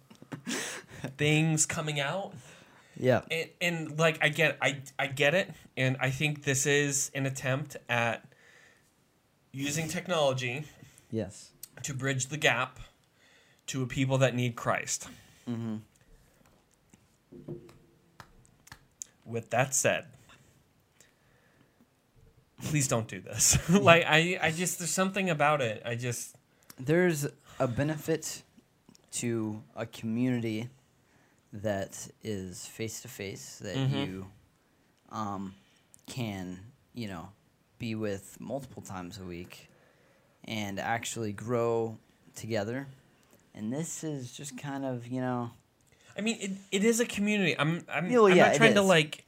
things 1.18 1.66
coming 1.66 2.00
out. 2.00 2.34
Yeah. 2.98 3.22
and, 3.32 3.50
and 3.62 4.00
like 4.00 4.20
I 4.22 4.30
get 4.30 4.58
I 4.62 4.82
I 5.00 5.08
get 5.08 5.34
it, 5.34 5.52
and 5.78 5.98
I 6.00 6.10
think 6.12 6.44
this 6.44 6.66
is 6.66 7.10
an 7.16 7.26
attempt 7.26 7.78
at 7.90 8.26
using 9.52 9.88
technology 9.88 10.66
Yes. 11.10 11.52
to 11.84 11.94
bridge 11.94 12.28
the 12.28 12.38
gap 12.38 12.80
to 13.68 13.82
a 13.84 13.88
people 13.88 14.18
that 14.20 14.36
need 14.36 14.56
Christ. 14.56 15.08
Mm-hmm. 15.50 15.78
With 19.26 19.50
that 19.52 19.74
said, 19.74 20.06
please 22.64 22.88
don't 22.88 23.08
do 23.08 23.20
this. 23.22 23.58
like 23.70 24.04
I 24.08 24.38
I 24.42 24.52
just 24.52 24.80
there's 24.80 24.92
something 24.92 25.30
about 25.30 25.62
it. 25.62 25.82
I 25.86 25.96
just 25.96 26.36
There's 26.80 27.28
a 27.60 27.68
benefit 27.68 28.44
to 29.20 29.62
a 29.76 29.86
community 29.86 30.70
that 31.54 32.08
is 32.24 32.66
face 32.66 33.02
to 33.02 33.08
face 33.08 33.58
that 33.62 33.76
Mhm. 33.76 33.92
you 34.08 34.28
um, 35.12 35.54
can, 36.08 36.60
you 36.94 37.08
know, 37.08 37.30
be 37.78 37.94
with 37.96 38.38
multiple 38.40 38.82
times 38.82 39.18
a 39.20 39.24
week 39.26 39.70
and 40.46 40.80
actually 40.80 41.34
grow 41.34 41.98
together. 42.36 42.88
And 43.54 43.72
this 43.74 44.04
is 44.04 44.32
just 44.32 44.58
kind 44.58 44.86
of, 44.86 45.06
you 45.08 45.20
know, 45.20 45.52
I 46.18 46.22
mean, 46.22 46.38
it, 46.40 46.52
it 46.72 46.84
is 46.86 47.00
a 47.02 47.06
community. 47.06 47.56
I'm 47.60 47.84
I'm, 47.92 48.10
Yeah, 48.10 48.20
well, 48.20 48.32
I'm 48.32 48.38
yeah, 48.38 48.48
not 48.48 48.56
trying 48.56 48.76
to 48.76 48.82
like 48.82 49.26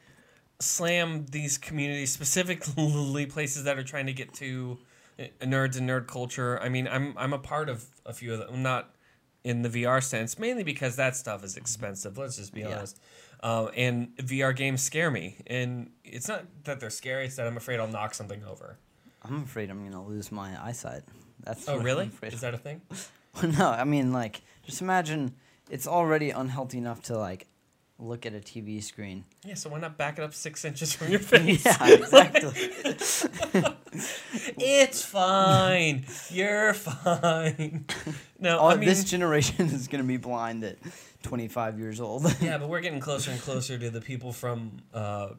slam 0.60 1.26
these 1.28 1.58
communities, 1.58 2.12
specifically 2.12 3.26
places 3.30 3.64
that 3.66 3.78
are 3.78 3.84
trying 3.84 4.06
to 4.08 4.14
get 4.14 4.34
to 4.36 4.78
uh, 5.20 5.24
nerds 5.42 5.78
and 5.78 5.90
nerd 5.90 6.08
culture. 6.08 6.62
I 6.62 6.70
mean, 6.70 6.88
I'm 6.88 7.14
I'm 7.18 7.34
a 7.34 7.40
part 7.40 7.70
of 7.70 7.86
a 8.06 8.14
few 8.14 8.34
of 8.34 8.40
them. 8.40 8.50
I'm 8.54 8.64
not 8.64 8.96
in 9.44 9.62
the 9.62 9.70
VR 9.70 10.02
sense, 10.02 10.40
mainly 10.40 10.64
because 10.64 10.96
that 10.96 11.16
stuff 11.16 11.44
is 11.44 11.58
expensive. 11.58 12.18
Let's 12.18 12.38
just 12.38 12.54
be 12.54 12.62
Yeah. 12.62 12.78
honest. 12.78 13.00
Um, 13.42 13.70
and 13.76 14.16
VR 14.18 14.56
games 14.56 14.82
scare 14.82 15.12
me, 15.12 15.36
and 15.48 15.92
it's 16.06 16.30
not 16.30 16.46
that 16.64 16.80
they're 16.80 16.90
scary; 16.90 17.26
it's 17.26 17.36
that 17.36 17.46
I'm 17.46 17.58
afraid 17.58 17.80
I'll 17.82 17.88
knock 17.90 18.14
something 18.14 18.42
over. 18.46 18.78
I'm 19.22 19.44
afraid 19.44 19.70
I'm 19.70 19.80
going 19.80 19.92
to 19.92 20.00
lose 20.02 20.32
my 20.32 20.62
eyesight. 20.66 21.04
That's 21.44 21.68
Oh, 21.68 21.78
really? 21.78 22.10
Is 22.22 22.40
that 22.42 22.54
a 22.54 22.58
thing? 22.58 22.82
no, 23.44 23.70
I 23.70 23.84
mean 23.84 24.14
like 24.14 24.42
just 24.66 24.82
imagine 24.82 25.36
it's 25.70 25.88
already 25.88 26.30
unhealthy 26.30 26.78
enough 26.78 27.02
to 27.04 27.18
like 27.18 27.48
look 28.00 28.26
at 28.26 28.34
a 28.34 28.40
TV 28.40 28.82
screen. 28.84 29.24
Yeah. 29.46 29.54
So 29.56 29.70
why 29.70 29.80
not 29.80 29.98
back 29.98 30.18
it 30.18 30.24
up 30.24 30.34
six 30.34 30.66
inches 30.66 30.94
from 30.94 31.10
your 31.10 31.20
face? 31.32 31.66
yeah, 31.66 31.88
exactly. 31.88 32.72
It's 34.58 35.04
fine. 35.06 36.06
You're 36.32 36.74
fine. 36.74 37.86
No, 38.40 38.58
All, 38.58 38.72
I 38.72 38.76
mean, 38.76 38.90
this 38.90 39.04
generation 39.04 39.68
is 39.68 39.88
going 39.88 40.04
to 40.04 40.08
be 40.08 40.18
blind 40.18 40.64
at 40.64 40.78
25 41.24 41.78
years 41.80 42.02
old. 42.02 42.26
yeah, 42.42 42.58
but 42.58 42.70
we're 42.70 42.82
getting 42.82 43.00
closer 43.00 43.30
and 43.32 43.40
closer 43.40 43.78
to 43.78 43.90
the 43.92 44.02
people 44.02 44.34
from 44.34 44.78
uh, 44.94 45.30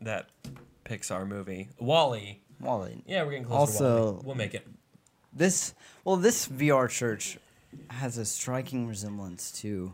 that 0.00 0.30
Pixar 0.86 1.26
movie, 1.28 1.68
WALL-E. 1.78 2.40
WALL-E. 2.60 3.02
Yeah, 3.06 3.22
we're 3.24 3.32
getting 3.32 3.44
closer. 3.44 3.84
Also- 3.84 4.22
we'll 4.24 4.34
make 4.34 4.54
it. 4.54 4.66
This 5.32 5.74
well, 6.04 6.16
this 6.16 6.48
VR 6.48 6.88
church 6.88 7.38
has 7.90 8.16
a 8.18 8.24
striking 8.24 8.88
resemblance 8.88 9.52
to 9.60 9.92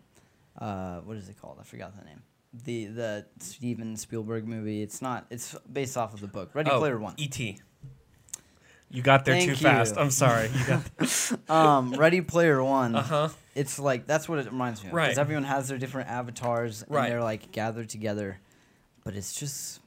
uh, 0.59 1.01
what 1.01 1.17
is 1.17 1.29
it 1.29 1.41
called? 1.41 1.59
I 1.61 1.65
forgot 1.65 1.97
the 1.99 2.05
name. 2.05 2.23
The 2.65 2.87
the 2.87 3.27
Steven 3.41 3.97
Spielberg 3.97 4.47
movie. 4.47 4.83
It's 4.83 5.03
not. 5.03 5.27
It's 5.31 5.55
based 5.71 5.97
off 5.97 6.15
of 6.15 6.21
the 6.21 6.27
book 6.29 6.51
Ready 6.55 6.71
Player 6.71 6.99
One. 6.99 7.15
E.T. 7.17 7.59
You 8.89 9.03
got 9.03 9.25
there 9.25 9.35
Thank 9.35 9.51
too 9.51 9.57
fast. 9.57 9.97
I'm 9.99 10.11
sorry. 10.13 10.49
You 10.55 10.65
got, 10.65 11.51
um, 11.51 11.93
Ready 11.95 12.21
Player 12.21 12.63
One. 12.63 12.95
uh 12.95 13.03
huh. 13.03 13.29
It's 13.55 13.79
like 13.79 14.07
that's 14.07 14.29
what 14.29 14.39
it 14.39 14.47
reminds 14.47 14.83
me 14.83 14.89
of. 14.91 14.95
Right. 14.95 15.07
Because 15.07 15.19
everyone 15.19 15.45
has 15.45 15.69
their 15.69 15.77
different 15.79 16.09
avatars 16.09 16.83
and 16.83 16.91
Right. 16.93 17.09
they're 17.11 17.23
like 17.23 17.51
gathered 17.53 17.89
together. 17.89 18.39
But 19.05 19.15
it's 19.17 19.35
just 19.35 19.81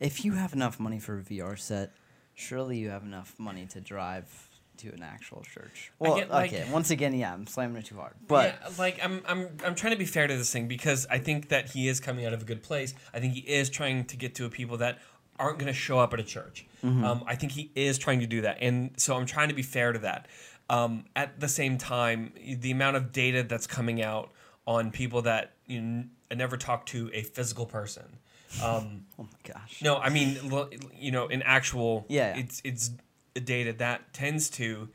if 0.00 0.24
you 0.24 0.32
have 0.32 0.52
enough 0.52 0.78
money 0.78 0.98
for 0.98 1.18
a 1.18 1.22
VR 1.22 1.58
set, 1.58 1.92
surely 2.34 2.76
you 2.78 2.90
have 2.90 3.02
enough 3.02 3.34
money 3.38 3.66
to 3.66 3.80
drive 3.80 4.47
to 4.78 4.88
an 4.92 5.02
actual 5.02 5.42
church. 5.42 5.92
Well, 5.98 6.16
get, 6.16 6.30
like- 6.30 6.52
okay. 6.52 6.66
Once 6.70 6.90
again, 6.90 7.14
yeah, 7.14 7.32
I'm 7.32 7.46
slamming 7.46 7.76
it 7.78 7.86
too 7.86 7.96
hard. 7.96 8.14
But 8.26 8.56
yeah, 8.62 8.68
like 8.78 8.98
I'm, 9.02 9.22
I'm, 9.26 9.48
I'm 9.64 9.74
trying 9.74 9.92
to 9.92 9.98
be 9.98 10.04
fair 10.06 10.26
to 10.26 10.36
this 10.36 10.52
thing 10.52 10.68
because 10.68 11.06
I 11.10 11.18
think 11.18 11.48
that 11.48 11.70
he 11.70 11.88
is 11.88 12.00
coming 12.00 12.24
out 12.26 12.32
of 12.32 12.42
a 12.42 12.44
good 12.44 12.62
place. 12.62 12.94
I 13.12 13.20
think 13.20 13.34
he 13.34 13.40
is 13.40 13.70
trying 13.70 14.04
to 14.06 14.16
get 14.16 14.34
to 14.36 14.44
a 14.46 14.50
people 14.50 14.76
that 14.78 14.98
aren't 15.38 15.58
going 15.58 15.72
to 15.72 15.78
show 15.78 15.98
up 15.98 16.12
at 16.12 16.20
a 16.20 16.24
church. 16.24 16.66
Mm-hmm. 16.84 17.04
Um, 17.04 17.24
I 17.26 17.34
think 17.36 17.52
he 17.52 17.70
is 17.74 17.98
trying 17.98 18.20
to 18.20 18.26
do 18.26 18.40
that, 18.42 18.58
and 18.60 18.90
so 18.96 19.16
I'm 19.16 19.26
trying 19.26 19.48
to 19.48 19.54
be 19.54 19.62
fair 19.62 19.92
to 19.92 19.98
that. 20.00 20.26
Um, 20.70 21.04
at 21.16 21.40
the 21.40 21.48
same 21.48 21.78
time, 21.78 22.32
the 22.60 22.70
amount 22.70 22.96
of 22.96 23.12
data 23.12 23.42
that's 23.42 23.66
coming 23.66 24.02
out 24.02 24.30
on 24.66 24.90
people 24.90 25.22
that 25.22 25.52
you 25.66 25.78
n- 25.78 26.10
never 26.34 26.56
talk 26.56 26.84
to 26.86 27.10
a 27.14 27.22
physical 27.22 27.64
person. 27.66 28.18
Um, 28.62 29.06
oh 29.18 29.22
my 29.24 29.52
gosh. 29.54 29.80
no, 29.82 29.96
I 29.96 30.10
mean, 30.10 30.38
you 30.94 31.10
know, 31.10 31.26
in 31.28 31.40
actual, 31.42 32.04
Yeah. 32.08 32.36
it's 32.36 32.60
it's 32.64 32.90
data 33.40 33.72
that 33.74 34.12
tends 34.12 34.48
to, 34.50 34.88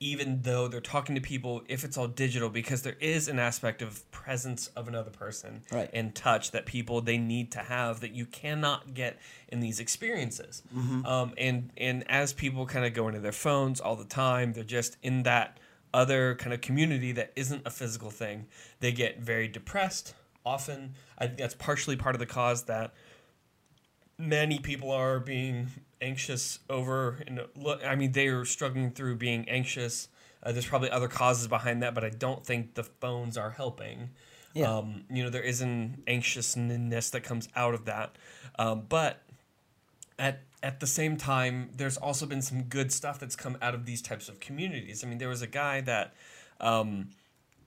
even 0.00 0.42
though 0.42 0.66
they're 0.66 0.80
talking 0.80 1.14
to 1.14 1.20
people, 1.20 1.62
if 1.68 1.84
it's 1.84 1.96
all 1.96 2.08
digital, 2.08 2.48
because 2.48 2.82
there 2.82 2.96
is 3.00 3.28
an 3.28 3.38
aspect 3.38 3.82
of 3.82 4.10
presence 4.10 4.66
of 4.68 4.88
another 4.88 5.10
person 5.10 5.62
Right. 5.70 5.88
and 5.92 6.14
touch 6.14 6.50
that 6.50 6.66
people 6.66 7.00
they 7.00 7.18
need 7.18 7.52
to 7.52 7.60
have 7.60 8.00
that 8.00 8.12
you 8.12 8.26
cannot 8.26 8.94
get 8.94 9.18
in 9.48 9.60
these 9.60 9.78
experiences. 9.80 10.62
Mm-hmm. 10.76 11.06
Um, 11.06 11.34
and 11.38 11.70
and 11.76 12.04
as 12.10 12.32
people 12.32 12.66
kind 12.66 12.84
of 12.84 12.94
go 12.94 13.06
into 13.08 13.20
their 13.20 13.32
phones 13.32 13.80
all 13.80 13.94
the 13.96 14.04
time, 14.04 14.52
they're 14.52 14.64
just 14.64 14.96
in 15.02 15.22
that 15.22 15.58
other 15.94 16.34
kind 16.36 16.52
of 16.54 16.60
community 16.62 17.12
that 17.12 17.32
isn't 17.36 17.62
a 17.66 17.70
physical 17.70 18.10
thing, 18.10 18.46
they 18.80 18.90
get 18.92 19.20
very 19.20 19.46
depressed. 19.46 20.14
Often, 20.44 20.94
I 21.18 21.26
think 21.26 21.38
that's 21.38 21.54
partially 21.54 21.94
part 21.96 22.14
of 22.16 22.18
the 22.18 22.26
cause 22.26 22.64
that 22.64 22.94
many 24.22 24.58
people 24.58 24.90
are 24.90 25.18
being 25.18 25.68
anxious 26.00 26.60
over. 26.70 27.22
And 27.26 27.40
look, 27.56 27.84
I 27.84 27.96
mean, 27.96 28.12
they 28.12 28.28
are 28.28 28.44
struggling 28.44 28.92
through 28.92 29.16
being 29.16 29.48
anxious. 29.48 30.08
Uh, 30.42 30.52
there's 30.52 30.66
probably 30.66 30.90
other 30.90 31.08
causes 31.08 31.48
behind 31.48 31.82
that, 31.82 31.94
but 31.94 32.04
I 32.04 32.10
don't 32.10 32.46
think 32.46 32.74
the 32.74 32.84
phones 32.84 33.36
are 33.36 33.50
helping. 33.50 34.10
Yeah. 34.54 34.76
Um, 34.76 35.04
you 35.10 35.22
know, 35.22 35.30
there 35.30 35.42
is 35.42 35.60
an 35.60 36.02
anxiousness 36.06 37.10
that 37.10 37.22
comes 37.22 37.48
out 37.56 37.74
of 37.74 37.84
that. 37.86 38.16
Um, 38.58 38.84
but 38.88 39.22
at 40.18 40.42
at 40.62 40.78
the 40.78 40.86
same 40.86 41.16
time, 41.16 41.70
there's 41.76 41.96
also 41.96 42.24
been 42.24 42.42
some 42.42 42.62
good 42.62 42.92
stuff 42.92 43.18
that's 43.18 43.34
come 43.34 43.58
out 43.60 43.74
of 43.74 43.84
these 43.84 44.00
types 44.00 44.28
of 44.28 44.38
communities. 44.38 45.02
I 45.02 45.08
mean, 45.08 45.18
there 45.18 45.28
was 45.28 45.42
a 45.42 45.48
guy 45.48 45.80
that, 45.80 46.14
um, 46.60 47.10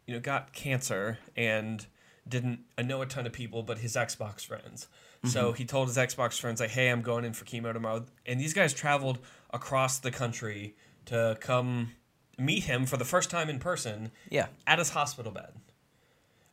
you 0.07 0.13
know, 0.13 0.21
got 0.21 0.53
cancer 0.53 1.17
and 1.35 1.85
didn't 2.27 2.59
I 2.77 2.83
know 2.83 3.01
a 3.01 3.05
ton 3.05 3.25
of 3.25 3.33
people, 3.33 3.63
but 3.63 3.79
his 3.79 3.95
Xbox 3.95 4.45
friends. 4.45 4.87
So 5.27 5.51
he 5.53 5.65
told 5.65 5.87
his 5.87 5.97
Xbox 5.97 6.39
friends, 6.39 6.59
like, 6.59 6.69
"Hey, 6.71 6.89
I'm 6.89 7.01
going 7.01 7.25
in 7.25 7.33
for 7.33 7.45
chemo 7.45 7.73
tomorrow," 7.73 8.05
and 8.25 8.39
these 8.39 8.53
guys 8.53 8.73
traveled 8.73 9.19
across 9.51 9.99
the 9.99 10.11
country 10.11 10.75
to 11.05 11.37
come 11.39 11.91
meet 12.37 12.63
him 12.65 12.85
for 12.85 12.97
the 12.97 13.05
first 13.05 13.29
time 13.29 13.49
in 13.49 13.59
person 13.59 14.11
Yeah. 14.29 14.47
at 14.67 14.77
his 14.79 14.89
hospital 14.89 15.31
bed. 15.31 15.53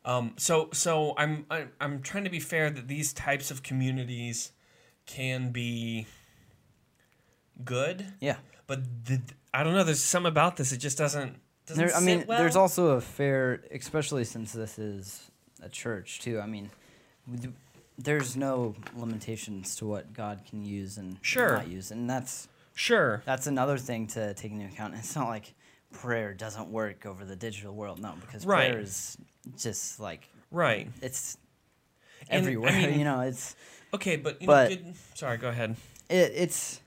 Um, 0.05 0.35
so 0.37 0.69
so 0.73 1.15
I'm, 1.17 1.47
I'm 1.51 1.71
I'm 1.81 2.03
trying 2.03 2.25
to 2.25 2.31
be 2.31 2.41
fair 2.41 2.71
that 2.71 2.89
these 2.89 3.13
types 3.13 3.51
of 3.51 3.63
communities 3.63 4.53
can 5.07 5.51
be 5.53 6.07
good, 7.65 8.07
Yeah. 8.21 8.37
but 8.67 8.81
the, 9.07 9.21
I 9.55 9.63
don't 9.63 9.75
know. 9.75 9.85
There's 9.85 10.03
some 10.03 10.27
about 10.27 10.57
this. 10.57 10.73
It 10.73 10.79
just 10.79 10.99
doesn't. 10.99 11.37
doesn't 11.67 11.87
There, 11.87 11.95
I 11.97 12.01
mean, 12.01 12.25
well. 12.27 12.39
there's 12.39 12.57
also 12.57 12.91
a 12.97 13.01
fair, 13.01 13.63
especially 13.73 14.25
since 14.25 14.53
this 14.53 14.79
is 14.79 15.31
a 15.63 15.69
church 15.69 16.21
too. 16.21 16.41
I 16.41 16.47
mean, 16.47 16.71
there's 18.03 18.37
no 18.37 18.75
limitations 18.97 19.77
to 19.77 19.87
what 19.87 20.13
God 20.13 20.43
can 20.49 20.65
use 20.65 20.99
and 20.99 21.19
Sure. 21.23 21.57
not 21.57 21.69
use, 21.69 21.91
and 21.91 22.09
that's 22.09 22.49
sure. 22.75 23.23
that's 23.25 23.47
another 23.47 23.79
thing 23.79 24.07
to 24.09 24.35
take 24.35 24.53
into 24.53 24.67
account. 24.67 24.95
It's 24.95 25.15
not 25.15 25.29
like 25.29 25.55
prayer 25.93 26.33
doesn't 26.35 26.69
work 26.71 27.05
over 27.07 27.25
the 27.25 27.37
digital 27.37 27.75
world, 27.75 28.01
no, 28.01 28.15
because 28.21 28.47
Right. 28.47 28.71
prayer 28.71 28.81
is 28.83 29.17
just 29.57 30.01
like 30.01 30.29
Right. 30.51 30.91
it's 31.03 31.37
And, 32.29 32.39
I 32.39 32.41
everywhere. 32.41 32.73
mean- 32.73 32.99
you 32.99 33.05
know, 33.05 33.21
it's 33.21 33.55
Okay, 33.95 34.17
but 34.17 34.41
you 34.41 34.47
But- 34.47 34.71
know, 34.71 34.77
good, 34.77 34.95
sorry. 35.15 35.37
Go 35.37 35.49
ahead. 35.51 35.77
it, 36.09 36.33
it's 36.35 36.81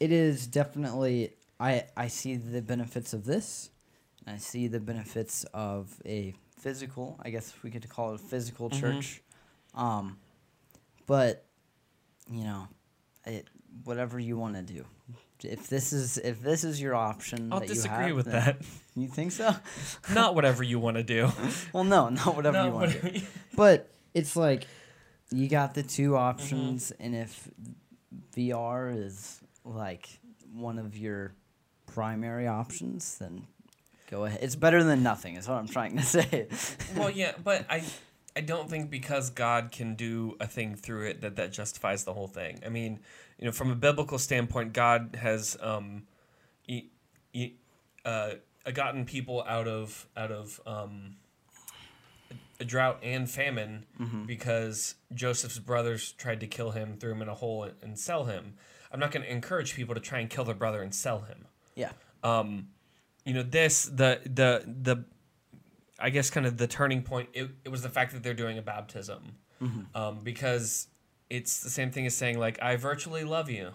it 0.00 0.12
is 0.12 0.46
definitely 0.46 1.32
I 1.60 1.84
I 1.96 2.08
see 2.08 2.36
the 2.36 2.62
benefits 2.62 3.12
of 3.12 3.24
this. 3.24 3.70
I 4.26 4.38
see 4.38 4.66
the 4.66 4.80
benefits 4.80 5.44
of 5.54 6.00
a 6.04 6.34
physical, 6.58 7.18
I 7.22 7.30
guess 7.30 7.52
we 7.62 7.70
could 7.70 7.88
call 7.88 8.12
it 8.12 8.20
a 8.20 8.24
physical 8.24 8.70
Mhm. 8.70 8.80
church. 8.80 9.22
Um 9.76 10.18
but 11.06 11.44
you 12.30 12.44
know, 12.44 12.68
it 13.26 13.46
whatever 13.84 14.18
you 14.18 14.36
want 14.36 14.54
to 14.56 14.62
do. 14.62 14.84
If 15.44 15.68
this 15.68 15.92
is 15.92 16.16
if 16.18 16.40
this 16.40 16.64
is 16.64 16.80
your 16.80 16.94
option 16.94 17.52
I'll 17.52 17.60
that 17.60 17.68
you 17.68 17.74
disagree 17.74 18.06
have, 18.06 18.16
with 18.16 18.26
that. 18.26 18.56
You 18.98 19.08
think 19.08 19.32
so? 19.32 19.54
Not 20.14 20.34
whatever 20.34 20.62
you 20.62 20.78
want 20.78 20.96
to 20.96 21.02
do. 21.02 21.28
well, 21.74 21.84
no, 21.84 22.08
not 22.08 22.34
whatever 22.34 22.56
Not 22.56 22.66
you 22.66 22.72
want 22.72 22.92
to 22.92 23.10
do. 23.10 23.20
But 23.54 23.90
it's 24.14 24.34
like 24.34 24.66
you 25.30 25.48
got 25.48 25.74
the 25.74 25.82
two 25.82 26.12
Mm-hmm. 26.12 26.16
options, 26.16 26.92
and 26.98 27.14
if 27.14 27.46
VR 28.34 28.96
is 29.04 29.40
like 29.66 30.08
one 30.54 30.78
of 30.78 30.96
your 30.96 31.34
primary 31.86 32.46
options, 32.46 33.18
then 33.18 33.46
go 34.10 34.24
ahead. 34.24 34.40
It's 34.42 34.56
better 34.56 34.82
than 34.82 35.02
nothing. 35.02 35.34
Is 35.36 35.46
what 35.46 35.56
I'm 35.58 35.68
trying 35.68 35.96
to 35.98 36.02
say. 36.02 36.48
well, 36.96 37.10
yeah, 37.10 37.32
but 37.44 37.66
I, 37.68 37.82
I 38.36 38.40
don't 38.42 38.68
think 38.68 38.90
because 38.90 39.30
God 39.30 39.72
can 39.72 39.94
do 39.94 40.36
a 40.38 40.46
thing 40.46 40.76
through 40.76 41.06
it 41.06 41.22
that 41.22 41.36
that 41.36 41.52
justifies 41.52 42.04
the 42.04 42.12
whole 42.12 42.28
thing. 42.28 42.60
I 42.64 42.68
mean, 42.68 43.00
you 43.38 43.46
know, 43.46 43.52
from 43.52 43.70
a 43.70 43.74
biblical 43.74 44.18
standpoint, 44.18 44.74
God 44.74 45.18
has 45.20 45.56
um, 45.62 46.02
e- 46.68 46.88
e- 47.32 47.54
uh, 48.04 48.32
gotten 48.74 49.06
people 49.06 49.42
out 49.48 49.66
of 49.66 50.06
out 50.16 50.30
of 50.30 50.60
um, 50.66 51.16
a 52.60 52.64
drought 52.64 52.98
and 53.02 53.28
famine 53.28 53.86
because 54.26 54.94
Joseph's 55.14 55.58
brothers 55.58 56.12
tried 56.12 56.40
to 56.40 56.46
kill 56.46 56.72
him, 56.72 56.96
threw 56.98 57.12
him 57.12 57.22
in 57.22 57.28
a 57.28 57.34
hole, 57.34 57.64
and, 57.64 57.74
and 57.82 57.98
sell 57.98 58.24
him. 58.24 58.54
I'm 58.92 59.00
not 59.00 59.10
going 59.12 59.24
to 59.24 59.30
encourage 59.32 59.74
people 59.74 59.94
to 59.94 60.00
try 60.00 60.20
and 60.20 60.30
kill 60.30 60.44
their 60.44 60.54
brother 60.54 60.80
and 60.82 60.94
sell 60.94 61.20
him 61.20 61.46
yeah, 61.74 61.90
um, 62.22 62.68
you 63.24 63.34
know, 63.34 63.42
this 63.42 63.84
the 63.84 64.20
the 64.24 64.62
the 64.66 65.04
I 65.98 66.10
guess 66.10 66.30
kind 66.30 66.46
of 66.46 66.56
the 66.58 66.66
turning 66.66 67.02
point. 67.02 67.28
It, 67.32 67.50
it 67.64 67.68
was 67.70 67.82
the 67.82 67.88
fact 67.88 68.12
that 68.12 68.22
they're 68.22 68.34
doing 68.34 68.58
a 68.58 68.62
baptism, 68.62 69.36
um, 69.94 70.18
because 70.22 70.88
it's 71.30 71.60
the 71.60 71.70
same 71.70 71.90
thing 71.90 72.06
as 72.06 72.14
saying 72.16 72.38
like 72.38 72.62
I 72.62 72.76
virtually 72.76 73.24
love 73.24 73.48
you. 73.50 73.70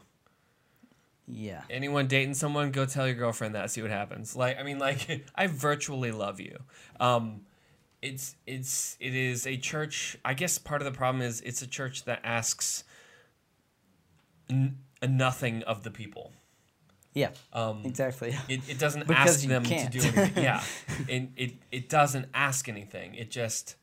yeah, 1.27 1.63
Anyone 1.69 2.07
dating 2.07 2.35
someone, 2.35 2.71
go 2.71 2.85
tell 2.85 3.07
your 3.07 3.15
girlfriend 3.15 3.55
that. 3.55 3.71
See 3.71 3.81
what 3.81 3.91
happens. 3.91 4.35
Like 4.35 4.59
I 4.59 4.63
mean, 4.63 4.79
like 4.79 5.25
I 5.35 5.47
virtually 5.47 6.11
love 6.11 6.39
you. 6.39 6.59
Um, 6.99 7.41
it's 8.01 8.35
it's 8.45 8.97
it 8.99 9.15
is 9.15 9.45
a 9.47 9.57
church. 9.57 10.17
I 10.25 10.33
guess 10.33 10.57
part 10.57 10.81
of 10.81 10.85
the 10.85 10.97
problem 10.97 11.21
is 11.23 11.41
it's 11.41 11.61
a 11.61 11.67
church 11.67 12.05
that 12.05 12.19
asks 12.23 12.83
n- 14.49 14.77
nothing 15.07 15.63
of 15.63 15.83
the 15.83 15.91
people. 15.91 16.31
Yeah. 17.13 17.29
Um, 17.53 17.81
Exactly. 17.85 18.35
it, 18.47 18.61
it 18.69 18.79
doesn't 18.79 19.01
Because 19.07 19.37
ask 19.37 19.47
them 19.47 19.63
can't. 19.63 19.91
to 19.91 19.99
do 19.99 20.05
anything. 20.07 20.43
Yeah, 20.43 20.63
it, 21.07 21.29
it 21.35 21.51
it 21.71 21.89
doesn't 21.89 22.27
ask 22.33 22.69
anything. 22.69 23.15
It 23.15 23.29
just 23.31 23.75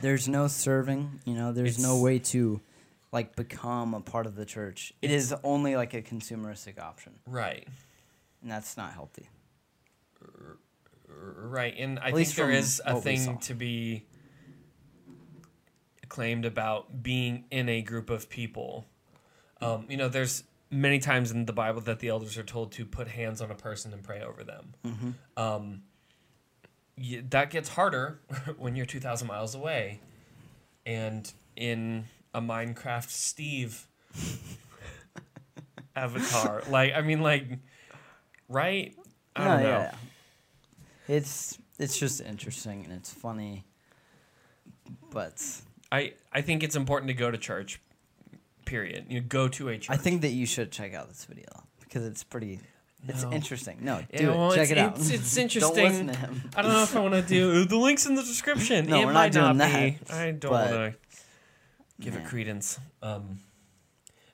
There's 0.00 0.28
no 0.28 0.46
serving. 0.48 1.20
You 1.24 1.34
know, 1.34 1.52
there's 1.52 1.78
no 1.78 2.00
way 2.00 2.18
to 2.20 2.60
like 3.12 3.36
become 3.36 3.94
a 3.94 4.00
part 4.00 4.26
of 4.26 4.34
the 4.36 4.44
church. 4.44 4.92
It 5.02 5.10
is 5.10 5.34
only 5.44 5.76
like 5.76 5.94
a 5.94 6.02
consumeristic 6.02 6.78
option, 6.80 7.12
right, 7.26 7.66
and 8.42 8.50
that's 8.50 8.76
not 8.76 8.92
healthy. 8.92 9.28
Right, 11.06 11.74
and 11.78 11.98
I 12.00 12.08
At 12.08 12.14
think 12.14 12.28
there 12.34 12.50
is 12.50 12.82
a 12.84 12.94
what 12.94 13.04
we 13.04 13.16
saw. 13.16 13.30
thing 13.32 13.38
to 13.38 13.54
be 13.54 14.06
claimed 16.08 16.44
about 16.44 17.02
being 17.02 17.44
in 17.50 17.68
a 17.68 17.82
group 17.82 18.10
of 18.10 18.28
people. 18.28 18.84
Um, 19.60 19.86
you 19.88 19.96
know, 19.96 20.08
there's 20.08 20.42
many 20.74 20.98
times 20.98 21.30
in 21.30 21.46
the 21.46 21.52
Bible 21.52 21.80
that 21.82 22.00
the 22.00 22.08
elders 22.08 22.36
are 22.36 22.42
told 22.42 22.72
to 22.72 22.84
put 22.84 23.08
hands 23.08 23.40
on 23.40 23.50
a 23.50 23.54
person 23.54 23.92
and 23.92 24.02
pray 24.02 24.22
over 24.22 24.44
them. 24.44 24.74
Mm-hmm. 24.84 25.10
Um, 25.42 25.82
y 26.98 27.22
that 27.30 27.50
gets 27.50 27.70
harder 27.70 28.20
when 28.58 28.76
you're 28.76 28.86
2,000 28.86 29.26
miles 29.26 29.54
away. 29.54 30.00
And 30.86 31.32
in 31.56 32.04
a 32.34 32.40
Minecraft 32.40 33.08
Steve 33.08 33.86
avatar. 35.96 36.62
like, 36.68 36.92
I 36.94 37.00
mean, 37.00 37.22
like, 37.22 37.46
right? 38.48 38.94
I 39.36 39.44
don't 39.44 39.62
know. 39.62 39.90
It's 41.08 41.58
it's 41.78 41.98
just 41.98 42.20
interesting 42.20 42.84
and 42.84 42.92
it's 42.92 43.12
funny, 43.12 43.64
but 45.10 45.42
I, 45.90 46.14
I 46.32 46.40
think 46.40 46.62
it's 46.62 46.76
important 46.76 47.08
to 47.08 47.14
go 47.14 47.30
to 47.30 47.38
church, 47.38 47.80
period. 48.64 49.06
You 49.08 49.20
go 49.20 49.48
to 49.48 49.68
a 49.68 49.78
church. 49.78 49.90
I 49.90 49.96
think 49.96 50.22
that 50.22 50.30
you 50.30 50.46
should 50.46 50.70
check 50.72 50.94
out 50.94 51.08
this 51.08 51.24
video 51.24 51.46
because 51.80 52.04
it's 52.06 52.24
pretty. 52.24 52.60
It's 53.06 53.22
No. 53.22 53.32
interesting. 53.32 53.78
No, 53.82 54.02
Yeah, 54.10 54.18
do 54.18 54.30
well, 54.30 54.52
it. 54.52 54.56
Check 54.56 54.70
it's- 54.70 54.70
it 54.70 54.78
out. 54.78 54.92
it's- 54.94 55.10
it's 55.10 55.34
Don't 55.34 55.42
interesting. 55.42 55.84
listen 55.84 56.06
to 56.08 56.16
him. 56.16 56.50
I 56.56 56.62
don't 56.62 56.72
know 56.72 56.82
if 56.82 56.96
I 56.96 57.00
want 57.00 57.14
to 57.14 57.22
do 57.22 57.64
the 57.66 57.76
links 57.76 58.06
in 58.06 58.14
the 58.14 58.22
description. 58.22 58.86
No, 58.86 58.96
it 58.96 59.06
we're 59.06 59.12
not 59.12 59.14
might 59.14 59.32
doing 59.32 59.56
not 59.58 59.72
be. 59.72 59.98
that, 60.06 60.10
I 60.14 60.30
don't 60.30 60.50
but- 60.50 60.70
want 60.70 60.94
to 60.94 60.98
give 62.00 62.16
it 62.16 62.24
credence. 62.24 62.78
Um, 63.02 63.40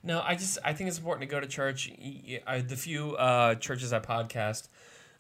no, 0.02 0.22
I 0.24 0.34
just 0.36 0.58
I 0.64 0.72
think 0.72 0.88
it's 0.88 0.98
important 0.98 1.28
to 1.28 1.34
go 1.34 1.40
to 1.40 1.46
church. 1.46 1.90
Y- 2.00 2.22
y- 2.26 2.40
I, 2.46 2.60
the 2.60 2.76
few 2.76 3.16
uh, 3.16 3.56
churches 3.56 3.92
I 3.92 3.98
podcast, 3.98 4.68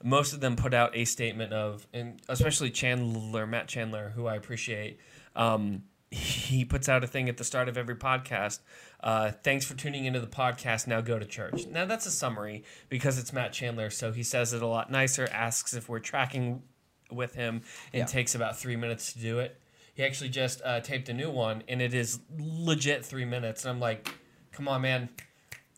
most 0.02 0.32
of 0.32 0.40
them 0.40 0.54
put 0.56 0.72
out 0.72 0.96
a 0.96 1.04
statement 1.04 1.52
of, 1.52 1.86
and 1.92 2.22
especially 2.28 2.70
Chandler, 2.70 3.46
Matt 3.46 3.66
Chandler, 3.68 4.10
who 4.14 4.26
I 4.26 4.36
appreciate. 4.36 4.98
Um, 5.36 5.82
he 6.10 6.64
puts 6.64 6.88
out 6.88 7.04
a 7.04 7.06
thing 7.06 7.28
at 7.28 7.36
the 7.36 7.44
start 7.44 7.68
of 7.68 7.78
every 7.78 7.94
podcast. 7.94 8.58
Uh, 9.00 9.30
thanks 9.30 9.64
for 9.64 9.74
tuning 9.74 10.04
into 10.06 10.18
the 10.20 10.26
podcast. 10.26 10.86
Now 10.86 11.00
go 11.00 11.18
to 11.18 11.24
church. 11.24 11.66
Now 11.66 11.84
that's 11.84 12.04
a 12.06 12.10
summary 12.10 12.64
because 12.88 13.18
it's 13.18 13.32
Matt 13.32 13.52
Chandler, 13.52 13.90
so 13.90 14.10
he 14.12 14.22
says 14.24 14.52
it 14.52 14.60
a 14.62 14.66
lot 14.66 14.90
nicer. 14.90 15.28
Asks 15.32 15.72
if 15.72 15.88
we're 15.88 16.00
tracking 16.00 16.62
with 17.10 17.34
him, 17.34 17.62
and 17.92 18.00
Yeah. 18.00 18.04
takes 18.06 18.34
about 18.34 18.58
three 18.58 18.76
minutes 18.76 19.12
to 19.12 19.18
do 19.20 19.38
it. 19.40 19.60
He 19.94 20.04
actually 20.04 20.30
just 20.30 20.62
uh, 20.64 20.80
taped 20.80 21.08
a 21.08 21.12
new 21.12 21.30
one, 21.30 21.62
and 21.68 21.80
it 21.82 21.92
is 21.94 22.20
legit 22.38 23.04
three 23.04 23.24
minutes. 23.24 23.64
And 23.64 23.70
I'm 23.72 23.80
like, 23.80 24.08
come 24.52 24.66
on, 24.68 24.82
man, 24.82 25.08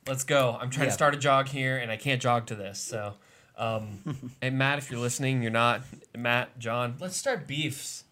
let's 0.07 0.25
go. 0.25 0.57
I'm 0.61 0.71
trying 0.71 0.85
Yeah. 0.87 0.91
to 0.91 0.95
start 0.95 1.15
a 1.15 1.19
jog 1.19 1.49
here, 1.49 1.77
and 1.79 1.91
I 1.91 1.97
can't 1.97 2.21
jog 2.21 2.47
to 2.47 2.55
this. 2.55 2.79
So, 2.81 3.15
um, 3.57 4.33
and 4.43 4.57
Matt, 4.59 4.79
if 4.79 4.91
you're 4.91 5.01
listening, 5.01 5.43
you're 5.43 5.51
not 5.51 5.83
Matt, 6.17 6.59
John. 6.59 6.97
Let's 7.01 7.17
start 7.17 7.47
beefs. 7.47 8.05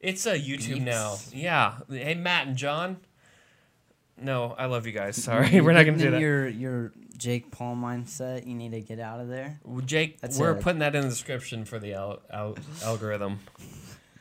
It's 0.00 0.26
a 0.26 0.38
YouTube 0.38 0.74
Beefs? 0.74 0.80
now. 0.84 1.16
Yeah. 1.32 1.78
Hey, 1.90 2.14
Matt 2.14 2.46
and 2.48 2.56
John. 2.56 2.98
no, 4.20 4.54
I 4.58 4.66
love 4.66 4.86
you 4.86 4.92
guys. 4.92 5.22
Sorry, 5.22 5.60
we're 5.60 5.72
not 5.72 5.84
gonna 5.86 5.98
do 5.98 6.10
that. 6.12 6.20
Your 6.20 6.48
your 6.48 6.92
Jake 7.16 7.50
Paul 7.50 7.74
mindset. 7.76 8.46
You 8.46 8.54
need 8.54 8.72
to 8.72 8.80
get 8.80 9.00
out 9.00 9.20
of 9.20 9.28
there. 9.28 9.58
Well, 9.64 9.80
Jake, 9.80 10.20
That's 10.20 10.38
we're 10.38 10.52
it. 10.52 10.62
putting 10.62 10.78
that 10.80 10.94
in 10.94 11.02
the 11.02 11.08
description 11.08 11.64
for 11.64 11.78
the 11.78 11.94
al- 11.94 12.20
al- 12.32 12.56
algorithm. 12.84 13.40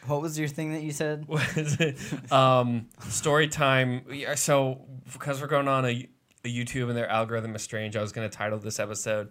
What 0.08 0.22
was 0.22 0.40
your 0.40 0.48
thing 0.48 0.72
that 0.74 0.82
you 0.84 0.92
said? 0.92 1.26
What 1.28 1.58
is 1.58 1.76
it? 1.80 2.32
um, 2.32 2.88
story 3.10 3.48
time. 3.48 4.02
So 4.36 4.82
because 5.14 5.42
we're 5.42 5.48
going 5.48 5.68
on 5.68 5.86
a, 5.86 6.08
a 6.46 6.48
YouTube 6.48 6.88
and 6.90 6.98
their 6.98 7.10
algorithm 7.10 7.56
is 7.56 7.62
strange, 7.62 7.96
I 7.96 8.02
was 8.02 8.12
going 8.14 8.28
to 8.28 8.36
title 8.36 8.58
this 8.58 8.80
episode 8.80 9.30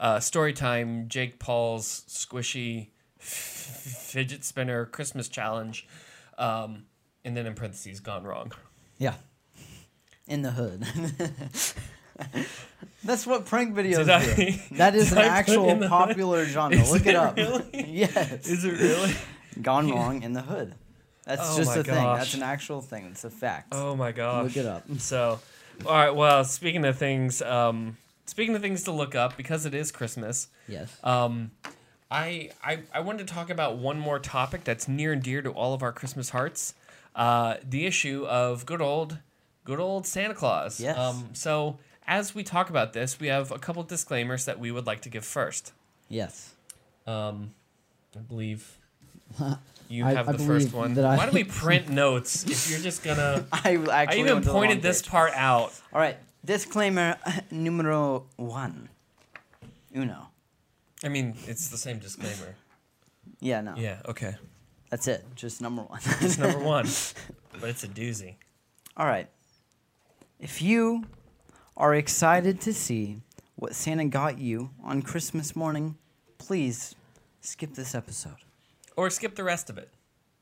uh, 0.00 0.18
"Story 0.20 0.52
Time: 0.54 1.08
Jake 1.08 1.38
Paul's 1.38 2.04
Squishy 2.08 2.88
Fidget 3.24 4.44
Spinner 4.44 4.84
Christmas 4.86 5.28
Challenge," 5.28 5.86
um, 6.38 6.84
and 7.24 7.36
then 7.36 7.46
in 7.46 7.54
parentheses, 7.54 8.00
"Gone 8.00 8.24
wrong." 8.24 8.52
Yeah. 8.98 9.14
In 10.26 10.42
the 10.42 10.52
hood. 10.52 10.86
That's 13.04 13.26
what 13.26 13.44
prank 13.44 13.74
videos 13.74 14.08
I- 14.08 14.34
do. 14.34 14.52
That 14.76 14.94
is 14.94 15.12
an 15.12 15.18
I 15.18 15.24
actual 15.24 15.66
the 15.66 15.74
hood? 15.74 15.88
popular 15.88 16.44
genre. 16.46 16.78
Is 16.78 16.90
Look 16.90 17.02
it 17.02 17.08
it 17.10 17.16
up. 17.16 17.36
really? 17.36 17.64
yes. 17.88 18.46
Is 18.48 18.64
it 18.64 18.72
really? 18.80 19.14
Gone 19.60 19.90
wrong 19.90 20.22
in 20.22 20.32
the 20.32 20.42
hood. 20.42 20.74
That's 21.24 21.42
Oh 21.42 21.56
just 21.56 21.76
a 21.76 21.84
thing. 21.84 21.94
That's 21.94 22.34
an 22.34 22.42
actual 22.42 22.80
thing. 22.80 23.06
It's 23.10 23.24
a 23.24 23.30
fact. 23.30 23.68
Oh 23.72 23.94
my 23.96 24.12
gosh! 24.12 24.44
Look 24.44 24.56
it 24.58 24.66
up. 24.66 24.84
So, 24.98 25.40
all 25.86 25.92
right. 25.92 26.10
Well, 26.14 26.44
speaking 26.44 26.84
of 26.84 26.98
things, 26.98 27.40
um, 27.42 27.96
speaking 28.26 28.54
of 28.54 28.60
things 28.62 28.82
to 28.84 28.92
look 28.92 29.14
up 29.14 29.36
because 29.36 29.64
it 29.66 29.74
is 29.74 29.90
Christmas. 29.90 30.48
Yes. 30.68 30.94
Um, 31.02 31.50
I, 32.14 32.50
I 32.62 32.78
I 32.92 33.00
wanted 33.00 33.26
to 33.26 33.34
talk 33.34 33.50
about 33.50 33.76
one 33.76 33.98
more 33.98 34.18
topic 34.18 34.64
that's 34.64 34.86
near 34.88 35.12
and 35.12 35.22
dear 35.22 35.42
to 35.42 35.50
all 35.50 35.74
of 35.74 35.82
our 35.82 35.92
Christmas 35.92 36.30
hearts. 36.30 36.74
Uh, 37.14 37.56
the 37.68 37.86
issue 37.86 38.24
of 38.26 38.64
good 38.66 38.80
old, 38.80 39.18
good 39.64 39.80
old 39.80 40.06
Santa 40.06 40.34
Claus. 40.34 40.80
Yes. 40.80 40.96
Um, 40.96 41.30
so 41.32 41.78
as 42.06 42.34
we 42.34 42.42
talk 42.42 42.70
about 42.70 42.92
this, 42.92 43.18
we 43.20 43.28
have 43.28 43.50
a 43.50 43.58
couple 43.58 43.82
disclaimers 43.82 44.44
that 44.44 44.58
we 44.58 44.70
would 44.70 44.86
like 44.86 45.00
to 45.02 45.08
give 45.08 45.24
first. 45.24 45.72
Yes. 46.08 46.52
Um, 47.06 47.52
I 48.16 48.20
believe 48.20 48.78
you 49.88 50.04
have 50.04 50.28
I 50.28 50.32
the 50.32 50.38
first 50.38 50.72
one. 50.72 50.98
I- 50.98 51.16
Why 51.16 51.26
do 51.26 51.32
we 51.32 51.44
print 51.62 51.88
notes 51.88 52.44
if 52.44 52.70
you're 52.70 52.80
just 52.80 53.02
gonna? 53.02 53.44
I 53.52 53.76
I 53.90 54.02
actually 54.02 54.20
even 54.20 54.32
went 54.34 54.44
to 54.44 54.50
the 54.50 54.54
pointed 54.54 54.82
this 54.82 55.02
page. 55.02 55.10
part 55.10 55.32
out. 55.34 55.72
All 55.92 56.00
right. 56.00 56.16
Disclaimer 56.44 57.16
numero 57.50 58.26
one. 58.36 58.88
Uno. 59.96 60.28
I 61.02 61.08
mean, 61.08 61.34
it's 61.46 61.68
the 61.68 61.76
same 61.76 61.98
disclaimer. 61.98 62.54
Yeah, 63.40 63.60
no. 63.60 63.74
Yeah. 63.76 64.00
Okay. 64.06 64.36
That's 64.90 65.08
it. 65.08 65.24
Just 65.34 65.60
number 65.60 65.82
one. 65.82 66.00
It's 66.20 66.38
number 66.38 66.58
one, 66.64 66.86
but 67.60 67.68
it's 67.68 67.84
a 67.84 67.88
doozy. 67.88 68.36
All 68.96 69.06
right. 69.06 69.28
If 70.38 70.62
you 70.62 71.04
are 71.76 71.94
excited 71.94 72.60
to 72.62 72.72
see 72.72 73.20
what 73.56 73.74
Santa 73.74 74.04
got 74.04 74.38
you 74.38 74.70
on 74.82 75.02
Christmas 75.02 75.56
morning, 75.56 75.96
please 76.38 76.94
skip 77.40 77.74
this 77.74 77.94
episode. 77.94 78.36
Or 78.96 79.10
skip 79.10 79.34
the 79.34 79.44
rest 79.44 79.70
of 79.70 79.78
it. 79.78 79.90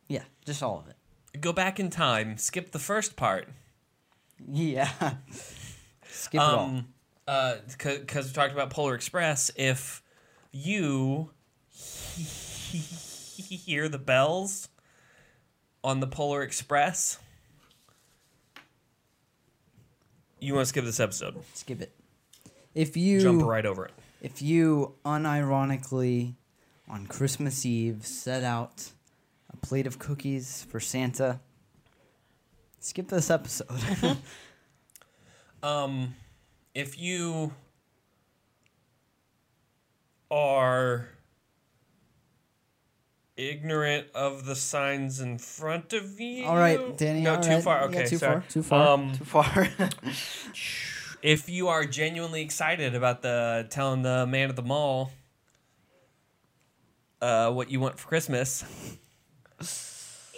Yeah, 0.09 0.25
just 0.45 0.63
all 0.63 0.79
of 0.79 0.89
it. 0.89 1.41
Go 1.41 1.53
back 1.53 1.81
in 1.81 1.89
time. 1.89 2.37
Skip 2.37 2.73
the 2.73 2.79
first 2.79 3.17
part. 3.17 3.49
Yeah. 4.47 4.91
skip 6.11 6.41
it 6.41 6.45
all. 6.45 6.67
Um, 6.67 6.89
uh, 7.27 7.57
because 7.67 8.27
we 8.27 8.33
talked 8.33 8.53
about 8.53 8.71
Polar 8.71 8.95
Express. 8.95 9.51
If 9.57 10.02
you 10.53 11.31
hear 11.73 13.89
the 13.89 13.99
bells 13.99 14.69
on 15.85 16.01
the 16.01 16.07
Polar 16.07 16.43
Express, 16.43 17.19
you 20.39 20.55
want 20.55 20.65
to 20.65 20.69
skip 20.69 20.85
this 20.85 21.01
episode. 21.01 21.37
Skip 21.55 21.81
it. 21.81 21.93
If 22.75 22.97
you 22.97 23.21
Jump 23.21 23.43
right 23.43 23.67
over 23.67 23.87
it. 23.87 23.93
if 24.21 24.41
you 24.41 24.95
unironically 25.05 26.35
on 26.89 27.07
Christmas 27.07 27.67
Eve 27.67 28.07
set 28.07 28.43
out 28.43 28.91
a 29.53 29.57
plate 29.57 29.87
of 29.87 29.99
cookies 29.99 30.65
for 30.71 30.81
Santa, 30.81 31.41
skip 32.81 33.09
this 33.09 33.31
episode. 33.31 33.69
Um, 35.63 36.17
if 36.75 36.99
you 36.99 37.53
are 40.33 41.09
ignorant 43.37 44.07
of 44.15 44.45
the 44.47 44.55
signs 44.57 45.21
in 45.21 45.39
front 45.39 45.93
of 45.93 46.19
you, 46.21 46.45
All 46.47 46.57
right, 46.57 46.97
Danny, 46.97 47.23
No, 47.23 47.41
too 47.41 47.51
right. 47.51 47.63
far. 47.63 47.79
Yeah, 47.81 47.85
Okay, 47.87 48.07
too 48.07 48.19
sorry. 48.19 48.41
far, 48.41 48.51
too 48.51 48.63
far. 48.63 48.89
Um, 48.89 49.13
Too 49.13 49.25
far. 49.25 49.69
if 51.23 51.49
you 51.49 51.69
are 51.69 51.85
genuinely 51.85 52.43
excited 52.43 52.95
about 52.95 53.23
the 53.23 53.67
telling 53.71 54.03
the 54.03 54.27
man 54.27 54.49
at 54.49 54.57
the 54.57 54.63
mall 54.63 55.13
uh, 57.21 57.51
what 57.53 57.71
you 57.71 57.79
want 57.81 57.99
for 57.99 58.09
Christmas, 58.09 58.65
Just, 59.59 60.35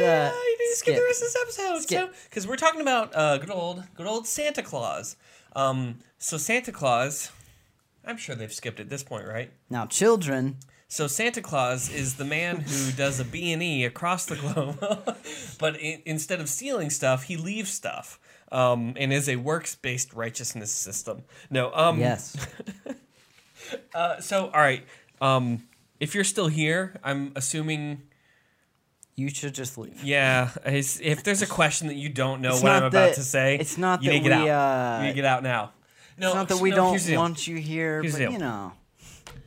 uh, 0.00 0.04
yeah, 0.04 0.32
you 0.32 0.58
need 0.58 0.70
to 0.70 0.76
skip 0.76 0.94
the 0.94 1.02
rest 1.02 1.22
of 1.22 1.28
this 1.28 1.36
episode. 1.42 1.82
Skip. 1.82 2.14
because 2.28 2.46
we're 2.46 2.54
talking 2.56 2.80
about 2.80 3.14
uh, 3.16 3.38
good 3.38 3.50
old, 3.50 3.82
good 3.94 4.06
old 4.06 4.26
Santa 4.28 4.62
Claus. 4.62 5.16
Um, 5.56 5.98
so 6.18 6.36
Santa 6.38 6.70
Claus, 6.70 7.32
I'm 8.06 8.16
sure 8.16 8.34
they've 8.36 8.52
skipped 8.52 8.78
at 8.80 8.88
this 8.88 9.02
point, 9.02 9.26
right? 9.26 9.50
now, 9.68 9.86
children, 9.86 10.56
So 10.88 11.06
Santa 11.08 11.42
Claus 11.42 11.92
is 11.92 12.14
the 12.14 12.24
man 12.24 12.58
who 12.60 12.92
does 12.92 13.18
a 13.18 13.24
B 13.24 13.52
and 13.52 13.62
E 13.62 13.84
across 13.84 14.26
the 14.26 14.36
globe, 14.36 14.78
but 15.58 15.74
i 15.76 16.00
instead 16.06 16.40
of 16.40 16.48
stealing 16.48 16.90
stuff, 16.90 17.24
he 17.24 17.36
leaves 17.36 17.70
stuff, 17.72 18.20
um, 18.52 18.94
and 18.96 19.12
is 19.12 19.28
a 19.28 19.34
works-based 19.36 20.14
righteousness 20.14 20.70
system. 20.70 21.22
No, 21.50 21.72
um, 21.74 21.98
yes. 21.98 22.36
Uh, 23.94 24.20
so 24.20 24.44
all 24.54 24.60
right, 24.60 24.84
um, 25.20 25.66
if 25.98 26.14
you're 26.14 26.22
still 26.24 26.46
here, 26.46 26.94
I'm 27.02 27.32
assuming, 27.34 28.02
You 29.16 29.28
should 29.28 29.54
just 29.54 29.76
leave. 29.76 30.04
yeah. 30.04 30.50
If 30.64 31.24
there's 31.24 31.42
a 31.42 31.46
question 31.48 31.88
that 31.88 31.96
you 31.96 32.08
don't 32.08 32.40
know 32.40 32.52
It's 32.52 32.62
what 32.62 32.70
I'm 32.72 32.84
about 32.84 33.14
to 33.14 33.22
say, 33.22 33.56
it's 33.58 33.76
not 33.76 34.02
you 34.04 34.10
that 34.10 34.14
need 34.16 34.22
to 34.22 34.28
get 34.28 34.42
we, 34.44 34.50
out. 34.50 34.98
uh, 34.98 34.98
you 34.98 35.02
need 35.06 35.10
to 35.12 35.16
get 35.16 35.24
out 35.24 35.42
now. 35.42 35.72
No, 36.18 36.28
it's 36.28 36.34
not 36.34 36.48
that 36.48 36.60
we 36.60 36.70
no, 36.70 36.76
don't 36.76 36.90
here's 36.90 37.04
the 37.04 37.12
deal. 37.12 37.20
want 37.20 37.46
you 37.46 37.56
here, 37.56 38.02
Here's 38.02 38.18
but 38.18 38.32
you 38.32 38.38
know, 38.38 38.72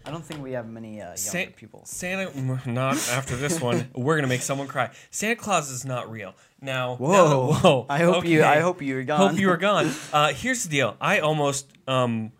I 0.06 0.12
don't 0.12 0.24
think 0.24 0.42
we 0.44 0.52
have 0.54 0.68
many 0.68 1.02
uh, 1.02 1.06
younger 1.06 1.18
Sa- 1.18 1.46
people. 1.56 1.82
Santa, 1.86 2.32
not 2.70 2.96
after 3.10 3.36
this 3.36 3.60
one. 3.60 3.90
We're 3.96 4.16
gonna 4.16 4.28
make 4.28 4.42
someone 4.42 4.68
cry. 4.68 4.92
Santa 5.12 5.36
Claus 5.36 5.70
is 5.72 5.86
not 5.86 6.10
real. 6.12 6.34
Now, 6.62 6.96
Whoa! 6.96 7.12
now- 7.52 7.54
whoa! 7.60 7.86
I 7.90 8.00
hope 8.00 8.26
you. 8.26 8.44
I 8.44 8.60
hope 8.60 8.82
you're 8.82 9.04
gone. 9.04 9.32
Hope 9.32 9.40
you 9.40 9.50
are 9.52 9.58
gone. 9.58 9.92
Uh, 10.14 10.34
here's 10.34 10.64
the 10.64 10.70
deal. 10.70 10.96
I 11.00 11.20
almost 11.20 11.72
um, 11.88 12.32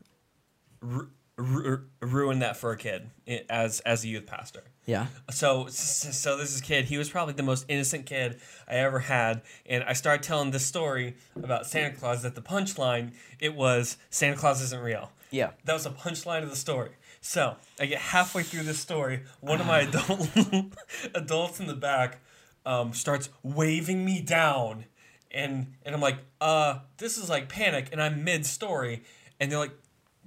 ru- 1.40 1.86
ruined 2.02 2.42
that 2.42 2.58
for 2.58 2.72
a 2.72 2.78
kid 2.78 3.10
as 3.50 3.80
as 3.82 4.04
a 4.04 4.08
youth 4.08 4.26
pastor. 4.26 4.64
Yeah. 4.86 5.08
So 5.32 5.68
so 5.68 6.38
this 6.38 6.54
is 6.54 6.62
kid. 6.62 6.86
He 6.86 6.98
was 6.98 7.10
probably 7.10 7.34
the 7.34 7.44
most 7.44 7.66
innocent 7.68 8.06
kid 8.06 8.40
I 8.68 8.76
ever 8.76 9.00
had, 9.00 9.42
and 9.66 9.84
I 9.84 9.94
started 9.94 10.24
telling 10.24 10.52
this 10.52 10.66
story 10.66 11.16
about 11.36 11.66
Santa 11.66 11.96
Claus. 11.96 12.24
That 12.24 12.36
the 12.36 12.42
punchline 12.42 13.14
it 13.40 13.56
was 13.56 13.98
Santa 14.10 14.36
Claus 14.36 14.62
isn't 14.62 14.82
real. 14.82 15.12
Yeah. 15.32 15.52
That 15.66 15.74
was 15.74 15.86
a 15.86 15.92
punchline 15.92 16.44
of 16.44 16.50
the 16.50 16.56
story. 16.56 16.92
So 17.22 17.56
I 17.80 17.86
get 17.86 18.00
halfway 18.00 18.44
through 18.44 18.64
this 18.64 18.80
story. 18.80 19.24
One 19.42 19.60
of 19.60 19.68
my 19.68 19.80
adult 19.88 20.30
adults 21.14 21.60
in 21.60 21.68
the 21.68 21.76
back 21.76 22.20
um, 22.66 22.94
starts 22.94 23.30
waving 23.44 24.04
me 24.04 24.22
down, 24.22 24.86
and 25.32 25.74
and 25.86 25.96
I'm 25.96 26.02
like, 26.02 26.18
uh, 26.42 26.80
this 26.98 27.18
is 27.18 27.30
like 27.30 27.48
panic, 27.50 27.90
and 27.92 28.02
I'm 28.02 28.24
mid 28.24 28.46
story, 28.46 29.04
and 29.40 29.52
they're 29.52 29.60
like, 29.60 29.78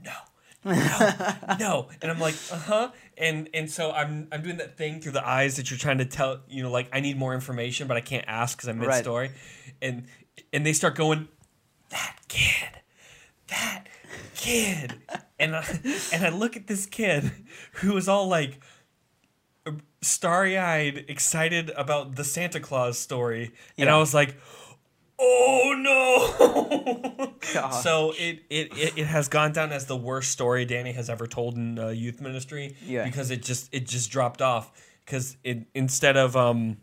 no. 0.03 0.13
No, 0.65 1.37
no, 1.59 1.89
and 2.01 2.11
I'm 2.11 2.21
like, 2.21 2.35
uh 2.51 2.57
huh, 2.57 2.91
and 3.19 3.49
and 3.53 3.71
so 3.71 3.91
I'm 3.91 4.29
I'm 4.31 4.43
doing 4.43 4.59
that 4.59 4.77
thing 4.77 5.01
through 5.01 5.13
the 5.13 5.27
eyes 5.27 5.57
that 5.57 5.71
you're 5.71 5.79
trying 5.79 5.99
to 5.99 6.05
tell, 6.05 6.41
you 6.49 6.63
know, 6.63 6.71
like 6.71 6.89
I 6.93 7.01
need 7.01 7.19
more 7.19 7.35
information, 7.35 7.89
but 7.89 7.97
I 7.97 8.01
can't 8.01 8.25
ask 8.29 8.57
because 8.57 8.69
I'm 8.69 8.79
mid 8.79 8.95
story, 8.95 9.33
and 9.81 10.07
and 10.53 10.65
they 10.65 10.73
start 10.73 10.95
going, 10.95 11.29
that 11.91 12.17
kid, 12.29 12.71
that 13.49 13.87
kid. 14.35 14.95
And 15.39 15.57
I, 15.57 15.65
and 16.13 16.25
I 16.25 16.29
look 16.29 16.57
at 16.57 16.69
this 16.69 16.87
kid 16.87 17.33
who 17.75 17.97
is 17.97 18.09
all 18.09 18.29
like 18.29 18.61
starry-eyed 20.01 21.07
excited 21.09 21.71
about 21.71 22.17
the 22.17 22.25
Santa 22.25 22.61
Claus 22.61 22.99
story. 22.99 23.53
And 23.79 23.89
I 23.89 23.99
was 23.99 24.15
like 24.15 24.37
oh 25.25 25.75
no 25.79 27.33
so 27.83 28.13
it, 28.19 28.43
it 28.51 28.77
it 28.77 28.99
it 28.99 29.07
has 29.07 29.29
gone 29.29 29.53
down 29.53 29.73
as 29.73 29.87
the 29.87 29.97
worst 29.97 30.31
story 30.31 30.65
Danny 30.65 30.93
has 30.93 31.09
ever 31.09 31.27
told 31.27 31.57
in 31.57 31.79
uh, 31.79 31.89
youth 31.89 32.21
ministry 32.21 32.77
Yeah. 32.87 33.05
because 33.05 33.31
it 33.31 33.43
just 33.43 33.73
it 33.73 33.87
just 33.87 34.11
dropped 34.11 34.43
off 34.43 34.73
cuz 35.07 35.37
it 35.45 35.67
instead 35.75 36.17
of 36.17 36.37
um 36.37 36.79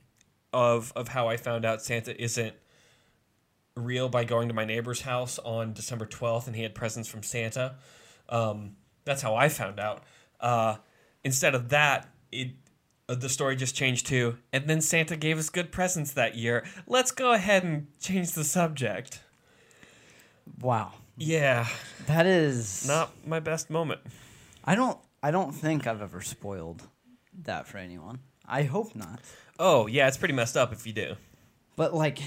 of 0.54 0.94
of 0.96 1.10
how 1.10 1.28
I 1.28 1.38
found 1.38 1.66
out 1.66 1.82
Santa 1.82 2.20
isn't 2.22 2.54
real 3.76 4.10
by 4.10 4.24
going 4.24 4.48
to 4.48 4.54
my 4.54 4.66
neighbor's 4.66 5.02
house 5.02 5.40
on 5.40 5.74
December 5.74 6.06
12th 6.06 6.48
and 6.48 6.56
he 6.56 6.64
had 6.64 6.76
presents 6.76 7.08
from 7.08 7.24
Santa. 7.24 7.76
Um, 8.28 8.76
that's 9.06 9.22
how 9.22 9.36
I 9.36 9.48
found 9.48 9.80
out. 9.80 10.04
Uh, 10.40 10.76
instead 11.24 11.56
of 11.56 11.70
that, 11.70 12.10
it 12.32 12.50
the 13.16 13.30
story 13.30 13.56
just 13.56 13.76
changed 13.76 14.08
too. 14.08 14.38
And 14.54 14.68
then 14.68 14.82
Santa 14.82 15.16
gave 15.16 15.38
us 15.38 15.50
good 15.50 15.72
presents 15.72 16.12
that 16.14 16.36
year. 16.36 16.66
Let's 16.88 17.12
go 17.12 17.34
ahead 17.34 17.64
and 17.64 17.88
change 18.00 18.32
the 18.34 18.44
subject. 18.44 19.20
Wow. 20.62 20.94
Yeah, 21.18 21.68
That 22.08 22.26
is 22.26 22.88
not 22.88 23.12
my 23.28 23.40
best 23.42 23.70
moment. 23.70 24.00
I 24.64 24.76
don't 24.76 24.98
I 25.22 25.32
don't 25.32 25.52
think 25.52 25.86
I've 25.86 26.02
ever 26.02 26.22
spoiled 26.22 26.84
that 27.44 27.68
for 27.68 27.78
anyone. 27.78 28.20
I 28.48 28.64
hope 28.64 28.96
not. 28.96 29.20
Oh, 29.60 29.88
yeah, 29.88 30.08
it's 30.08 30.16
pretty 30.18 30.34
messed 30.34 30.56
up 30.56 30.72
if 30.72 30.88
you 30.88 30.94
do. 30.94 31.16
But 31.76 31.94
like 31.94 32.20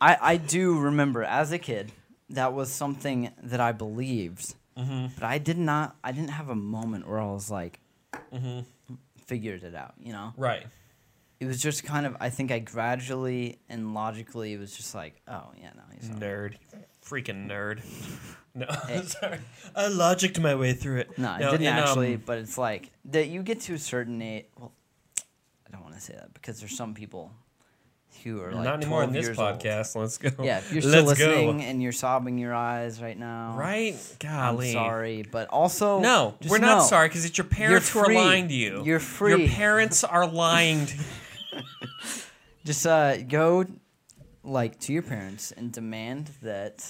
I 0.00 0.16
I 0.20 0.36
do 0.38 0.78
remember 0.78 1.22
as 1.22 1.52
a 1.52 1.58
kid 1.58 1.92
that 2.30 2.52
was 2.54 2.72
something 2.72 3.32
that 3.42 3.60
I 3.60 3.72
believed. 3.72 4.54
Mm-hmm. 4.78 5.06
But 5.14 5.24
I 5.24 5.36
did 5.38 5.58
not 5.58 5.96
I 6.02 6.12
didn't 6.12 6.30
have 6.30 6.48
a 6.48 6.54
moment 6.54 7.06
where 7.06 7.20
I 7.20 7.26
was 7.26 7.50
like 7.50 7.80
Mm-hmm. 8.32 8.60
Figured 9.30 9.62
it 9.62 9.76
out, 9.76 9.94
you 10.02 10.12
know? 10.12 10.34
Right. 10.36 10.66
It 11.38 11.46
was 11.46 11.62
just 11.62 11.84
kind 11.84 12.04
of 12.04 12.16
I 12.20 12.30
think 12.30 12.50
I 12.50 12.58
gradually 12.58 13.60
and 13.68 13.94
logically 13.94 14.52
it 14.52 14.58
was 14.58 14.76
just 14.76 14.92
like, 14.92 15.14
oh 15.28 15.52
yeah, 15.56 15.70
no, 15.76 15.82
he's 15.94 16.10
not. 16.10 16.18
Nerd. 16.18 16.54
Freaking 17.04 17.48
nerd. 17.48 17.80
No, 18.52 18.66
sorry. 19.04 19.38
I 19.76 19.84
logicked 19.84 20.40
my 20.42 20.56
way 20.56 20.72
through 20.72 20.96
it. 21.02 21.16
No, 21.16 21.28
I 21.28 21.38
No, 21.38 21.52
didn't 21.52 21.68
in, 21.68 21.72
um, 21.72 21.78
actually, 21.84 22.16
but 22.16 22.38
it's 22.38 22.58
like 22.58 22.90
that 23.04 23.28
you 23.28 23.44
get 23.44 23.60
to 23.60 23.74
a 23.74 23.78
certain 23.78 24.20
age. 24.20 24.46
Well, 24.58 24.72
I 25.64 25.70
don't 25.70 25.82
want 25.84 25.94
to 25.94 26.00
say 26.00 26.14
that 26.14 26.34
because 26.34 26.58
there's 26.58 26.76
some 26.76 26.92
people 26.92 27.30
who 28.22 28.42
are 28.42 28.52
like 28.52 28.64
Not 28.64 28.74
anymore 28.74 29.02
in 29.02 29.10
12 29.10 29.12
this 29.12 29.26
years 29.26 29.38
old. 29.38 29.58
podcast. 29.60 29.96
Let's 29.96 30.18
go. 30.18 30.30
Yeah, 30.44 30.58
if 30.58 30.72
you're 30.72 30.82
still 30.90 31.04
Let's 31.04 31.18
go. 31.18 31.26
listening 31.28 31.62
and 31.64 31.82
you're 31.82 31.92
sobbing 31.92 32.36
your 32.38 32.54
eyes 32.54 33.00
right 33.00 33.18
now, 33.18 33.54
Right? 33.56 33.96
I'm 34.28 34.60
sorry, 34.62 35.22
but 35.30 35.48
also 35.48 36.00
No, 36.00 36.34
just 36.40 36.50
we're 36.50 36.58
not 36.58 36.78
know, 36.78 36.84
sorry 36.84 37.08
because 37.08 37.24
it's 37.24 37.38
your 37.38 37.46
parents 37.46 37.88
who 37.90 38.00
are 38.00 38.12
lying 38.12 38.48
to 38.48 38.54
you. 38.54 38.82
You're 38.84 39.00
free. 39.00 39.36
Your 39.36 39.48
parents 39.48 40.04
are 40.04 40.26
lying 40.26 40.86
to 40.86 40.96
Just 42.64 42.86
uh, 42.86 43.16
go 43.22 43.64
like 44.44 44.78
to 44.80 44.92
your 44.92 45.02
parents 45.02 45.50
and 45.52 45.72
demand 45.72 46.30
that 46.42 46.84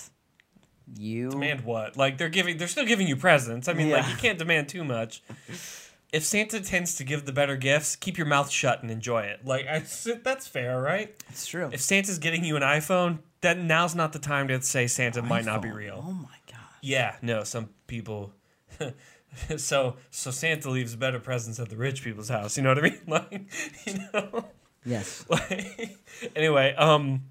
you 0.97 1.31
demand 1.31 1.61
what? 1.65 1.97
Like 1.97 2.19
they're 2.19 2.29
giving, 2.29 2.59
they're 2.59 2.67
still 2.67 2.85
giving 2.85 3.07
you 3.07 3.15
presents. 3.17 3.69
I 3.69 3.73
mean, 3.75 3.91
like 3.91 4.09
you 4.09 4.17
can't 4.17 4.39
demand 4.39 4.69
too 4.69 4.83
much. 4.85 5.23
If 6.13 6.25
Santa 6.25 6.61
tends 6.61 6.95
to 6.97 7.05
give 7.05 7.25
the 7.25 7.33
better 7.33 7.57
gifts, 7.57 7.95
keep 7.95 8.19
your 8.19 8.27
mouth 8.27 8.51
shut 8.51 8.83
and 8.83 8.91
enjoy 8.91 9.23
it. 9.23 9.45
Like 9.45 9.67
I, 9.67 9.85
that's 10.23 10.47
fair, 10.49 10.81
right? 10.81 11.15
It's 11.29 11.47
true. 11.47 11.71
If 11.73 11.81
Santa's 11.81 12.19
getting 12.19 12.45
you 12.45 12.57
an 12.57 12.63
iPhone, 12.63 13.21
then 13.41 13.67
now's 13.67 13.95
not 13.95 14.13
the 14.13 14.19
time 14.19 14.49
to 14.49 14.61
say 14.63 14.87
Santa 14.87 15.23
might 15.23 15.45
not 15.45 15.63
be 15.63 15.71
real. 15.71 16.03
Oh 16.05 16.13
my 16.13 16.37
god. 16.51 16.59
Yeah, 16.83 17.17
no, 17.23 17.45
some 17.45 17.71
people. 17.87 18.33
so 19.57 19.97
so 20.11 20.31
Santa 20.31 20.71
leaves 20.71 20.97
better 20.97 21.21
presents 21.21 21.61
at 21.61 21.69
the 21.69 21.77
rich 21.77 22.03
people's 22.03 22.29
house. 22.29 22.57
You 22.57 22.65
know 22.65 22.71
what 22.71 22.79
I 22.79 22.83
mean? 22.83 22.99
Like, 23.07 23.51
you 23.87 23.95
know. 24.13 24.45
Yes. 24.85 25.25
Like, 25.31 25.97
anyway, 26.35 26.75
um, 26.75 27.23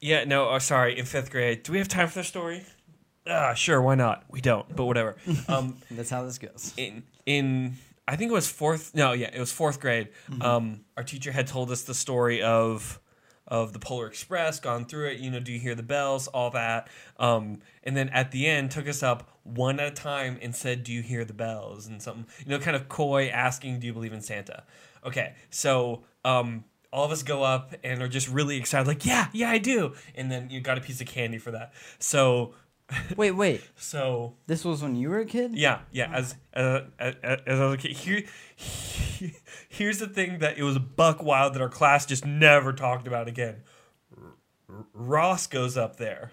yeah, 0.00 0.24
no, 0.24 0.48
oh, 0.48 0.58
sorry. 0.58 0.98
In 0.98 1.04
fifth 1.04 1.30
grade, 1.30 1.62
do 1.62 1.72
we 1.72 1.78
have 1.78 1.88
time 1.88 2.08
for 2.08 2.20
the 2.20 2.24
story? 2.24 2.64
Ah, 3.26 3.54
sure, 3.54 3.80
why 3.80 3.94
not? 3.94 4.24
We 4.28 4.40
don't, 4.40 4.74
but 4.74 4.84
whatever. 4.84 5.16
Um, 5.48 5.76
That's 5.90 6.10
how 6.10 6.24
this 6.24 6.38
goes. 6.38 6.72
in 6.76 7.02
in 7.26 7.76
I 8.08 8.16
think 8.16 8.30
it 8.30 8.34
was 8.34 8.48
fourth. 8.50 8.94
No, 8.94 9.12
yeah, 9.12 9.30
it 9.32 9.38
was 9.38 9.52
fourth 9.52 9.80
grade. 9.80 10.08
Mm-hmm. 10.28 10.42
Um, 10.42 10.80
our 10.96 11.04
teacher 11.04 11.30
had 11.32 11.46
told 11.46 11.70
us 11.70 11.82
the 11.82 11.94
story 11.94 12.42
of 12.42 12.98
of 13.46 13.72
the 13.72 13.78
Polar 13.78 14.06
Express, 14.06 14.60
gone 14.60 14.84
through 14.86 15.08
it. 15.08 15.18
You 15.18 15.30
know, 15.30 15.40
do 15.40 15.52
you 15.52 15.58
hear 15.58 15.74
the 15.74 15.82
bells? 15.82 16.26
All 16.28 16.50
that. 16.50 16.88
Um, 17.18 17.58
and 17.84 17.96
then 17.96 18.08
at 18.10 18.30
the 18.30 18.46
end, 18.46 18.70
took 18.70 18.88
us 18.88 19.02
up 19.02 19.28
one 19.44 19.78
at 19.78 19.88
a 19.88 19.94
time 19.94 20.38
and 20.42 20.54
said, 20.54 20.84
"Do 20.84 20.92
you 20.92 21.02
hear 21.02 21.24
the 21.24 21.32
bells?" 21.34 21.86
And 21.86 22.00
something, 22.02 22.26
you 22.44 22.50
know, 22.50 22.58
kind 22.58 22.76
of 22.76 22.88
coy, 22.88 23.28
asking, 23.28 23.80
"Do 23.80 23.86
you 23.86 23.92
believe 23.92 24.12
in 24.12 24.20
Santa?" 24.22 24.64
Okay, 25.04 25.34
so 25.50 26.02
um, 26.24 26.64
all 26.92 27.04
of 27.04 27.10
us 27.10 27.22
go 27.22 27.42
up 27.42 27.74
and 27.82 28.02
are 28.02 28.08
just 28.08 28.28
really 28.28 28.56
excited, 28.56 28.86
like, 28.86 29.04
"Yeah, 29.04 29.28
yeah, 29.32 29.50
I 29.50 29.58
do." 29.58 29.94
And 30.14 30.30
then 30.30 30.48
you 30.50 30.60
got 30.60 30.78
a 30.78 30.80
piece 30.80 31.00
of 31.00 31.06
candy 31.06 31.38
for 31.38 31.50
that. 31.52 31.72
So, 31.98 32.54
Wait, 33.16 33.32
wait. 33.32 33.62
so 33.76 34.34
This 34.46 34.64
was 34.64 34.82
when 34.82 34.94
you 34.96 35.08
were 35.10 35.20
a 35.20 35.24
kid? 35.26 35.54
yeah, 35.54 35.80
yeah. 35.92 36.10
As 36.12 36.34
uh, 36.54 36.80
as, 36.98 37.14
as 37.22 37.60
I 37.60 37.64
was 37.66 37.74
a 37.74 37.78
kid, 37.78 37.92
here, 37.96 38.24
here's 39.68 39.98
the 39.98 40.06
thing 40.08 40.38
that 40.40 40.58
it 40.58 40.62
was 40.62 40.78
buck 40.78 41.22
wild 41.22 41.54
that 41.54 41.62
our 41.62 41.68
class 41.68 42.06
just 42.06 42.24
never 42.24 42.72
talked 42.72 43.06
about 43.06 43.28
again. 43.28 43.62
R- 44.16 44.84
Ross 44.92 45.46
goes 45.46 45.76
up 45.76 45.96
there, 45.96 46.32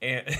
and 0.00 0.24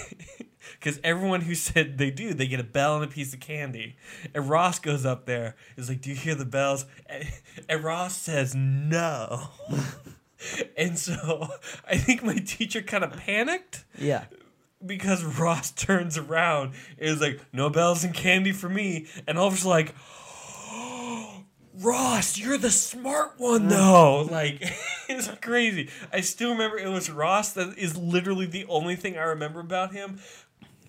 because 0.79 1.01
everyone 1.05 1.43
who 1.43 1.55
said 1.55 1.99
they 1.99 2.11
do, 2.11 2.33
they 2.35 2.47
get 2.47 2.61
a 2.61 2.65
bell 2.65 2.97
and 2.97 3.05
a 3.05 3.09
piece 3.09 3.35
of 3.35 3.41
candy, 3.41 3.97
and 4.35 4.49
Ross 4.49 4.79
goes 4.79 5.05
up 5.05 5.27
there, 5.27 5.57
is 5.77 5.89
like, 5.89 6.01
"Do 6.01 6.11
you 6.11 6.17
hear 6.17 6.35
the 6.35 6.45
bells?" 6.45 6.87
And, 7.07 7.29
and 7.69 7.85
Ross 7.85 8.17
says, 8.17 8.55
"No." 8.55 9.49
And 10.75 10.99
so 10.99 11.49
I 11.87 11.99
think 11.99 12.23
my 12.23 12.37
teacher 12.37 12.81
kind 12.81 13.05
of 13.05 13.13
panicked 13.15 13.85
Yeah. 13.99 14.25
Because 14.85 15.25
Ross 15.39 15.71
turns 15.71 16.17
around 16.19 16.75
and 16.99 17.09
is 17.09 17.21
like, 17.21 17.41
no 17.53 17.71
bells 17.71 18.05
and 18.05 18.15
candy 18.15 18.53
for 18.53 18.69
me. 18.69 19.07
And 19.27 19.39
Oliver's 19.39 19.67
like, 19.67 19.95
Ross, 21.81 22.39
you're 22.39 22.59
the 22.59 22.71
smart 22.71 23.35
one 23.39 23.69
though. 23.69 24.27
Like, 24.31 24.63
it's 25.09 25.29
crazy. 25.41 25.91
I 26.13 26.21
still 26.21 26.51
remember 26.53 26.79
it 26.79 26.89
was 26.89 27.11
Ross 27.11 27.53
that 27.53 27.77
is 27.77 27.97
literally 27.97 28.47
the 28.47 28.65
only 28.67 28.97
thing 28.97 29.17
I 29.17 29.23
remember 29.23 29.61
about 29.61 29.93
him. 29.93 30.21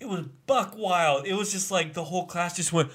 It 0.00 0.08
was 0.08 0.26
buck 0.46 0.74
wild. 0.76 1.26
It 1.26 1.34
was 1.34 1.52
just 1.52 1.70
like 1.70 1.94
the 1.94 2.04
whole 2.04 2.26
class 2.26 2.56
just 2.56 2.72
went, 2.72 2.90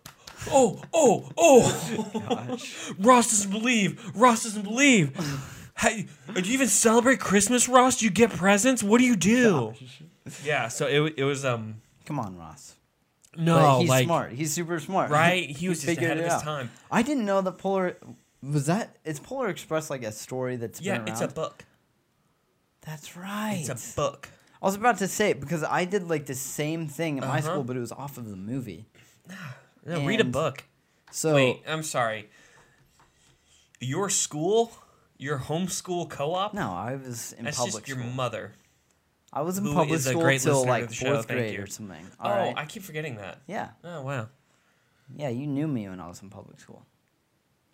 oh, 0.50 0.82
oh, 0.92 1.30
oh. 1.36 2.58
Ross 2.98 3.30
doesn't 3.30 3.50
believe. 3.50 4.12
Ross 4.14 4.44
doesn't 4.44 4.62
believe. 4.62 5.16
Hey, 5.78 6.06
do 6.34 6.42
you 6.42 6.54
even 6.54 6.68
celebrate 6.68 7.18
Christmas, 7.18 7.68
Ross? 7.68 7.98
Do 7.98 8.04
you 8.04 8.10
get 8.10 8.30
presents? 8.30 8.82
What 8.82 8.98
do 8.98 9.04
you 9.04 9.16
do? 9.16 9.74
Yeah, 10.44 10.68
so 10.68 10.86
it, 10.86 11.14
it 11.18 11.24
was 11.24 11.44
um 11.44 11.76
Come 12.06 12.18
on, 12.20 12.36
Ross. 12.36 12.74
no 13.36 13.54
But 13.54 13.80
he's 13.80 13.88
like 13.88 14.04
smart. 14.04 14.32
He's 14.32 14.52
super 14.52 14.78
smart. 14.80 15.10
right. 15.10 15.48
He 15.50 15.68
was 15.70 15.82
just 15.82 15.98
ahead 15.98 16.18
of 16.18 16.24
his 16.24 16.32
out. 16.34 16.42
time. 16.42 16.70
I 16.90 17.02
didn't 17.02 17.24
know 17.24 17.40
that 17.42 17.58
Polar 17.58 17.96
was 18.42 18.66
that. 18.66 18.96
It's 19.04 19.20
Polar 19.20 19.48
Express 19.48 19.88
like 19.90 20.02
a 20.02 20.12
story 20.12 20.56
that's 20.56 20.80
Yeah, 20.80 20.94
been 20.98 21.00
around? 21.02 21.08
it's 21.10 21.20
a 21.20 21.28
book. 21.28 21.64
That's 22.82 23.16
right. 23.16 23.64
It's 23.68 23.92
a 23.92 23.96
book. 23.96 24.28
I 24.60 24.66
was 24.66 24.74
about 24.76 24.98
to 24.98 25.08
say 25.08 25.30
it 25.30 25.40
because 25.40 25.62
I 25.64 25.84
did 25.84 26.08
like 26.08 26.26
the 26.26 26.34
same 26.34 26.86
thing 26.88 27.18
in 27.18 27.24
my 27.24 27.38
Uh-huh. 27.38 27.42
school, 27.50 27.64
but 27.64 27.76
it 27.76 27.80
was 27.80 27.92
off 27.92 28.16
of 28.18 28.28
the 28.30 28.36
movie. 28.36 28.86
No, 29.84 30.06
read 30.06 30.20
a 30.20 30.24
book. 30.24 30.62
So 31.10 31.34
Wait, 31.34 31.62
I'm 31.66 31.82
sorry. 31.82 32.28
Your 33.80 34.08
school, 34.10 34.70
your 35.18 35.38
homeschool 35.40 36.08
co-op. 36.08 36.54
no, 36.54 36.70
I 36.72 36.94
was 36.94 37.32
in 37.32 37.44
that's 37.46 37.56
public 37.56 37.84
just 37.84 37.88
your 37.88 38.06
mother. 38.06 38.52
I 39.32 39.40
was 39.42 39.58
in 39.58 39.64
who 39.64 39.72
public 39.74 39.94
is 39.98 40.06
a 40.06 40.10
school 40.10 40.22
great 40.22 40.40
till 40.40 40.54
listener 40.56 40.66
to 40.66 40.70
like 40.70 40.88
the 40.88 40.94
show, 40.94 41.14
fourth 41.14 41.26
thank 41.28 41.40
grade 41.40 41.54
you. 41.54 41.62
or 41.62 41.66
something. 41.66 42.04
oh, 42.20 42.28
All 42.28 42.36
right. 42.36 42.54
I 42.56 42.66
keep 42.66 42.82
forgetting 42.82 43.16
that. 43.16 43.40
yeah, 43.46 43.70
Oh 43.82 44.02
wow. 44.02 44.28
yeah. 45.16 45.28
You 45.30 45.46
knew 45.46 45.66
me 45.66 45.88
when 45.88 46.00
I 46.00 46.08
was 46.08 46.20
in 46.22 46.28
public 46.30 46.60
school. 46.60 46.84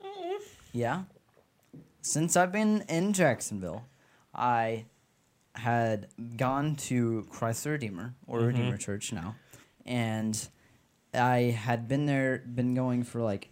Mm-hmm. 0.04 0.42
Yeah. 0.72 1.02
Since 2.02 2.36
I've 2.36 2.52
been 2.52 2.84
in 2.88 3.12
Jacksonville, 3.12 3.84
I 4.34 4.84
had 5.54 6.06
gone 6.36 6.76
to 6.76 7.26
Christ 7.30 7.64
the 7.64 7.70
Redeemer 7.70 8.14
or 8.26 8.38
Mm-hmm. 8.38 8.46
Redeemer 8.46 8.76
Church 8.76 9.12
now, 9.12 9.34
and 9.84 10.48
I 11.12 11.38
had 11.58 11.88
been 11.88 12.06
there, 12.06 12.38
been 12.46 12.74
going 12.74 13.02
for 13.02 13.20
like 13.20 13.50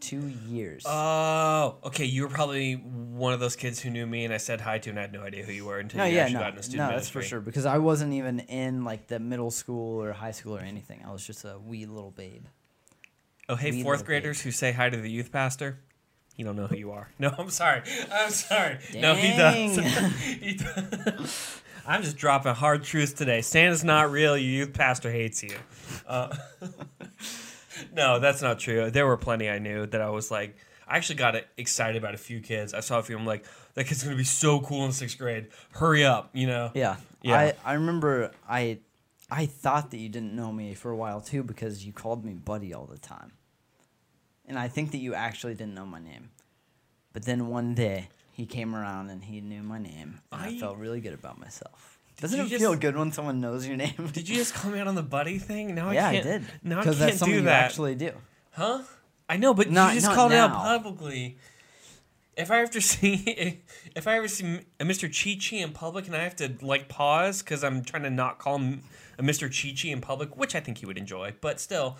two 0.00 0.28
years. 0.48 0.84
Oh, 0.86 1.76
okay. 1.84 2.04
You 2.04 2.22
were 2.22 2.28
probably 2.28 2.74
one 2.74 3.32
of 3.32 3.40
those 3.40 3.56
kids 3.56 3.80
who 3.80 3.90
knew 3.90 4.06
me, 4.06 4.24
and 4.24 4.32
I 4.34 4.38
said 4.38 4.60
hi 4.60 4.78
to, 4.78 4.90
and 4.90 4.98
I 4.98 5.02
had 5.02 5.12
no 5.12 5.22
idea 5.22 5.44
who 5.44 5.52
you 5.52 5.64
were 5.64 5.78
until 5.78 5.98
no, 5.98 6.04
you 6.04 6.16
yeah, 6.16 6.22
actually 6.22 6.34
no, 6.34 6.40
got 6.40 6.50
into 6.50 6.62
student 6.62 6.90
no, 6.90 6.96
that's 6.96 7.08
for 7.08 7.22
sure. 7.22 7.40
Because 7.40 7.66
I 7.66 7.78
wasn't 7.78 8.12
even 8.14 8.40
in 8.40 8.84
like 8.84 9.06
the 9.06 9.18
middle 9.18 9.50
school 9.50 10.02
or 10.02 10.12
high 10.12 10.32
school 10.32 10.56
or 10.56 10.60
anything. 10.60 11.02
I 11.06 11.12
was 11.12 11.26
just 11.26 11.44
a 11.44 11.58
wee 11.58 11.86
little 11.86 12.10
babe. 12.10 12.44
Oh, 13.48 13.56
hey, 13.56 13.70
We 13.72 13.82
fourth 13.82 14.04
graders 14.04 14.40
who 14.40 14.50
say 14.50 14.72
hi 14.72 14.90
to 14.90 14.96
the 14.96 15.10
youth 15.10 15.32
pastor. 15.32 15.80
You 16.36 16.44
don't 16.44 16.56
know 16.56 16.68
who 16.68 16.76
you 16.76 16.92
are. 16.92 17.10
No, 17.18 17.34
I'm 17.36 17.50
sorry. 17.50 17.82
I'm 18.12 18.30
sorry. 18.30 18.78
No, 18.94 19.14
he 19.14 19.36
does. 19.36 19.76
Dang. 19.76 20.10
He 20.40 20.54
does. 20.54 21.62
I'm 21.86 22.02
just 22.02 22.16
dropping 22.16 22.54
hard 22.54 22.84
truths 22.84 23.12
today. 23.12 23.40
Santa's 23.42 23.82
not 23.82 24.10
real. 24.10 24.36
Your 24.36 24.66
youth 24.66 24.72
pastor 24.72 25.10
hates 25.10 25.42
you. 25.42 25.56
Uh, 26.06 26.34
no, 27.92 28.18
that's 28.18 28.42
not 28.42 28.58
true. 28.58 28.90
There 28.90 29.06
were 29.06 29.16
plenty 29.16 29.48
I 29.48 29.58
knew 29.58 29.86
that 29.86 30.00
I 30.00 30.10
was 30.10 30.30
like, 30.30 30.56
I 30.86 30.96
actually 30.96 31.16
got 31.16 31.36
excited 31.56 31.96
about 31.96 32.14
a 32.14 32.18
few 32.18 32.40
kids. 32.40 32.74
I 32.74 32.80
saw 32.80 32.98
a 32.98 33.02
few. 33.02 33.16
I'm 33.16 33.26
like, 33.26 33.44
that 33.74 33.84
kid's 33.86 34.02
gonna 34.02 34.16
be 34.16 34.24
so 34.24 34.60
cool 34.60 34.84
in 34.84 34.92
sixth 34.92 35.18
grade. 35.18 35.48
Hurry 35.72 36.04
up, 36.04 36.30
you 36.32 36.46
know. 36.46 36.70
Yeah. 36.74 36.96
Yeah. 37.22 37.36
I, 37.38 37.54
I 37.64 37.72
remember 37.74 38.32
I 38.48 38.78
I 39.30 39.46
thought 39.46 39.90
that 39.92 39.98
you 39.98 40.08
didn't 40.08 40.34
know 40.34 40.52
me 40.52 40.74
for 40.74 40.90
a 40.90 40.96
while 40.96 41.20
too 41.20 41.42
because 41.44 41.84
you 41.86 41.92
called 41.92 42.24
me 42.24 42.32
buddy 42.34 42.74
all 42.74 42.86
the 42.86 42.98
time. 42.98 43.32
And 44.46 44.58
I 44.58 44.66
think 44.68 44.90
that 44.90 44.98
you 44.98 45.14
actually 45.14 45.54
didn't 45.54 45.74
know 45.74 45.86
my 45.86 46.00
name. 46.00 46.30
But 47.12 47.24
then 47.24 47.46
one 47.48 47.74
day 47.74 48.08
he 48.32 48.46
came 48.46 48.74
around 48.74 49.10
and 49.10 49.22
he 49.24 49.40
knew 49.40 49.62
my 49.62 49.78
name. 49.78 50.20
And 50.32 50.42
I, 50.42 50.48
I- 50.48 50.58
felt 50.58 50.76
really 50.78 51.00
good 51.00 51.14
about 51.14 51.38
myself. 51.38 51.98
Doesn't 52.20 52.38
you 52.38 52.44
it 52.46 52.48
just- 52.48 52.60
feel 52.60 52.74
good 52.76 52.96
when 52.96 53.12
someone 53.12 53.40
knows 53.40 53.66
your 53.66 53.76
name? 53.84 54.10
Did 54.12 54.28
you 54.28 54.36
just 54.36 54.54
call 54.54 54.70
me 54.70 54.78
out 54.78 54.86
on 54.88 54.94
the 54.94 55.02
buddy 55.02 55.38
thing? 55.38 55.74
No, 55.74 55.90
yeah, 55.90 56.08
I 56.08 56.12
can't. 56.14 56.24
Yeah, 56.26 56.34
I 56.34 56.38
did. 56.38 56.46
No, 56.62 56.78
I 56.80 56.84
can't 56.84 56.96
that's 56.96 57.18
something 57.18 57.36
do 57.38 57.42
you 57.42 57.48
actually 57.48 57.94
do. 57.94 58.12
Huh? 58.52 58.82
I 59.28 59.36
know, 59.36 59.54
but 59.54 59.70
Not- 59.70 59.94
you 59.94 60.00
just 60.00 60.12
called 60.12 60.32
it 60.32 60.36
out 60.38 60.52
publicly. 60.52 61.38
If 62.36 62.50
I 62.50 62.60
ever 62.60 62.80
see, 62.80 63.60
if 63.94 64.06
I 64.08 64.16
ever 64.16 64.28
see 64.28 64.60
a 64.78 64.84
Mr. 64.84 65.08
Chi 65.12 65.38
Chi 65.40 65.62
in 65.62 65.72
public, 65.72 66.06
and 66.06 66.16
I 66.16 66.22
have 66.22 66.36
to 66.36 66.54
like 66.62 66.88
pause 66.88 67.42
because 67.42 67.62
I'm 67.62 67.82
trying 67.82 68.02
to 68.04 68.10
not 68.10 68.38
call 68.38 68.56
him 68.58 68.82
a 69.18 69.22
Mr. 69.22 69.42
Chi 69.50 69.74
Chi 69.80 69.88
in 69.92 70.00
public, 70.00 70.36
which 70.36 70.54
I 70.54 70.60
think 70.60 70.78
he 70.78 70.86
would 70.86 70.96
enjoy, 70.96 71.34
but 71.40 71.60
still, 71.60 71.96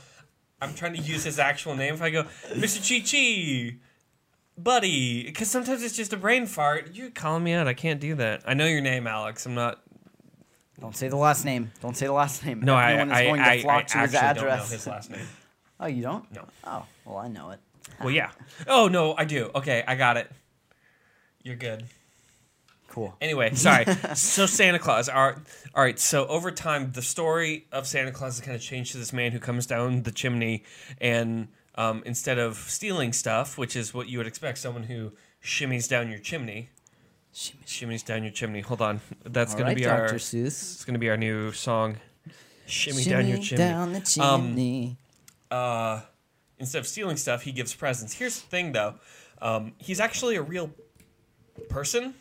I'm 0.62 0.74
trying 0.74 0.94
to 0.94 1.00
use 1.02 1.24
his 1.24 1.38
actual 1.38 1.74
name. 1.76 1.94
If 1.94 2.00
I 2.02 2.10
go, 2.10 2.24
Mr. 2.52 2.80
Chi 2.80 3.00
Chi, 3.06 3.76
buddy, 4.56 5.24
because 5.24 5.50
sometimes 5.50 5.82
it's 5.82 5.96
just 5.96 6.12
a 6.12 6.16
brain 6.16 6.46
fart. 6.46 6.94
You're 6.94 7.10
calling 7.10 7.44
me 7.44 7.52
out. 7.52 7.68
I 7.68 7.74
can't 7.74 8.00
do 8.00 8.14
that. 8.16 8.42
I 8.46 8.54
know 8.54 8.66
your 8.66 8.80
name, 8.80 9.06
Alex. 9.06 9.44
I'm 9.46 9.54
not. 9.54 9.82
Don't 10.81 10.97
say 10.97 11.09
the 11.09 11.16
last 11.16 11.45
name. 11.45 11.70
Don't 11.83 11.97
say 11.97 12.07
the 12.07 12.12
last 12.12 12.45
name. 12.45 12.61
No, 12.61 12.74
I, 12.74 13.03
is 13.03 13.11
I, 13.12 13.24
going 13.24 13.41
I, 13.41 13.57
to 13.57 13.62
flock 13.62 13.76
I 13.76 13.83
to 13.83 13.99
his 13.99 14.14
actually 14.14 14.35
don't 14.35 14.49
know 14.49 14.55
address. 14.55 14.70
his 14.70 14.87
last 14.87 15.11
name. 15.11 15.20
Oh, 15.83 15.87
you 15.87 16.03
don't? 16.03 16.31
No. 16.31 16.45
Oh, 16.64 16.85
well, 17.07 17.16
I 17.16 17.28
know 17.28 17.53
it. 17.53 17.61
Well, 18.01 18.11
yeah. 18.11 18.33
Oh 18.68 18.89
no, 18.89 19.14
I 19.16 19.24
do. 19.24 19.51
Okay, 19.55 19.83
I 19.89 19.95
got 19.95 20.18
it. 20.18 20.31
You're 21.43 21.57
good. 21.57 21.85
Cool. 22.89 23.16
Anyway, 23.18 23.55
sorry. 23.55 23.87
so 24.14 24.45
Santa 24.45 24.78
Claus. 24.78 25.09
All 25.09 25.28
right, 25.28 25.37
all 25.74 25.83
right. 25.83 25.99
So 25.99 26.26
over 26.26 26.51
time, 26.51 26.93
the 26.93 27.01
story 27.01 27.66
of 27.72 27.87
Santa 27.87 28.12
Claus 28.12 28.37
has 28.39 28.45
kind 28.45 28.57
of 28.57 28.61
changed 28.61 28.93
to 28.93 28.99
this 28.99 29.14
man 29.14 29.33
who 29.33 29.39
comes 29.39 29.66
down 29.66 30.03
the 30.03 30.11
chimney, 30.11 30.64
and 31.01 31.49
um, 31.76 32.03
instead 32.05 32.39
of 32.39 32.57
stealing 32.57 33.14
stuff, 33.14 33.57
which 33.57 33.74
is 33.74 33.95
what 33.95 34.07
you 34.07 34.18
would 34.18 34.26
expect, 34.26 34.59
someone 34.59 34.83
who 34.83 35.12
shimmies 35.43 35.89
down 35.89 36.11
your 36.11 36.18
chimney, 36.18 36.68
Shimmy, 37.33 37.62
shimmies 37.64 38.05
down 38.05 38.22
your 38.24 38.33
chimney. 38.33 38.61
Hold 38.61 38.83
on, 38.83 39.01
that's 39.24 39.53
All 39.53 39.59
gonna 39.59 39.70
right, 39.70 39.76
be 39.76 39.85
Dr. 39.85 40.03
our. 40.03 40.09
Seuss. 40.14 40.47
It's 40.47 40.85
gonna 40.85 40.99
be 40.99 41.09
our 41.11 41.16
new 41.16 41.53
song. 41.53 41.97
Shimmy, 42.66 43.05
down 43.05 43.26
your 43.28 43.39
chimney. 43.39 43.64
down 43.64 43.93
the 43.93 44.20
Um, 44.20 44.97
uh, 45.51 46.01
instead 46.59 46.78
of 46.81 46.87
stealing 46.87 47.16
stuff, 47.16 47.43
he 47.43 47.53
gives 47.53 47.74
presents. 47.74 48.14
Here's 48.14 48.41
the 48.41 48.47
thing, 48.49 48.72
though. 48.72 48.95
Um, 49.43 49.72
he's 49.78 49.99
actually 50.01 50.37
a 50.37 50.43
real 50.43 50.70
person. 51.68 52.14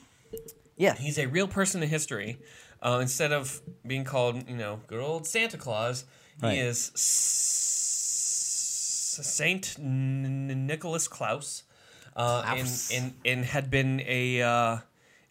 yeah. 0.77 0.95
He's 0.95 1.19
a 1.19 1.25
real 1.27 1.47
person 1.47 1.83
in 1.83 1.89
history. 1.89 2.39
Uh, 2.81 2.99
instead 3.01 3.31
of 3.33 3.61
being 3.85 4.05
called, 4.05 4.47
you 4.49 4.55
know, 4.55 4.79
good 4.87 5.01
old 5.01 5.27
Santa 5.27 5.57
Claus, 5.57 6.05
Right. 6.41 6.53
he 6.53 6.59
is 6.59 6.91
S- 6.95 9.19
Saint 9.21 9.75
N- 9.77 10.65
Nicholas 10.65 11.07
Klaus, 11.09 11.63
uh, 12.15 12.43
and, 12.47 12.69
and 12.93 13.13
and 13.25 13.43
had 13.45 13.69
been 13.69 14.01
a 14.07 14.41
uh, 14.41 14.77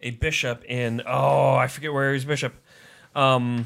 a 0.01 0.11
bishop 0.11 0.63
in 0.65 1.01
oh 1.05 1.55
I 1.55 1.67
forget 1.67 1.91
where 1.93 2.09
he 2.09 2.13
was 2.13 2.25
bishop. 2.25 2.53
Um, 3.15 3.65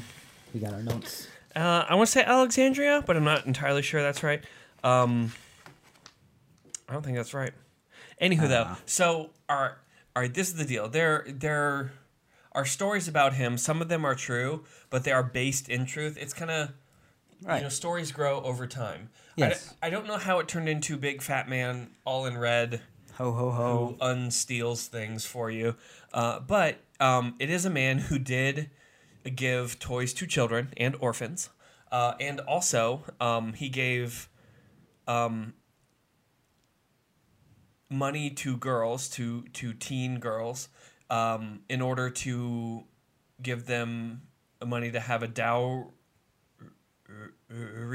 We 0.52 0.60
got 0.60 0.72
our 0.72 0.82
notes. 0.82 1.28
uh, 1.54 1.84
I 1.88 1.94
want 1.94 2.08
to 2.08 2.12
say 2.12 2.24
Alexandria, 2.24 3.02
but 3.06 3.16
I'm 3.16 3.24
not 3.24 3.46
entirely 3.46 3.82
sure 3.82 4.02
that's 4.02 4.22
right. 4.22 4.42
Um, 4.82 5.32
I 6.88 6.92
don't 6.92 7.02
think 7.04 7.16
that's 7.16 7.34
right. 7.34 7.52
Anywho, 8.20 8.48
though, 8.48 8.64
Ah. 8.68 8.78
so 8.86 9.30
our 9.48 9.78
all 10.16 10.22
right, 10.22 10.32
this 10.32 10.48
is 10.48 10.54
the 10.54 10.64
deal. 10.64 10.88
There, 10.88 11.24
there 11.26 11.90
are 12.52 12.64
stories 12.64 13.08
about 13.08 13.34
him. 13.34 13.58
Some 13.58 13.82
of 13.82 13.88
them 13.88 14.04
are 14.04 14.14
true, 14.14 14.64
but 14.88 15.02
they 15.02 15.10
are 15.10 15.24
based 15.24 15.68
in 15.68 15.86
truth. 15.86 16.16
It's 16.20 16.32
kind 16.32 16.50
of 16.52 16.70
Right. 17.42 17.56
you 17.58 17.62
know 17.64 17.68
stories 17.68 18.12
grow 18.12 18.40
over 18.42 18.66
time. 18.68 19.10
Yes. 19.36 19.74
I 19.82 19.90
don't 19.90 20.06
know 20.06 20.16
how 20.18 20.38
it 20.38 20.46
turned 20.46 20.68
into 20.68 20.96
big 20.96 21.20
fat 21.20 21.48
man 21.48 21.90
all 22.04 22.26
in 22.26 22.38
red 22.38 22.80
ho, 23.16 23.32
ho, 23.32 23.50
ho. 23.50 23.86
who 23.86 24.04
unsteals 24.04 24.86
things 24.86 25.24
for 25.24 25.50
you. 25.50 25.76
Uh, 26.12 26.40
but 26.40 26.78
um, 27.00 27.34
it 27.38 27.50
is 27.50 27.64
a 27.64 27.70
man 27.70 27.98
who 27.98 28.18
did 28.18 28.70
give 29.34 29.78
toys 29.78 30.12
to 30.14 30.26
children 30.26 30.72
and 30.76 30.96
orphans. 31.00 31.50
Uh, 31.90 32.14
and 32.20 32.40
also, 32.40 33.02
um, 33.20 33.52
he 33.52 33.68
gave 33.68 34.28
um, 35.06 35.54
money 37.88 38.30
to 38.30 38.56
girls, 38.56 39.08
to, 39.08 39.42
to 39.52 39.72
teen 39.72 40.18
girls, 40.18 40.68
um, 41.10 41.60
in 41.68 41.80
order 41.80 42.10
to 42.10 42.84
give 43.42 43.66
them 43.66 44.22
money 44.64 44.90
to 44.90 45.00
have 45.00 45.22
a 45.22 45.28
dowry 45.28 45.84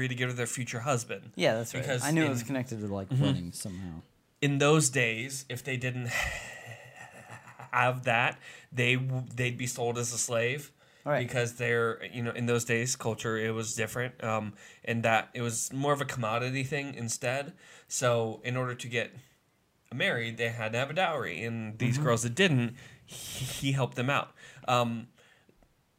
to 0.08 0.14
give 0.14 0.30
to 0.30 0.36
their 0.36 0.46
future 0.46 0.80
husband 0.80 1.32
Yeah, 1.34 1.54
that's 1.54 1.74
right. 1.74 1.82
Because 1.82 2.04
I 2.04 2.12
knew 2.12 2.26
it 2.26 2.30
was 2.30 2.42
connected 2.42 2.80
to 2.80 2.86
like 2.86 3.08
Mm-hmm. 3.10 3.24
weddings 3.24 3.58
somehow. 3.60 4.02
In 4.40 4.58
those 4.58 4.90
days, 4.90 5.44
if 5.48 5.62
they 5.62 5.76
didn't 5.76 6.08
have 7.72 8.04
that, 8.04 8.38
they 8.72 8.96
they'd 9.34 9.58
be 9.58 9.66
sold 9.66 9.98
as 9.98 10.12
a 10.12 10.18
slave. 10.18 10.72
Right. 11.04 11.26
Because 11.26 11.54
they're 11.54 12.04
you 12.12 12.22
know 12.22 12.32
in 12.32 12.44
those 12.44 12.64
days 12.64 12.94
culture 12.94 13.38
it 13.38 13.52
was 13.52 13.74
different 13.74 14.22
um, 14.22 14.52
and 14.84 15.02
that 15.02 15.30
it 15.32 15.40
was 15.40 15.72
more 15.72 15.94
of 15.94 16.00
a 16.02 16.04
commodity 16.04 16.62
thing 16.62 16.94
instead. 16.94 17.54
So 17.88 18.40
in 18.44 18.56
order 18.56 18.74
to 18.74 18.88
get 18.88 19.12
married, 19.94 20.36
they 20.36 20.50
had 20.50 20.72
to 20.72 20.78
have 20.78 20.90
a 20.90 20.94
dowry, 20.94 21.42
and 21.42 21.78
these 21.78 21.98
girls 21.98 22.22
that 22.22 22.34
didn't, 22.34 22.76
he, 23.06 23.44
he 23.44 23.72
helped 23.72 23.96
them 23.96 24.10
out. 24.10 24.32
Um, 24.68 25.08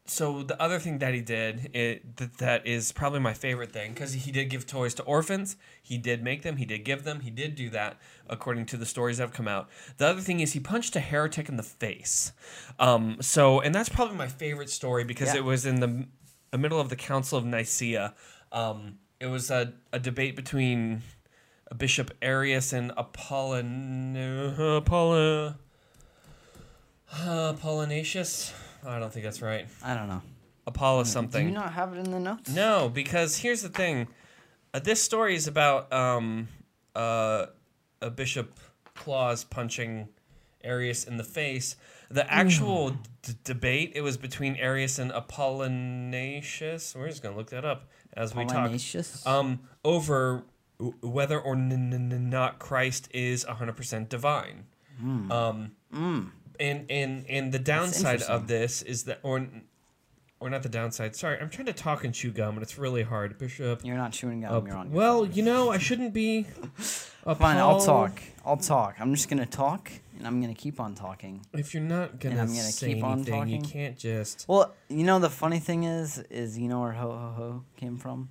so 0.06 0.43
the 0.43 0.62
other 0.62 0.80
thing 0.80 0.97
that 0.99 1.14
he 1.14 1.22
did 1.22 1.70
it, 1.74 2.18
that, 2.18 2.38
that 2.39 2.68
is 2.68 2.91
probably 2.91 3.20
my 3.20 3.34
favorite 3.34 3.72
thing 3.72 3.93
because 3.93 4.14
he 4.14 4.32
did 4.32 4.49
give 4.49 4.66
toys 4.66 4.93
to 4.95 5.04
orphans. 5.04 5.56
He 5.82 5.97
did 5.97 6.24
make 6.24 6.41
them 6.41 6.58
he 6.58 6.66
did 6.66 6.80
give 6.84 7.04
them 7.04 7.22
he 7.22 7.30
did 7.30 7.56
do 7.56 7.70
that 7.70 7.97
according 8.28 8.66
to 8.68 8.78
the 8.78 8.86
stories 8.86 9.18
that 9.18 9.24
have 9.24 9.34
come 9.34 9.47
out. 9.47 9.70
The 9.97 10.08
other 10.08 10.22
thing 10.22 10.39
is 10.39 10.54
he 10.54 10.60
punched 10.60 10.95
a 10.95 10.99
heretic 10.99 11.47
in 11.49 11.56
the 11.58 11.64
face. 11.64 12.34
Um, 12.80 13.18
so 13.22 13.60
and 13.62 13.74
that's 13.74 13.89
probably 13.89 14.18
my 14.18 14.28
favorite 14.28 14.70
story 14.70 15.04
because 15.04 15.30
Yeah. 15.34 15.38
it 15.41 15.43
was 15.45 15.66
in 15.66 15.80
the, 15.80 16.08
the 16.49 16.58
middle 16.58 16.80
of 16.80 16.89
the 16.89 16.95
council 16.95 17.38
of 17.38 17.45
nicaea. 17.45 18.14
Um, 18.52 18.97
it 19.20 19.28
was 19.28 19.49
a, 19.52 19.74
a 19.93 19.99
debate 19.99 20.36
between 20.36 21.04
bishop 21.78 22.12
arius 22.22 22.74
and 22.74 22.91
apollon 22.97 24.18
Apollo, 24.60 25.56
uh, 27.14 27.54
i 28.86 29.00
don't 29.00 29.12
think 29.14 29.24
that's 29.26 29.42
right 29.42 29.68
I 29.84 29.94
don't 29.96 30.08
know. 30.08 30.22
Apollo 30.68 31.04
something. 31.06 31.44
Do 31.46 31.50
you 31.50 31.56
not 31.56 31.74
have 31.74 31.92
it 31.94 31.98
in 31.98 32.12
the 32.12 32.20
notes? 32.20 32.50
No, 32.52 32.88
because 32.88 33.38
here's 33.38 33.64
the 33.64 33.70
thing. 33.70 34.08
Uh, 34.74 34.80
this 34.80 35.02
story 35.02 35.36
is 35.36 35.48
about 35.48 35.92
um, 35.92 36.48
uh, 36.96 37.48
a 38.00 38.12
Bishop 38.12 38.54
Claus 38.94 39.44
punching 39.44 40.08
Arius 40.64 41.04
in 41.06 41.18
the 41.18 41.24
face. 41.24 41.76
The 42.12 42.32
actual 42.32 42.92
d- 43.24 43.34
debate 43.44 43.94
it 43.96 44.02
was 44.02 44.18
between 44.18 44.56
Arius 44.56 45.00
and 45.00 45.12
Apollonatius. 45.12 46.96
We're 46.96 47.08
just 47.10 47.24
gonna 47.24 47.36
look 47.38 47.50
that 47.50 47.66
up 47.66 47.90
as 48.14 48.36
we 48.36 48.44
talk. 48.54 48.72
Um, 49.26 49.62
over 49.84 50.44
w- 50.78 50.96
whether 51.02 51.40
or 51.40 51.54
n- 51.56 51.72
n- 51.94 52.30
not 52.30 52.60
Christ 52.60 53.10
is 53.14 53.46
100% 53.46 54.10
divine. 54.10 54.66
Um, 55.32 55.72
and 56.62 56.86
and 56.89 57.26
and 57.28 57.51
the 57.51 57.59
downside 57.59 58.22
of 58.22 58.47
this 58.47 58.82
is 58.82 59.03
that 59.05 59.20
or 59.24 59.47
or 60.39 60.49
not 60.49 60.64
the 60.64 60.70
downside. 60.70 61.16
Sorry, 61.16 61.39
I'm 61.39 61.49
trying 61.49 61.68
to 61.68 61.74
talk 61.74 62.03
and 62.03 62.14
chew 62.14 62.32
gum, 62.32 62.55
and 62.55 62.64
it's 62.64 62.78
really 62.78 63.03
hard. 63.03 63.38
Bishop. 63.38 63.86
You're 63.86 63.97
not 63.97 64.12
chewing 64.12 64.41
gum. 64.41 64.53
uh, 64.53 64.66
you're 64.66 64.76
on. 64.76 64.91
well, 64.91 65.24
phone. 65.24 65.34
you 65.34 65.43
know, 65.43 65.72
I 65.72 65.78
shouldn't 65.78 66.14
be. 66.14 66.43
fine. 67.24 67.57
I'll 67.57 67.80
talk. 67.80 68.22
I'll 68.45 68.57
talk. 68.57 68.95
I'm 68.99 69.14
just 69.14 69.30
gonna 69.30 69.45
talk, 69.45 69.91
and 70.18 70.26
I'm 70.26 70.41
gonna 70.41 70.55
keep 70.55 70.80
on 70.80 70.95
talking. 70.95 71.45
If 71.53 71.74
you're 71.74 71.84
not 71.84 72.20
gonna, 72.20 72.41
I'm 72.41 72.47
gonna 72.47 72.62
say 72.62 72.95
keep 72.95 73.03
on 73.03 73.20
anything, 73.20 73.47
you 73.49 73.62
can't 73.62 73.97
just. 73.97 74.45
Well, 74.47 74.74
you 74.89 75.03
know 75.03 75.20
the 75.20 75.30
funny 75.30 75.59
thing 75.59 75.84
is, 75.84 76.18
is 76.30 76.57
you 76.57 76.68
know 76.68 76.82
where 76.82 76.93
ho 76.93 77.09
ho 77.12 77.34
ho 77.36 77.64
came 77.78 77.97
from? 77.97 78.30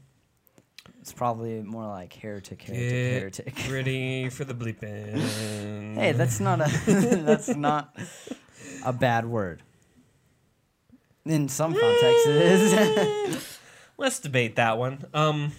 It's 1.01 1.13
probably 1.13 1.63
more 1.63 1.87
like 1.87 2.13
heretic, 2.13 2.63
heretic, 2.63 2.91
Get 2.91 3.47
heretic. 3.57 3.73
ready 3.73 4.29
for 4.37 4.45
the 4.45 4.55
bleeping. 4.55 5.95
Hey, 5.95 6.13
that's 6.13 6.41
not 6.41 6.61
a 6.61 6.69
that's 7.25 7.49
not 7.49 7.97
a 8.85 8.93
bad 8.93 9.25
word. 9.25 9.63
In 11.25 11.49
some 11.49 11.73
contexts, 11.73 12.27
it 12.27 12.37
is. 12.37 13.59
Let's 13.99 14.21
debate 14.21 14.57
that 14.57 14.77
one. 14.79 15.05
Um, 15.15 15.53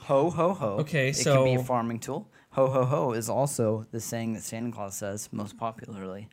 ho 0.00 0.30
ho 0.30 0.52
ho. 0.54 0.68
Okay, 0.80 1.10
it 1.10 1.16
can 1.22 1.44
be 1.44 1.54
a 1.54 1.62
farming 1.62 2.00
tool. 2.00 2.28
Ho 2.50 2.68
ho 2.68 2.84
ho 2.84 3.12
is 3.12 3.28
also 3.28 3.86
the 3.92 4.00
saying 4.00 4.34
that 4.34 4.42
Santa 4.42 4.72
Claus 4.72 4.96
says 4.96 5.28
most 5.32 5.56
popularly. 5.56 6.28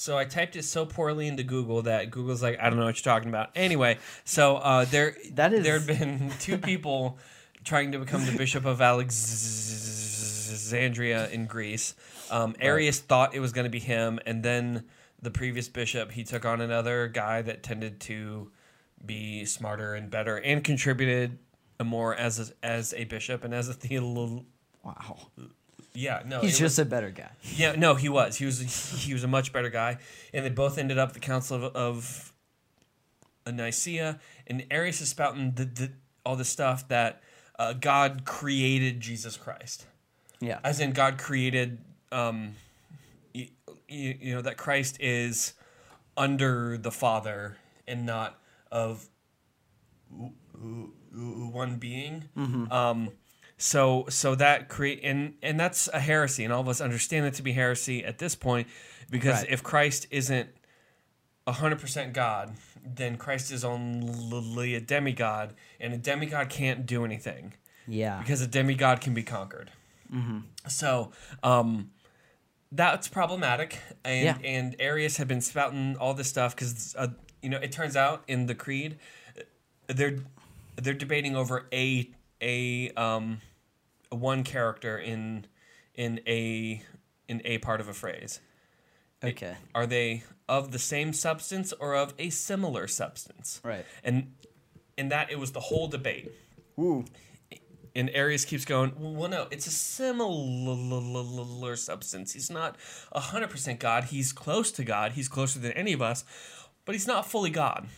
So 0.00 0.16
I 0.16 0.24
typed 0.24 0.56
it 0.56 0.64
so 0.64 0.86
poorly 0.86 1.28
into 1.28 1.42
Google 1.42 1.82
that 1.82 2.10
Google's 2.10 2.42
like, 2.42 2.58
I 2.58 2.70
don't 2.70 2.78
know 2.78 2.86
what 2.86 2.96
you're 2.96 3.12
talking 3.12 3.28
about. 3.28 3.50
Anyway, 3.54 3.98
so 4.24 4.56
uh, 4.56 4.86
there 4.86 5.14
That 5.32 5.52
is- 5.52 5.62
there 5.62 5.78
had 5.78 5.86
been 5.86 6.32
two 6.40 6.56
people 6.56 7.18
trying 7.64 7.92
to 7.92 7.98
become 7.98 8.24
the 8.24 8.32
bishop 8.32 8.64
of 8.64 8.80
Alexandria 8.80 11.28
in 11.28 11.44
Greece. 11.44 11.94
Um, 12.30 12.56
Arius 12.60 13.00
thought 13.00 13.34
it 13.34 13.40
was 13.40 13.52
going 13.52 13.64
to 13.64 13.70
be 13.70 13.78
him, 13.78 14.18
and 14.24 14.42
then 14.42 14.84
the 15.20 15.30
previous 15.30 15.68
bishop 15.68 16.12
he 16.12 16.24
took 16.24 16.46
on 16.46 16.62
another 16.62 17.06
guy 17.06 17.42
that 17.42 17.62
tended 17.62 18.00
to 18.00 18.50
be 19.04 19.44
smarter 19.44 19.92
and 19.92 20.10
better 20.10 20.38
and 20.38 20.64
contributed 20.64 21.38
more 21.84 22.14
as 22.14 22.40
a, 22.40 22.46
as 22.64 22.94
a 22.94 23.04
bishop 23.04 23.44
and 23.44 23.52
as 23.52 23.68
a 23.68 23.74
theolo. 23.74 24.46
Wow, 24.82 25.18
Yeah, 25.92 26.22
no, 26.24 26.40
he's 26.40 26.58
just 26.58 26.78
a 26.78 26.84
better 26.84 27.10
guy. 27.10 27.30
yeah, 27.56 27.72
no, 27.76 27.94
he 27.96 28.08
was. 28.08 28.36
He 28.36 28.44
was. 28.46 28.60
He 29.04 29.12
was 29.12 29.24
a 29.24 29.28
much 29.28 29.52
better 29.52 29.70
guy, 29.70 29.98
and 30.32 30.44
they 30.44 30.50
both 30.50 30.78
ended 30.78 30.98
up 30.98 31.12
the 31.14 31.20
Council 31.20 31.64
of, 31.64 31.74
of 31.76 32.32
Nicaea. 33.52 34.20
And 34.46 34.64
Arius 34.70 35.00
is 35.00 35.08
spouting 35.08 35.52
the, 35.56 35.64
the, 35.64 35.90
all 36.24 36.36
the 36.36 36.44
stuff 36.44 36.86
that 36.88 37.22
uh, 37.58 37.72
God 37.72 38.24
created 38.24 39.00
Jesus 39.00 39.36
Christ, 39.36 39.86
Yeah. 40.40 40.60
as 40.64 40.78
in 40.80 40.92
God 40.92 41.18
created, 41.18 41.78
um, 42.12 42.54
you, 43.34 43.48
you 43.88 44.34
know, 44.34 44.42
that 44.42 44.56
Christ 44.56 44.96
is 45.00 45.54
under 46.16 46.78
the 46.78 46.90
Father 46.92 47.56
and 47.88 48.06
not 48.06 48.38
of 48.70 49.08
one 51.12 51.76
being. 51.78 52.24
Um, 52.70 53.10
so 53.62 54.06
so 54.08 54.34
that 54.36 54.68
create 54.68 55.00
and 55.04 55.34
and 55.42 55.60
that's 55.60 55.86
a 55.88 56.00
heresy, 56.00 56.44
and 56.44 56.52
all 56.52 56.60
of 56.62 56.68
us 56.68 56.80
understand 56.80 57.26
that 57.26 57.34
to 57.34 57.42
be 57.42 57.52
heresy 57.52 58.02
at 58.04 58.16
this 58.18 58.34
point, 58.34 58.66
because 59.10 59.42
Right. 59.42 59.50
if 59.52 59.62
Christ 59.62 60.06
isn't 60.10 60.48
hundred 61.46 61.80
percent 61.80 62.12
God, 62.12 62.54
then 62.84 63.16
Christ 63.16 63.50
is 63.50 63.64
only 63.64 64.74
a 64.76 64.80
demigod, 64.80 65.52
and 65.80 65.92
a 65.92 65.98
demigod 65.98 66.48
can't 66.48 66.86
do 66.86 67.04
anything 67.04 67.54
Yeah. 67.88 68.20
because 68.20 68.40
a 68.40 68.46
demigod 68.46 69.00
can 69.00 69.14
be 69.14 69.24
conquered. 69.24 69.70
So 70.68 71.10
um, 71.42 71.90
that's 72.72 73.08
problematic, 73.08 73.78
and 74.04 74.24
Yeah. 74.24 74.48
and 74.48 74.76
Arius 74.78 75.16
had 75.18 75.28
been 75.28 75.40
spouting 75.40 75.96
all 75.98 76.14
this 76.14 76.28
stuff 76.28 76.54
because 76.54 76.94
uh, 76.96 77.08
you 77.42 77.48
know 77.50 77.58
it 77.58 77.72
turns 77.72 77.96
out 77.96 78.22
in 78.28 78.46
the 78.46 78.54
creed 78.54 78.98
they're 79.88 80.18
they're 80.76 80.94
debating 80.94 81.34
over 81.36 81.66
a 81.72 82.08
a 82.40 82.90
um 82.92 83.40
one 84.10 84.44
character 84.44 84.98
in 84.98 85.46
in 85.94 86.20
a 86.26 86.82
in 87.28 87.42
a 87.44 87.58
part 87.58 87.80
of 87.80 87.88
a 87.88 87.94
phrase. 87.94 88.40
Okay. 89.22 89.56
Are 89.74 89.86
they 89.86 90.24
of 90.48 90.72
the 90.72 90.78
same 90.78 91.12
substance 91.12 91.72
or 91.78 91.94
of 91.94 92.14
a 92.18 92.30
similar 92.30 92.88
substance? 92.88 93.60
Right. 93.62 93.84
And 94.02 94.32
in 94.96 95.10
that 95.10 95.30
it 95.30 95.38
was 95.38 95.52
the 95.52 95.60
whole 95.60 95.88
debate. 95.88 96.30
Ooh. 96.78 97.04
And 97.94 98.08
Arius 98.14 98.44
keeps 98.44 98.64
going, 98.64 98.92
well, 98.98 99.28
no, 99.28 99.48
it's 99.50 99.66
a 99.66 99.70
similar 99.70 100.16
substance. 101.76 102.32
He's 102.32 102.48
not 102.50 102.76
100% 103.14 103.78
God. 103.80 104.04
He's 104.04 104.32
close 104.32 104.70
to 104.72 104.84
God. 104.84 105.12
He's 105.12 105.28
closer 105.28 105.58
than 105.58 105.72
any 105.72 105.92
of 105.92 106.00
us, 106.00 106.24
but 106.84 106.94
he's 106.94 107.08
not 107.08 107.26
fully 107.26 107.50
God. 107.50 107.88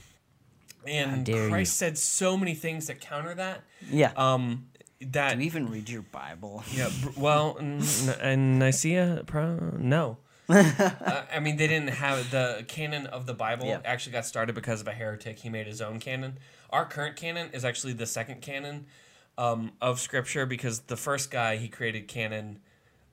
And 0.87 1.27
Christ 1.27 1.77
said 1.77 1.97
so 1.97 2.37
many 2.37 2.55
things 2.55 2.87
that 2.89 3.01
counter 3.01 3.35
that. 3.35 3.63
Yeah. 3.91 4.13
Um, 4.17 4.69
that 5.11 5.35
Do 5.35 5.41
you 5.41 5.47
even 5.47 5.69
read 5.69 5.89
your 5.89 6.03
Bible? 6.03 6.63
yeah, 6.73 6.91
well, 7.17 7.57
n- 7.61 7.83
and 8.21 8.59
Nicaea, 8.59 9.23
pro- 9.27 9.77
no. 9.79 10.19
uh, 10.49 11.23
I 11.33 11.41
mean, 11.41 11.57
they 11.57 11.67
didn't 11.67 11.91
have 11.91 12.31
the 12.31 12.65
canon 12.69 13.07
of 13.07 13.27
the 13.27 13.35
Bible. 13.35 13.67
Yeah. 13.67 13.81
Actually, 13.85 14.13
got 14.13 14.27
started 14.27 14.55
because 14.55 14.81
of 14.81 14.89
a 14.89 14.93
heretic. 14.93 15.39
He 15.39 15.49
made 15.49 15.67
his 15.67 15.81
own 15.81 15.99
canon. 16.01 16.39
Our 16.71 16.85
current 16.85 17.17
canon 17.17 17.51
is 17.53 17.65
actually 17.65 17.93
the 17.95 18.07
second 18.07 18.43
canon 18.43 18.87
um, 19.39 19.73
of 19.81 20.01
Scripture 20.01 20.45
because 20.47 20.81
the 20.81 20.97
first 20.97 21.31
guy 21.31 21.57
he 21.57 21.69
created 21.69 22.09
canon, 22.09 22.59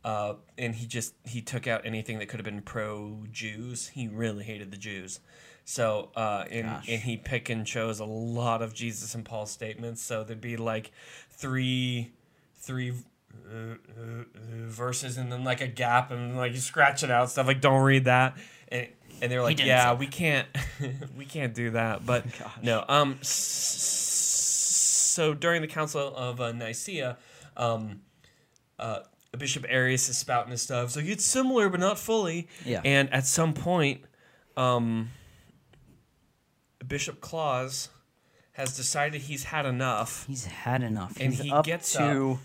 uh, 0.04 0.34
and 0.58 0.76
he 0.76 0.86
just 0.88 1.14
he 1.26 1.41
took 1.41 1.68
out 1.68 1.86
anything 1.86 2.20
that 2.20 2.28
could 2.30 2.39
have 2.39 2.45
been 2.45 2.62
pro 2.62 3.26
Jews. 3.32 3.89
He 3.89 4.08
really 4.08 4.43
hated 4.43 4.72
the 4.72 4.78
Jews. 4.78 5.20
So, 5.66 6.10
uh, 6.16 6.45
and, 6.50 6.68
and 6.68 7.02
he 7.04 7.16
pick 7.16 7.47
and 7.50 7.64
chose 7.66 8.00
a 8.00 8.06
lot 8.06 8.64
of 8.64 8.74
Jesus 8.74 9.14
and 9.14 9.24
Paul 9.24 9.45
statements. 9.45 10.02
So 10.02 10.24
there'd 10.24 10.41
be 10.41 10.58
like 10.58 10.91
three, 11.30 12.12
three 12.56 12.91
uh, 13.47 13.54
uh, 13.56 13.74
uh, 14.02 14.24
verses 14.66 15.18
and 15.18 15.32
then 15.32 15.43
like 15.43 15.62
a 15.62 15.68
gap 15.68 16.10
and 16.10 16.36
like 16.38 16.54
you 16.54 16.60
scratch 16.60 17.04
it 17.04 17.12
out 17.12 17.30
stuff 17.30 17.45
like 17.45 17.62
don't 17.62 17.82
read 17.84 18.06
that 18.06 18.36
and 18.70 18.88
and 19.22 19.32
they're 19.32 19.41
like 19.43 19.60
yeah 19.60 19.93
we 19.93 20.08
can't 20.08 20.47
we 21.18 21.26
can't 21.26 21.54
do 21.54 21.70
that 21.72 22.06
but 22.06 22.26
Gosh. 22.39 22.52
no 22.64 22.84
um 22.88 23.18
s- 23.22 23.28
so 25.16 25.34
during 25.34 25.62
the 25.62 25.68
council 25.68 26.14
of 26.16 26.41
uh, 26.41 26.52
Nicaea 26.52 27.18
um 27.58 28.02
uh 28.80 29.00
Bishop 29.38 29.65
Arius 29.69 30.09
is 30.09 30.17
spouting 30.17 30.51
his 30.51 30.61
stuff. 30.61 30.91
So 30.91 30.99
it's 30.99 31.25
similar 31.25 31.69
but 31.69 31.80
not 31.80 31.99
fully. 31.99 32.47
Yeah. 32.65 32.82
And 32.84 33.11
at 33.13 33.25
some 33.25 33.53
point, 33.53 34.01
um, 34.57 35.09
Bishop 36.86 37.21
Claus 37.21 37.89
has 38.53 38.75
decided 38.75 39.21
he's 39.21 39.45
had 39.45 39.65
enough. 39.65 40.25
He's 40.27 40.45
had 40.45 40.84
enough. 40.84 41.17
And 41.19 41.34
He's 41.34 41.43
he 41.43 41.51
up 41.51 41.65
gets 41.65 41.93
to 41.93 42.39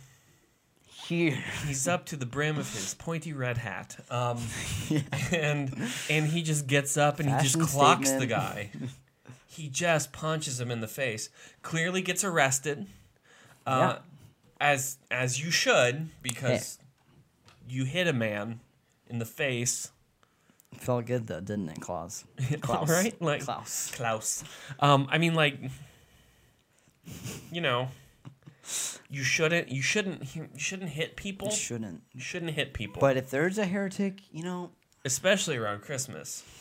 here. 1.06 1.42
He's 1.66 1.88
up 1.88 2.06
to 2.06 2.16
the 2.16 2.26
brim 2.26 2.58
of 2.58 2.72
his 2.72 2.94
pointy 2.94 3.32
red 3.32 3.58
hat, 3.58 3.96
um, 4.10 4.38
and 5.32 5.74
and 6.08 6.26
he 6.26 6.42
just 6.42 6.66
gets 6.66 6.96
up 6.96 7.20
and 7.20 7.28
he 7.28 7.36
just 7.42 7.60
clocks 7.60 8.12
the 8.12 8.26
guy. 8.26 8.70
He 9.46 9.68
just 9.68 10.12
punches 10.12 10.60
him 10.60 10.70
in 10.70 10.80
the 10.80 10.88
face. 10.88 11.28
Clearly 11.62 12.02
gets 12.02 12.24
arrested, 12.24 12.86
uh, 13.66 13.98
as 14.60 14.98
as 15.10 15.42
you 15.42 15.50
should 15.50 16.10
because 16.22 16.78
you 17.68 17.84
hit 17.84 18.06
a 18.06 18.12
man 18.12 18.60
in 19.08 19.18
the 19.18 19.24
face. 19.24 19.90
Felt 20.78 21.06
good 21.06 21.26
though, 21.26 21.40
didn't 21.40 21.68
it, 21.68 21.80
Klaus? 21.80 22.24
Klaus. 22.60 22.88
Right? 22.88 23.20
Like- 23.20 23.44
Klaus. 23.44 23.92
Klaus. 23.94 24.44
Um, 24.80 25.06
I 25.10 25.18
mean, 25.18 25.34
like, 25.34 25.58
you 27.52 27.60
know, 27.60 27.88
you 29.10 29.22
shouldn't 29.22 29.68
you 29.68 29.82
shouldn't 29.82 30.34
you 30.34 30.48
shouldn't 30.56 30.90
hit 30.90 31.16
people. 31.16 31.48
You 31.48 31.54
shouldn't. 31.54 32.02
You 32.12 32.20
shouldn't 32.20 32.52
hit 32.52 32.74
people. 32.74 33.00
But 33.00 33.16
if 33.16 33.30
there's 33.30 33.58
a 33.58 33.66
heretic, 33.66 34.20
you 34.32 34.42
know, 34.42 34.70
especially 35.04 35.56
around 35.56 35.82
Christmas. 35.82 36.42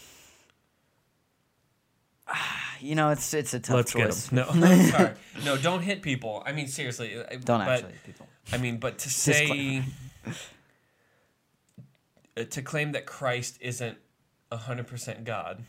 you 2.83 2.95
know, 2.95 3.09
it's 3.09 3.33
it's 3.33 3.53
a 3.53 3.59
tough 3.59 3.75
Let's 3.77 3.91
choice. 3.93 4.29
get 4.29 4.47
them. 4.47 4.59
No, 4.59 4.67
I'm 4.67 4.85
sorry. 4.87 5.11
No, 5.45 5.57
don't 5.57 5.81
hit 5.81 6.01
people. 6.01 6.43
I 6.45 6.51
mean, 6.51 6.67
seriously. 6.67 7.13
Don't 7.43 7.45
but, 7.45 7.67
actually, 7.67 7.93
people. 8.05 8.27
I 8.51 8.57
mean, 8.57 8.77
but 8.77 8.97
to 8.99 9.09
say 9.09 9.83
uh, 12.37 12.43
to 12.49 12.61
claim 12.61 12.91
that 12.93 13.05
Christ 13.05 13.57
isn't 13.61 13.97
hundred 14.51 14.85
percent 14.87 15.23
God, 15.23 15.63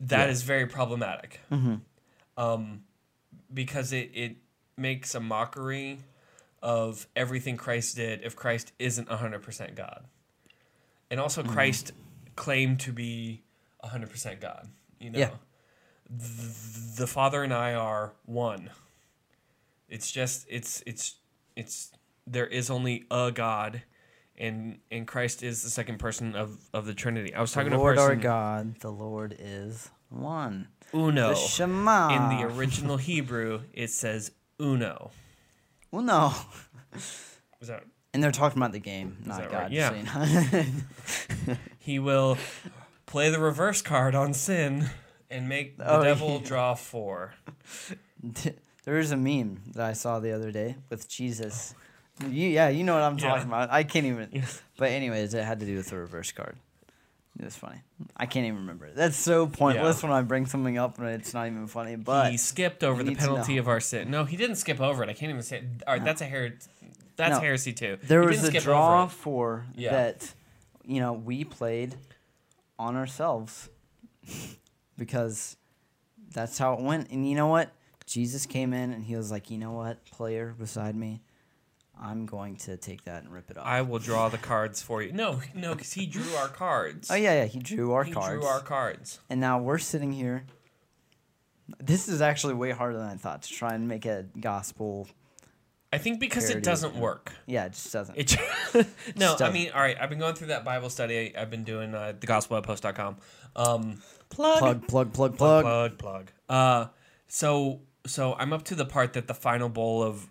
that 0.00 0.28
is 0.28 0.42
Yeah. 0.42 0.46
very 0.46 0.66
problematic. 0.66 1.40
Mm-hmm. 1.50 1.76
Um, 2.36 2.84
because 3.52 3.92
it 3.92 4.10
it 4.14 4.36
makes 4.76 5.14
a 5.14 5.20
mockery 5.20 6.00
of 6.62 7.06
everything 7.14 7.56
Christ 7.56 7.96
did 7.96 8.22
if 8.22 8.34
Christ 8.36 8.72
isn't 8.78 9.08
hundred 9.08 9.42
percent 9.42 9.74
God, 9.74 10.04
and 11.10 11.20
also 11.20 11.42
Mm-hmm. 11.42 11.52
Christ 11.52 11.92
claimed 12.36 12.80
to 12.80 12.92
be 12.92 13.42
hundred 13.82 14.10
percent 14.10 14.40
God. 14.40 14.68
You 15.00 15.10
know, 15.10 15.18
Yeah. 15.18 15.30
Th- 16.08 16.96
the 16.96 17.06
Father 17.06 17.42
and 17.42 17.52
I 17.52 17.74
are 17.74 18.12
one. 18.24 18.70
It's 19.88 20.10
just 20.10 20.46
it's 20.48 20.82
it's 20.86 21.16
it's 21.56 21.92
there 22.26 22.46
is 22.46 22.70
only 22.70 23.04
a 23.10 23.30
God, 23.32 23.82
and 24.36 24.78
and 24.90 25.06
Christ 25.06 25.42
is 25.42 25.62
the 25.62 25.70
second 25.70 25.98
person 25.98 26.34
of 26.36 26.58
of 26.72 26.86
the 26.86 26.94
Trinity. 26.94 27.34
I 27.34 27.40
was 27.40 27.52
talking 27.52 27.70
the 27.70 27.76
to 27.76 27.80
a 27.80 27.84
Lord 27.84 27.98
our 27.98 28.16
God, 28.16 28.80
the 28.80 28.90
Lord 28.92 29.36
is 29.38 29.90
one. 30.08 30.68
uno 30.94 31.30
The 31.30 31.34
Shema. 31.34 32.08
in 32.32 32.38
the 32.38 32.44
original 32.54 32.96
Hebrew. 32.96 33.62
It 33.72 33.90
says 33.90 34.30
uno. 34.60 35.10
Well, 35.90 36.02
no. 36.02 36.32
Was 37.60 37.68
that 37.68 37.84
And 38.12 38.22
they're 38.22 38.30
talking 38.32 38.58
about 38.58 38.72
the 38.72 38.78
game, 38.80 39.16
not 39.24 39.50
God. 39.50 39.52
right? 39.52 39.70
Yeah. 39.72 39.90
just 39.92 40.50
so 40.50 40.56
you 40.56 40.66
know. 41.46 41.56
he 41.78 41.98
will 41.98 42.36
play 43.14 43.30
the 43.30 43.38
reverse 43.38 43.80
card 43.80 44.12
on 44.16 44.34
sin 44.34 44.90
and 45.30 45.48
make 45.48 45.76
the 45.78 45.88
Oh, 45.88 46.02
devil 46.02 46.40
yeah. 46.42 46.48
draw 46.48 46.74
four. 46.74 47.32
there 48.84 48.98
is 48.98 49.12
a 49.12 49.16
meme 49.16 49.60
that 49.74 49.86
I 49.86 49.92
saw 49.92 50.18
the 50.18 50.32
other 50.32 50.50
day 50.50 50.74
with 50.90 51.08
Jesus. 51.08 51.76
You, 52.28 52.48
yeah, 52.48 52.70
you 52.70 52.82
know 52.82 52.94
what 52.94 53.04
I'm 53.04 53.16
Yeah. 53.16 53.28
talking 53.28 53.46
about. 53.46 53.70
I 53.70 53.84
can't 53.84 54.04
even. 54.06 54.30
Yeah. 54.32 54.46
But 54.76 54.90
anyways, 54.90 55.32
it 55.32 55.44
had 55.44 55.60
to 55.60 55.66
do 55.66 55.76
with 55.76 55.90
the 55.90 55.96
reverse 55.96 56.32
card. 56.32 56.56
It 57.38 57.44
was 57.44 57.54
funny. 57.54 57.82
I 58.16 58.26
can't 58.26 58.46
even 58.46 58.58
remember 58.58 58.86
it. 58.86 58.96
That's 58.96 59.16
so 59.16 59.46
pointless 59.46 60.02
when 60.02 60.10
I 60.10 60.22
bring 60.22 60.46
something 60.46 60.76
up 60.76 60.98
and 60.98 61.06
it's 61.10 61.32
not 61.32 61.46
even 61.46 61.68
funny. 61.68 61.94
But 61.94 62.32
he 62.32 62.36
skipped 62.36 62.82
over 62.82 63.04
the 63.04 63.14
penalty 63.14 63.58
of 63.58 63.68
our 63.68 63.78
sin. 63.78 64.10
No, 64.10 64.24
he 64.24 64.36
didn't 64.36 64.56
skip 64.56 64.80
over 64.80 65.04
it. 65.04 65.08
I 65.08 65.12
can't 65.12 65.30
even 65.30 65.42
say. 65.42 65.58
It. 65.58 65.64
All 65.86 65.94
right, 65.94 66.04
that's 66.04 66.20
a 66.20 66.26
her. 66.26 66.50
That's 67.14 67.36
No. 67.36 67.40
heresy 67.40 67.72
too. 67.72 67.96
there 68.02 68.22
He 68.22 68.26
was 68.26 68.36
didn't 68.38 68.48
a 68.48 68.50
skip 68.50 68.62
draw 68.64 69.06
for 69.06 69.66
Yeah. 69.76 69.92
that. 69.92 70.32
You 70.84 70.98
know, 71.00 71.12
we 71.12 71.44
played 71.44 71.94
on 72.78 72.96
ourselves 72.96 73.68
because 74.98 75.56
that's 76.32 76.58
how 76.58 76.74
it 76.74 76.80
went. 76.80 77.10
And 77.10 77.28
you 77.28 77.34
know 77.34 77.46
what? 77.46 77.72
Jesus 78.06 78.44
came 78.46 78.72
in 78.72 78.92
and 78.92 79.04
he 79.04 79.16
was 79.16 79.30
like, 79.30 79.50
you 79.50 79.58
know 79.58 79.72
what, 79.72 80.04
player 80.06 80.54
beside 80.58 80.94
me, 80.94 81.22
I'm 82.00 82.26
going 82.26 82.56
to 82.56 82.76
take 82.76 83.04
that 83.04 83.22
and 83.22 83.32
rip 83.32 83.50
it 83.50 83.56
off. 83.56 83.66
I 83.66 83.82
will 83.82 83.98
draw 83.98 84.28
the 84.28 84.38
cards 84.38 84.82
for 84.82 85.02
you. 85.02 85.12
No, 85.12 85.40
no, 85.54 85.74
because 85.74 85.92
he 85.92 86.06
drew 86.06 86.34
our 86.34 86.48
cards. 86.48 87.10
oh 87.10 87.14
yeah, 87.14 87.34
yeah. 87.34 87.44
He 87.46 87.58
drew 87.60 87.92
our 87.92 88.02
cards. 88.04 88.08
he 88.08 88.14
cards. 88.14 88.40
drew 88.40 88.46
our 88.46 88.60
cards. 88.60 89.20
And 89.30 89.40
now 89.40 89.58
we're 89.58 89.78
sitting 89.78 90.12
here. 90.12 90.44
This 91.80 92.08
is 92.08 92.20
actually 92.20 92.54
way 92.54 92.72
harder 92.72 92.98
than 92.98 93.08
I 93.08 93.14
thought 93.14 93.42
to 93.42 93.48
try 93.52 93.74
and 93.74 93.88
make 93.88 94.04
a 94.04 94.26
gospel. 94.38 95.08
I 95.94 95.98
think 95.98 96.18
because 96.18 96.50
it 96.50 96.64
doesn't 96.64 96.96
work. 96.96 97.32
Yeah, 97.46 97.66
it 97.66 97.72
just 97.72 97.92
doesn't. 97.92 98.18
It 98.18 98.36
no, 98.74 98.80
Just 98.82 98.92
I 99.16 99.16
doesn't. 99.16 99.52
mean, 99.52 99.70
all 99.72 99.80
right. 99.80 99.96
I've 100.00 100.10
been 100.10 100.18
going 100.18 100.34
through 100.34 100.48
that 100.48 100.64
Bible 100.64 100.90
study. 100.90 101.36
I've 101.36 101.50
been 101.50 101.62
doing 101.62 101.94
uh, 101.94 102.14
the 102.18 102.26
gospelpost.com. 102.26 103.16
Um, 103.54 104.02
plug, 104.28 104.58
plug, 104.58 104.88
plug, 104.88 105.12
plug, 105.12 105.36
plug, 105.36 105.62
plug. 105.62 105.62
plug, 105.62 105.98
plug. 105.98 106.32
Uh, 106.48 106.86
so 107.28 107.80
so 108.06 108.34
I'm 108.34 108.52
up 108.52 108.64
to 108.64 108.74
the 108.74 108.84
part 108.84 109.12
that 109.12 109.28
the 109.28 109.34
final 109.34 109.68
bowl 109.68 110.02
of 110.02 110.28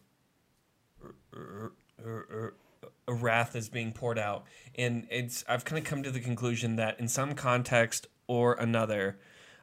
wrath 3.08 3.56
is 3.56 3.70
being 3.70 3.92
poured 3.92 4.20
out, 4.20 4.46
and 4.76 5.08
it's 5.10 5.44
I've 5.48 5.66
kind 5.66 5.80
of 5.80 5.86
come 5.86 6.04
to 6.04 6.12
the 6.12 6.20
conclusion 6.20 6.76
that 6.76 7.00
in 7.00 7.08
some 7.08 7.36
context 7.36 8.08
or 8.28 8.54
another, 8.54 9.18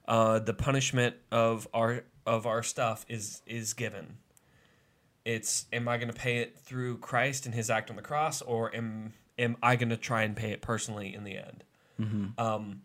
uh, 0.09 0.38
the 0.38 0.55
punishment 0.55 1.16
of 1.30 1.68
our 1.74 2.05
of 2.26 2.46
our 2.46 2.62
stuff 2.62 3.05
is 3.09 3.42
is 3.46 3.74
given. 3.74 4.16
It's 5.35 5.66
am 5.72 5.87
I 5.89 5.97
going 5.97 6.12
to 6.12 6.18
pay 6.18 6.39
it 6.39 6.59
through 6.59 6.99
Christ 6.99 7.47
and 7.47 7.55
His 7.55 7.70
act 7.70 7.91
on 7.91 7.97
the 7.97 8.03
cross, 8.03 8.43
or 8.43 8.74
am 8.74 9.12
am 9.39 9.57
I 9.62 9.76
going 9.76 9.91
to 9.91 9.97
try 9.97 10.22
and 10.22 10.35
pay 10.37 10.51
it 10.53 10.61
personally 10.62 11.14
in 11.14 11.24
the 11.24 11.37
end? 11.37 11.64
Um, 12.39 12.83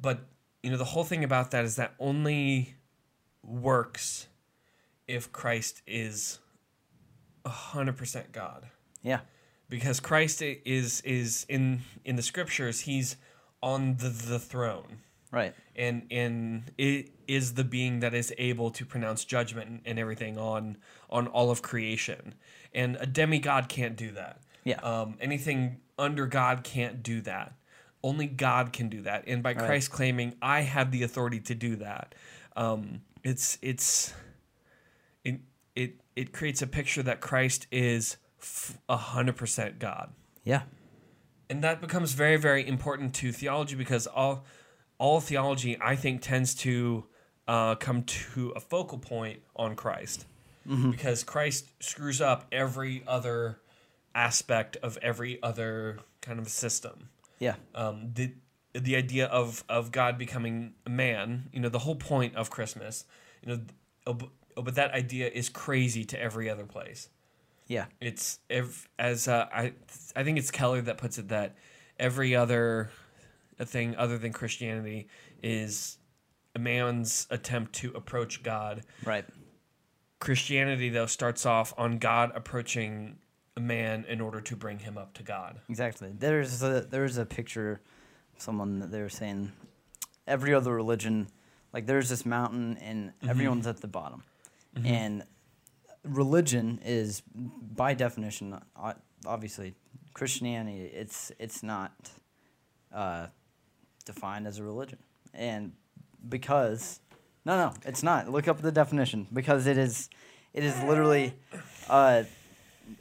but 0.00 0.20
you 0.62 0.70
know 0.70 0.78
the 0.78 0.84
whole 0.94 1.04
thing 1.04 1.22
about 1.24 1.50
that 1.52 1.64
is 1.64 1.76
that 1.76 1.94
only 1.98 2.74
works 3.42 4.26
if 5.06 5.30
Christ 5.30 5.82
is 5.86 6.38
hundred 7.46 7.96
percent 7.96 8.32
God 8.32 8.66
Yeah. 9.02 9.20
because 9.68 10.00
Christ 10.00 10.42
is 10.42 11.00
is 11.02 11.46
in 11.48 11.82
in 12.04 12.16
the 12.16 12.22
scriptures 12.22 12.80
he's 12.80 13.16
on 13.62 13.96
the, 13.98 14.08
the 14.08 14.38
throne 14.38 14.98
Right. 15.32 15.54
and 15.74 16.06
and 16.10 16.70
it 16.78 17.10
is 17.26 17.54
the 17.54 17.64
being 17.64 18.00
that 18.00 18.14
is 18.14 18.32
able 18.38 18.70
to 18.70 18.86
pronounce 18.86 19.24
judgment 19.24 19.82
and- 19.84 19.98
everything 19.98 20.38
on 20.38 20.76
on 21.10 21.26
all 21.26 21.50
of 21.50 21.62
creation 21.62 22.34
and 22.72 22.96
a 23.00 23.06
demigod 23.06 23.68
can't 23.68 23.96
do 23.96 24.12
that 24.12 24.40
Yeah. 24.64 24.76
um, 24.76 25.16
anything 25.20 25.80
under 25.98 26.26
God 26.26 26.62
can't 26.64 27.02
do 27.02 27.20
that 27.22 27.54
only 28.04 28.26
God 28.26 28.72
can 28.72 28.88
do 28.88 29.02
that 29.02 29.24
and 29.26 29.42
by 29.42 29.54
Christ 29.54 29.90
claiming 29.90 30.34
I 30.40 30.60
have 30.60 30.90
the 30.92 31.02
authority 31.02 31.40
to 31.40 31.54
do 31.54 31.76
that 31.76 32.14
um, 32.54 33.00
it's 33.24 33.58
it's 33.62 34.14
it 35.24 35.40
it 35.74 36.00
it 36.14 36.32
creates 36.32 36.62
a 36.62 36.66
picture 36.66 37.02
that 37.02 37.20
Christ 37.20 37.66
is 37.72 38.16
a 38.88 38.96
hundred 38.96 39.36
percent 39.36 39.78
God 39.80 40.12
yeah. 40.44 40.62
and 41.50 41.64
that 41.64 41.80
becomes 41.80 42.12
very 42.12 42.36
very 42.36 42.66
important 42.66 43.12
to 43.16 43.32
theology 43.32 43.74
because 43.74 44.06
all 44.06 44.44
all 44.98 45.20
theology 45.20 45.76
i 45.80 45.94
think 45.96 46.22
tends 46.22 46.54
to 46.54 47.04
uh, 47.48 47.74
come 47.76 48.02
to 48.04 48.50
a 48.56 48.60
focal 48.60 48.98
point 48.98 49.40
on 49.54 49.76
christ 49.76 50.26
because 50.90 51.22
christ 51.22 51.70
screws 51.80 52.20
up 52.20 52.46
every 52.50 53.02
other 53.06 53.58
aspect 54.14 54.76
of 54.82 54.98
every 55.02 55.40
other 55.42 55.98
kind 56.20 56.38
of 56.38 56.48
system 56.48 57.08
Yeah. 57.38 57.54
um, 57.74 58.10
the 58.14 58.32
the 58.72 58.94
idea 58.96 59.26
of 59.26 59.64
of 59.70 59.90
God 59.90 60.18
becoming 60.18 60.74
a 60.84 60.90
man, 60.90 61.48
you 61.50 61.60
know, 61.60 61.70
the 61.70 61.78
whole 61.78 61.96
point 61.96 62.36
of 62.36 62.50
Christmas, 62.50 63.06
you 63.42 63.48
know, 63.48 63.60
oh, 64.06 64.12
but- 64.12 64.28
oh, 64.54 64.60
but 64.62 64.74
that 64.74 64.90
idea 64.92 65.28
is 65.32 65.48
crazy 65.48 66.04
to 66.04 66.20
every 66.20 66.50
other 66.50 66.66
place. 66.66 67.08
Yeah. 67.68 67.86
It's 68.02 68.38
ev- 68.50 68.86
as 68.98 69.28
uh, 69.28 69.46
I 69.50 69.72
I 70.14 70.24
think 70.24 70.36
it's 70.38 70.50
Keller 70.50 70.82
that 70.82 70.98
puts 70.98 71.16
it 71.16 71.28
that 71.28 71.54
every 71.98 72.36
other 72.36 72.90
thing 73.64 73.96
other 73.96 74.18
than 74.18 74.32
Christianity 74.32 75.08
is 75.42 75.98
a 76.54 76.58
man's 76.58 77.26
attempt 77.30 77.72
to 77.74 77.92
approach 77.94 78.42
God. 78.42 78.82
Right. 79.04 79.24
Christianity 80.18 80.88
though 80.88 81.06
starts 81.06 81.46
off 81.46 81.74
on 81.76 81.98
God 81.98 82.32
approaching 82.34 83.18
a 83.56 83.60
man 83.60 84.04
in 84.08 84.20
order 84.20 84.40
to 84.40 84.56
bring 84.56 84.78
him 84.78 84.98
up 84.98 85.14
to 85.14 85.22
God. 85.22 85.60
Exactly. 85.68 86.12
There's 86.16 86.62
a 86.62 86.86
there's 86.90 87.16
a 87.18 87.24
picture, 87.24 87.80
someone 88.36 88.80
that 88.80 88.90
they 88.90 89.00
were 89.00 89.08
saying, 89.08 89.52
every 90.26 90.52
other 90.54 90.74
religion, 90.74 91.28
like 91.72 91.86
there's 91.86 92.08
this 92.08 92.26
mountain 92.26 92.76
and 92.78 93.12
everyone's 93.26 93.66
at 93.66 93.80
the 93.80 93.88
bottom, 93.88 94.22
and 94.84 95.24
religion 96.04 96.80
is 96.84 97.22
by 97.34 97.94
definition, 97.94 98.58
obviously, 99.24 99.74
Christianity. 100.14 100.90
It's 100.92 101.32
it's 101.38 101.62
not 101.62 101.92
uh, 102.92 103.28
defined 104.06 104.46
as 104.46 104.58
a 104.58 104.62
religion, 104.64 104.98
and 105.34 105.72
because 106.26 107.00
no 107.44 107.56
no 107.58 107.74
it's 107.84 108.02
not. 108.02 108.30
Look 108.30 108.48
up 108.48 108.62
the 108.62 108.72
definition 108.72 109.26
because 109.32 109.66
it 109.66 109.76
is 109.76 110.08
it 110.54 110.64
is 110.64 110.82
literally. 110.82 111.34
Uh, 111.88 112.24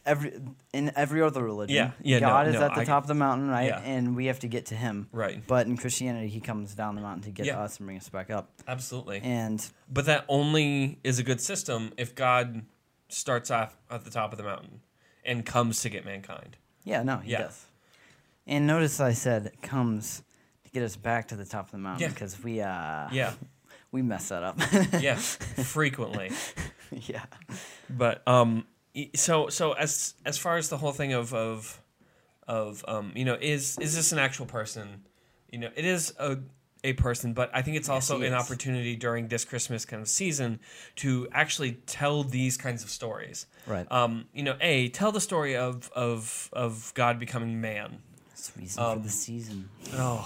Every 0.03 0.33
in 0.73 0.91
every 0.95 1.21
other 1.21 1.43
religion, 1.43 1.75
Yeah, 1.75 1.91
yeah, 2.01 2.17
no, 2.19 2.27
God 2.29 2.47
is 2.47 2.55
no, 2.55 2.63
at 2.63 2.73
the 2.73 2.81
I- 2.81 2.85
top 2.85 3.03
of 3.03 3.07
the 3.07 3.13
mountain, 3.13 3.47
right? 3.49 3.67
Yeah. 3.67 3.81
And 3.81 4.15
we 4.15 4.25
have 4.25 4.39
to 4.39 4.47
get 4.47 4.65
to 4.67 4.75
Him. 4.75 5.07
Right. 5.11 5.43
But 5.45 5.67
in 5.67 5.77
Christianity, 5.77 6.27
He 6.27 6.39
comes 6.39 6.73
down 6.73 6.95
the 6.95 7.01
mountain 7.01 7.21
to 7.25 7.29
get 7.29 7.45
Yeah. 7.45 7.59
us 7.61 7.77
and 7.77 7.85
bring 7.85 7.97
us 7.97 8.09
back 8.09 8.31
up. 8.31 8.49
Absolutely. 8.67 9.21
And 9.21 9.63
But 9.87 10.05
that 10.07 10.25
only 10.27 10.97
is 11.03 11.19
a 11.19 11.23
good 11.23 11.39
system 11.39 11.93
if 11.97 12.15
God 12.15 12.63
starts 13.09 13.51
off 13.51 13.77
at 13.91 14.03
the 14.03 14.09
top 14.09 14.31
of 14.31 14.39
the 14.39 14.43
mountain 14.43 14.81
and 15.23 15.45
comes 15.45 15.81
to 15.81 15.89
get 15.91 16.03
mankind. 16.03 16.57
yeah, 16.83 17.03
no, 17.03 17.17
He 17.17 17.33
Yeah. 17.33 17.43
does. 17.43 17.65
And 18.47 18.65
notice 18.65 18.99
I 18.99 19.13
said 19.13 19.51
comes 19.61 20.17
to 20.17 20.23
get 20.75 20.83
us 20.83 20.95
back 20.97 21.29
to 21.29 21.35
the 21.35 21.45
top 21.45 21.65
of 21.65 21.71
the 21.71 21.77
mountain 21.77 22.01
Yeah. 22.03 22.09
because 22.13 22.43
we 22.43 22.59
uh 22.61 23.07
Yeah. 23.11 23.33
we 23.91 24.01
mess 24.01 24.29
that 24.29 24.43
up. 24.43 24.59
Yeah. 25.01 25.15
frequently. 25.15 26.31
yeah. 26.91 27.25
But 27.89 28.21
um 28.27 28.65
y- 28.93 29.09
so 29.15 29.47
so 29.49 29.71
as 29.73 30.15
as 30.25 30.37
far 30.37 30.57
as 30.57 30.67
the 30.69 30.77
whole 30.77 30.91
thing 30.91 31.13
of 31.13 31.33
of 31.33 31.81
of 32.47 32.83
um 32.87 33.11
you 33.15 33.25
know 33.25 33.37
is 33.41 33.77
is 33.79 33.95
this 33.95 34.11
an 34.11 34.19
actual 34.19 34.45
person? 34.45 34.87
You 35.51 35.59
know, 35.59 35.69
it 35.75 35.85
is 35.85 36.13
a 36.19 36.37
a 36.83 36.93
person, 36.93 37.33
but 37.33 37.49
I 37.53 37.61
think 37.63 37.77
it's 37.77 37.89
also 37.89 38.19
he 38.19 38.27
an 38.27 38.33
is. 38.33 38.43
opportunity 38.43 38.95
during 38.95 39.27
this 39.29 39.43
Christmas 39.45 39.85
kind 39.85 40.01
of 40.01 40.07
season 40.07 40.59
to 40.97 41.27
actually 41.31 41.71
tell 41.87 42.23
these 42.23 42.57
kinds 42.57 42.83
of 42.83 42.89
stories. 42.89 43.47
Right. 43.65 43.89
Um, 43.91 44.25
you 44.33 44.43
know, 44.43 44.55
a 44.61 44.89
tell 44.89 45.11
the 45.11 45.21
story 45.21 45.55
of 45.55 45.89
of 45.95 46.49
of 46.53 46.91
God 46.93 47.17
becoming 47.19 47.59
man. 47.61 47.89
That's 48.29 48.49
the 48.49 48.59
reason 48.61 48.83
for 48.83 48.89
um, 48.91 49.03
the 49.03 49.09
season. 49.09 49.69
Oh, 49.93 50.21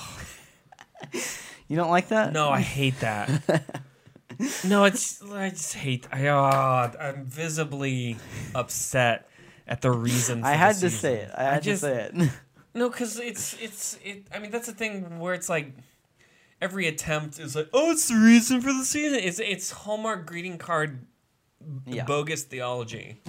You 1.67 1.75
don't 1.75 1.91
like 1.91 2.09
that? 2.09 2.33
No, 2.33 2.49
I 2.49 2.61
hate 2.61 2.99
that. 3.01 3.29
no, 4.65 4.85
it's 4.85 5.21
I 5.21 5.49
just 5.49 5.75
hate. 5.75 6.07
I 6.11 6.27
uh, 6.27 6.91
I'm 6.99 7.25
visibly 7.25 8.17
upset 8.55 9.29
at 9.67 9.81
the 9.81 9.91
reason. 9.91 10.43
I 10.43 10.53
had 10.53 10.77
to 10.77 10.89
say 10.89 11.17
it. 11.17 11.31
I 11.37 11.43
had 11.43 11.63
just, 11.63 11.83
to 11.83 11.89
say 11.89 12.09
it. 12.11 12.31
No, 12.73 12.89
because 12.89 13.19
it's 13.19 13.55
it's 13.61 13.99
it. 14.03 14.27
I 14.33 14.39
mean, 14.39 14.51
that's 14.51 14.67
the 14.67 14.73
thing 14.73 15.19
where 15.19 15.33
it's 15.33 15.49
like 15.49 15.73
every 16.61 16.87
attempt 16.87 17.39
is 17.39 17.55
like, 17.55 17.69
oh, 17.73 17.91
it's 17.91 18.07
the 18.07 18.15
reason 18.15 18.61
for 18.61 18.73
the 18.73 18.85
season. 18.85 19.19
It's 19.19 19.39
it's 19.39 19.71
Hallmark 19.71 20.25
greeting 20.25 20.57
card 20.57 21.05
yeah. 21.85 22.05
bogus 22.05 22.43
theology. 22.43 23.21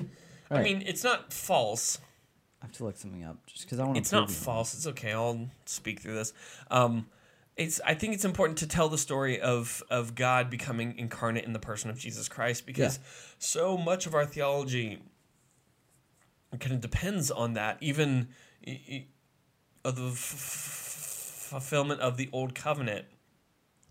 I 0.50 0.62
mean, 0.62 0.82
it's 0.86 1.04
not 1.04 1.32
false. 1.32 1.98
I 2.60 2.66
have 2.66 2.72
to 2.72 2.84
look 2.84 2.96
something 2.96 3.24
up 3.24 3.46
just 3.46 3.64
because 3.64 3.78
I 3.78 3.84
want 3.84 3.96
to. 3.96 4.00
it's 4.00 4.12
not 4.12 4.30
false. 4.30 4.74
It's 4.74 4.86
okay. 4.88 5.12
I'll 5.12 5.48
speak 5.64 6.00
through 6.00 6.14
this. 6.14 6.32
Um, 6.70 7.06
it's. 7.60 7.80
I 7.86 7.94
think 7.94 8.14
it's 8.14 8.24
important 8.24 8.58
to 8.58 8.66
tell 8.66 8.88
the 8.88 8.98
story 8.98 9.38
of 9.40 9.82
of 9.90 10.14
God 10.14 10.48
becoming 10.48 10.98
incarnate 10.98 11.44
in 11.44 11.52
the 11.52 11.58
person 11.58 11.90
of 11.90 11.98
Jesus 11.98 12.28
Christ 12.28 12.66
because 12.66 12.98
so 13.38 13.76
much 13.76 14.06
of 14.06 14.14
our 14.14 14.24
theology 14.24 15.02
kind 16.58 16.72
of 16.72 16.80
depends 16.80 17.30
on 17.30 17.52
that. 17.54 17.76
Even 17.80 18.28
of 19.84 19.96
the 19.96 20.06
f- 20.06 20.32
f- 20.34 21.46
fulfillment 21.50 22.00
of 22.00 22.16
the 22.16 22.30
old 22.32 22.54
covenant 22.54 23.04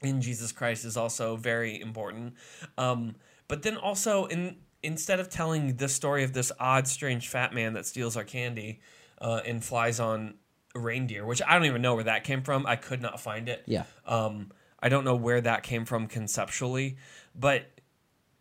in 0.02 0.20
Jesus 0.20 0.52
Christ 0.52 0.84
is 0.84 0.98
also 0.98 1.36
very 1.36 1.80
important. 1.80 2.34
Um, 2.78 3.16
but 3.48 3.62
then 3.62 3.78
also 3.78 4.26
in 4.26 4.58
instead 4.82 5.20
of 5.20 5.30
telling 5.30 5.76
the 5.76 5.90
story 5.90 6.24
of 6.24 6.34
this 6.34 6.52
odd, 6.60 6.88
strange 6.88 7.28
fat 7.28 7.54
man 7.54 7.74
that 7.74 7.86
steals 7.86 8.18
our 8.18 8.24
candy 8.24 8.80
uh, 9.22 9.42
and 9.46 9.64
flies 9.64 10.00
on 10.00 10.36
reindeer, 10.76 11.26
which 11.26 11.42
I 11.46 11.54
don't 11.54 11.66
even 11.66 11.82
know 11.82 11.96
where 11.96 12.04
that 12.06 12.24
came 12.24 12.42
from. 12.42 12.66
I 12.66 12.76
could 12.76 13.02
not 13.02 13.20
find 13.20 13.50
it. 13.50 13.64
Yeah. 13.66 13.84
Um, 14.06 14.52
I 14.82 14.90
don't 14.90 15.04
know 15.04 15.16
where 15.16 15.42
that 15.42 15.64
came 15.64 15.86
from 15.86 16.08
conceptually, 16.08 16.98
but 17.36 17.66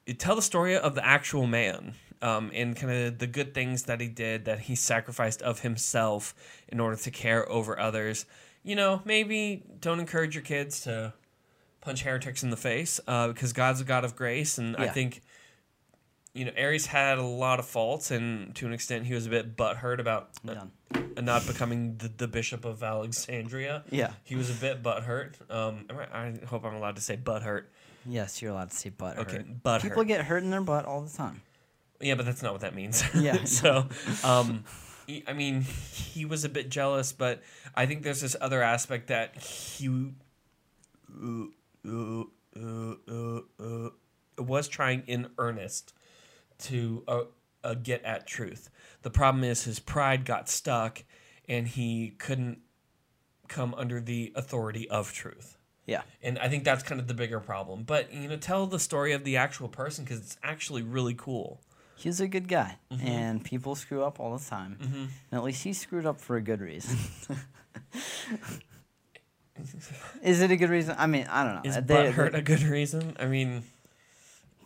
it 0.07 0.19
tell 0.19 0.37
the 0.37 0.43
story 0.43 0.77
of 0.77 0.95
the 0.95 1.05
actual 1.05 1.47
man 1.47 1.95
um, 2.23 2.51
and 2.55 2.77
kind 2.77 2.93
of 2.93 3.19
the 3.19 3.27
good 3.27 3.55
things 3.55 3.85
that 3.85 4.01
he 4.01 4.09
did, 4.09 4.45
that 4.45 4.61
he 4.61 4.75
sacrificed 4.75 5.43
of 5.43 5.61
himself 5.61 6.35
in 6.69 6.81
order 6.81 6.97
to 6.97 7.11
care 7.11 7.51
over 7.51 7.79
others. 7.79 8.27
You 8.63 8.77
know, 8.77 9.03
maybe 9.05 9.65
don't 9.81 10.01
encourage 10.01 10.35
your 10.35 10.45
kids 10.45 10.81
to 10.83 11.13
punch 11.81 12.03
heretics 12.03 12.43
in 12.43 12.51
the 12.51 12.57
face 12.57 13.01
uh, 13.07 13.29
because 13.29 13.53
God's 13.53 13.81
a 13.81 13.85
God 13.85 14.05
of 14.05 14.17
grace, 14.17 14.59
and 14.59 14.77
I 14.77 14.89
think 14.89 15.23
you 16.39 16.45
know 16.45 16.53
Arius 16.55 16.87
had 16.87 17.19
a 17.19 17.23
lot 17.23 17.59
of 17.59 17.67
faults, 17.67 18.13
and 18.13 18.55
to 18.55 18.67
an 18.67 18.73
extent, 18.73 19.07
he 19.07 19.13
was 19.15 19.27
a 19.27 19.31
bit 19.31 19.57
butthurt 19.57 19.99
about 19.99 20.31
uh, 20.49 20.67
not 21.21 21.45
becoming 21.49 21.97
the, 21.97 22.07
the 22.09 22.29
bishop 22.29 22.65
of 22.65 22.81
Alexandria. 22.83 23.83
Yeah. 23.91 24.13
He 24.23 24.37
was 24.37 24.49
a 24.49 24.55
bit 24.55 24.81
butthurt. 24.81 25.33
Um, 25.51 25.87
I, 25.91 26.19
I 26.19 26.35
hope 26.47 26.65
I'm 26.65 26.75
allowed 26.77 26.95
to 26.95 27.03
say 27.03 27.17
butthurt. 27.17 27.65
Yes, 28.07 28.41
you're 28.41 28.53
allowed 28.53 28.71
to 28.71 28.77
say 28.77 28.91
butt 28.91 29.19
Okay, 29.19 29.39
hurt. 29.39 29.63
butthurt. 29.65 29.83
People 29.83 30.05
get 30.05 30.25
hurt 30.25 30.45
in 30.45 30.51
their 30.51 30.61
butt 30.61 30.85
all 30.85 31.01
the 31.01 31.15
time. 31.15 31.43
Yeah, 32.01 32.15
but 32.15 32.25
that's 32.25 32.43
not 32.43 32.53
what 32.53 32.61
that 32.61 32.75
means. 32.77 33.03
Yeah. 33.15 33.43
so, 33.45 33.89
um, 34.23 34.65
he- 35.09 35.25
I 35.27 35.33
mean, 35.33 35.63
he 35.93 36.25
was 36.25 36.45
a 36.45 36.49
bit 36.49 36.69
jealous, 36.69 37.13
but 37.13 37.43
I 37.75 37.87
think 37.87 38.05
there's 38.05 38.21
this 38.21 38.37
other 38.41 38.63
aspect 38.63 39.09
that 39.09 39.37
he. 39.43 39.89
Uh, 41.21 41.47
uh, 41.85 42.25
uh, 42.57 42.95
uh, 43.11 43.41
uh, 43.59 43.91
was 44.39 44.69
trying 44.69 45.03
in 45.09 45.29
earnest 45.39 45.95
to 46.61 47.05
uh, 47.09 47.21
uh, 47.65 47.75
get 47.75 48.03
at 48.05 48.27
truth. 48.27 48.71
The 49.03 49.11
problem 49.11 49.45
is 49.45 49.65
his 49.65 49.79
pride 49.79 50.25
got 50.25 50.49
stuck, 50.49 51.05
and 51.49 51.67
he 51.69 52.11
couldn't 52.19 52.59
come 53.49 53.75
under 53.77 54.01
the 54.01 54.33
authority 54.35 54.89
of 54.91 55.13
truth. 55.13 55.57
Yeah. 55.87 56.03
And 56.23 56.39
I 56.39 56.49
think 56.49 56.65
that's 56.65 56.83
kind 56.83 57.01
of 57.01 57.07
the 57.09 57.15
bigger 57.15 57.41
problem. 57.41 57.85
But 57.85 58.13
you 58.13 58.29
know, 58.29 58.37
tell 58.37 58.67
the 58.67 58.79
story 58.79 59.13
of 59.13 59.25
the 59.25 59.37
actual 59.39 59.69
person 59.69 60.05
because 60.05 60.19
it's 60.21 60.37
actually 60.43 60.83
really 60.83 61.15
cool. 61.15 61.61
He's 61.97 62.21
a 62.21 62.29
good 62.29 62.47
guy, 62.47 62.77
and 63.03 63.43
people 63.43 63.75
screw 63.75 64.05
up 64.05 64.21
all 64.21 64.37
the 64.39 64.45
time. 64.45 64.77
And 64.81 65.09
at 65.33 65.43
least 65.43 65.65
he 65.65 65.73
screwed 65.73 66.07
up 66.07 66.21
for 66.21 66.37
a 66.37 66.41
good 66.41 66.61
reason. 66.61 66.97
Is 70.23 70.41
it 70.41 70.51
a 70.53 70.57
good 70.57 70.71
reason? 70.71 70.95
I 70.99 71.07
mean, 71.07 71.27
I 71.29 71.43
don't 71.45 71.55
know. 71.57 71.63
Is 71.65 71.75
They- 71.75 71.81
butt 71.81 72.13
hurt 72.15 72.33
they- 72.33 72.39
a 72.39 72.43
good 72.43 72.63
reason? 72.63 73.17
I 73.19 73.27
mean, 73.27 73.65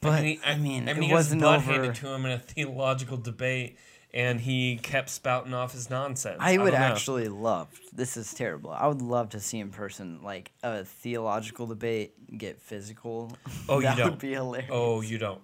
But 0.02 0.12
I 0.12 0.22
mean, 0.22 0.40
I 0.44 0.52
it 0.52 0.58
mean, 0.58 0.84
he 0.84 0.92
got 0.92 1.00
his 1.02 1.10
wasn't 1.12 1.40
butt 1.42 1.58
over. 1.60 1.72
handed 1.72 1.94
to 1.96 2.08
him 2.08 2.26
in 2.26 2.32
a 2.32 2.38
theological 2.38 3.16
debate, 3.16 3.78
and 4.12 4.40
he 4.40 4.76
kept 4.82 5.08
spouting 5.08 5.54
off 5.54 5.72
his 5.72 5.88
nonsense. 5.88 6.36
I 6.40 6.58
would 6.58 6.72
don't 6.72 6.80
actually 6.80 7.28
love. 7.28 7.68
This 7.94 8.16
is 8.18 8.34
terrible. 8.34 8.70
I 8.70 8.86
would 8.88 9.00
love 9.00 9.30
to 9.30 9.40
see 9.40 9.58
in 9.60 9.70
person 9.70 10.20
like 10.22 10.52
a 10.62 10.84
theological 10.84 11.66
debate 11.66 12.36
get 12.36 12.60
physical. 12.60 13.32
Oh, 13.68 13.78
you 13.78 13.94
don't. 13.96 14.10
would 14.10 14.18
be 14.18 14.32
hilarious. 14.32 14.68
Oh, 14.72 15.00
you 15.00 15.16
don't. 15.18 15.40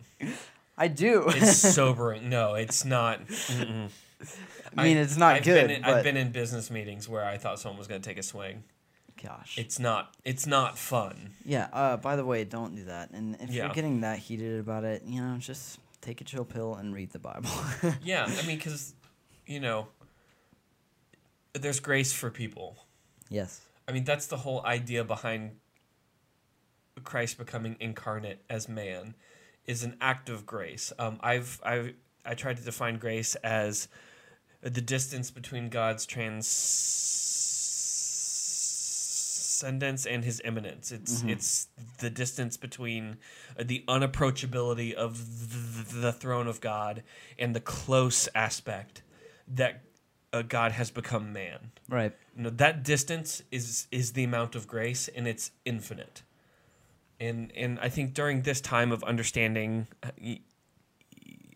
I 0.77 0.89
do. 0.89 1.25
It's 1.29 1.57
sobering. 1.75 2.29
No, 2.29 2.55
it's 2.55 2.85
not. 2.85 3.27
Mm-mm. 3.27 3.89
I 4.77 4.83
mean, 4.85 4.97
it's 4.97 5.17
not 5.17 5.37
I've 5.37 5.45
good. 5.45 5.69
Been 5.69 5.77
in, 5.77 5.83
but 5.83 5.91
I've 5.95 6.05
been 6.05 6.17
in 6.17 6.33
business 6.33 6.71
meetings 6.71 7.09
where 7.09 7.25
I 7.25 7.39
thought 7.39 7.61
someone 7.61 7.79
was 7.79 7.87
going 7.87 8.03
to 8.03 8.09
take 8.09 8.19
a 8.19 8.23
swing. 8.25 8.65
Gosh. 9.23 9.59
It's 9.59 9.79
not. 9.79 10.15
It's 10.25 10.47
not 10.47 10.79
fun. 10.79 11.31
Yeah. 11.45 11.69
Uh, 11.73 11.97
by 11.97 12.17
the 12.17 12.25
way, 12.25 12.45
don't 12.45 12.75
do 12.77 12.85
that. 12.85 13.11
And 13.11 13.37
if 13.41 13.51
Yeah. 13.51 13.65
you're 13.67 13.75
getting 13.75 14.01
that 14.03 14.19
heated 14.19 14.61
about 14.61 14.85
it, 14.85 15.03
you 15.07 15.21
know, 15.21 15.37
just 15.39 15.79
take 16.01 16.21
a 16.21 16.25
chill 16.25 16.45
pill 16.45 16.75
and 16.77 16.95
read 16.95 17.11
the 17.11 17.19
Bible. 17.19 17.51
Yeah, 18.03 18.25
I 18.27 18.47
mean, 18.47 18.57
because 18.57 18.95
you 19.47 19.61
know, 19.61 19.89
there's 21.55 21.81
grace 21.81 22.13
for 22.13 22.31
people. 22.31 22.77
yes. 23.29 23.61
I 23.89 23.93
mean, 23.93 24.05
that's 24.05 24.27
the 24.27 24.37
whole 24.37 24.63
idea 24.67 25.03
behind 25.03 25.53
Christ 27.05 27.39
becoming 27.39 27.77
incarnate 27.81 28.43
as 28.51 28.69
man, 28.69 29.15
is 29.65 29.83
an 29.83 29.97
act 30.01 30.29
of 30.29 30.45
grace. 30.45 30.93
Um, 30.99 31.19
I've 31.23 31.59
I've 31.65 31.95
I 32.25 32.35
tried 32.35 32.59
to 32.59 32.63
define 32.63 32.99
grace 32.99 33.35
as 33.37 33.89
the 34.61 34.83
distance 34.83 35.31
between 35.31 35.71
God's 35.71 36.05
transcendence 39.59 40.07
and 40.07 40.25
His 40.25 40.41
immanence. 40.45 40.93
It's 40.93 41.23
it's 41.27 41.69
the 41.99 42.11
distance 42.11 42.57
between 42.57 43.17
uh, 43.59 43.65
the 43.67 43.85
unapproachability 43.89 44.93
of 44.95 45.17
th- 45.17 46.03
the 46.03 46.13
throne 46.13 46.47
of 46.47 46.61
God 46.61 47.03
and 47.39 47.55
the 47.55 47.61
close 47.61 48.29
aspect 48.35 49.03
that 49.49 49.83
uh, 50.33 50.43
God 50.43 50.73
has 50.73 50.91
become 50.91 51.33
man 51.33 51.71
Right. 51.89 52.13
you 52.37 52.43
know 52.43 52.51
that 52.51 52.83
distance 52.85 53.43
is 53.51 53.87
is 53.91 54.13
the 54.13 54.25
amount 54.25 54.55
of 54.55 54.67
grace 54.67 55.09
and 55.09 55.27
it's 55.27 55.51
infinite 55.65 56.23
and 57.19 57.51
and 57.57 57.79
i 57.81 57.89
think 57.89 58.13
during 58.15 58.43
this 58.43 58.61
time 58.61 58.93
of 58.93 59.03
understanding 59.05 59.87
uh, 60.03 60.11
you 60.21 60.39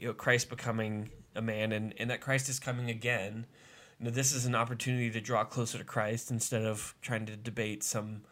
know 0.00 0.14
christ 0.14 0.48
becoming 0.48 1.10
a 1.36 1.42
man 1.42 1.70
and 1.72 1.92
and 1.98 2.08
that 2.10 2.20
christ 2.22 2.48
is 2.48 2.58
coming 2.58 2.88
again 2.88 3.44
you 4.02 4.08
know 4.08 4.10
this 4.14 4.32
is 4.34 4.46
an 4.46 4.54
opportunity 4.56 5.10
to 5.10 5.20
draw 5.20 5.44
closer 5.44 5.78
to 5.78 5.84
christ 5.84 6.28
instead 6.30 6.62
of 6.64 6.94
trying 7.00 7.24
to 7.26 7.36
debate 7.36 7.84
some 7.84 8.22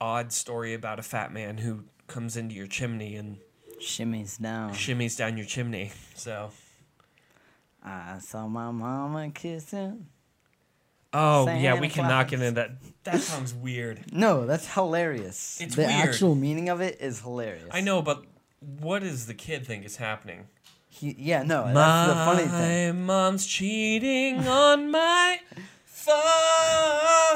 odd 0.00 0.32
story 0.32 0.74
about 0.74 0.98
a 0.98 1.02
fat 1.02 1.32
man 1.32 1.58
who 1.58 1.84
comes 2.08 2.36
into 2.36 2.54
your 2.54 2.66
chimney 2.66 3.14
and 3.16 3.38
Shimmies 3.80 4.40
down. 4.40 4.72
shimmies 4.74 5.16
down 5.16 5.36
your 5.36 5.46
chimney 5.46 5.92
so 6.14 6.50
I 7.82 8.18
saw 8.18 8.46
my 8.48 8.70
mama 8.72 9.30
kissing. 9.30 10.06
oh 11.14 11.46
yeah 11.46 11.70
Santa 11.72 11.80
we 11.80 11.88
cannot 11.88 12.28
Claus. 12.28 12.30
get 12.30 12.40
into 12.46 12.60
that 12.60 12.70
that 13.04 13.20
sounds 13.20 13.54
weird 13.54 14.12
No, 14.12 14.46
that's 14.46 14.74
hilarious. 14.74 15.60
It's 15.60 15.76
the 15.76 15.82
weird. 15.82 15.92
actual 15.92 16.34
meaning 16.34 16.68
of 16.68 16.80
it 16.82 16.98
is 17.00 17.20
hilarious. 17.20 17.68
I 17.70 17.80
know, 17.80 18.02
but 18.02 18.24
what 18.80 18.98
does 19.02 19.26
the 19.26 19.32
kid 19.34 19.64
think 19.66 19.86
is 19.86 19.96
happening? 19.96 20.48
He, 20.90 21.16
yeah, 21.18 21.42
no, 21.42 21.72
that's 21.72 22.08
the 22.08 22.14
funny 22.14 22.46
thing. 22.46 23.06
My 23.06 23.14
mom's 23.14 23.46
cheating 23.46 24.46
on 24.46 24.90
my 24.90 25.40
father 25.84 27.30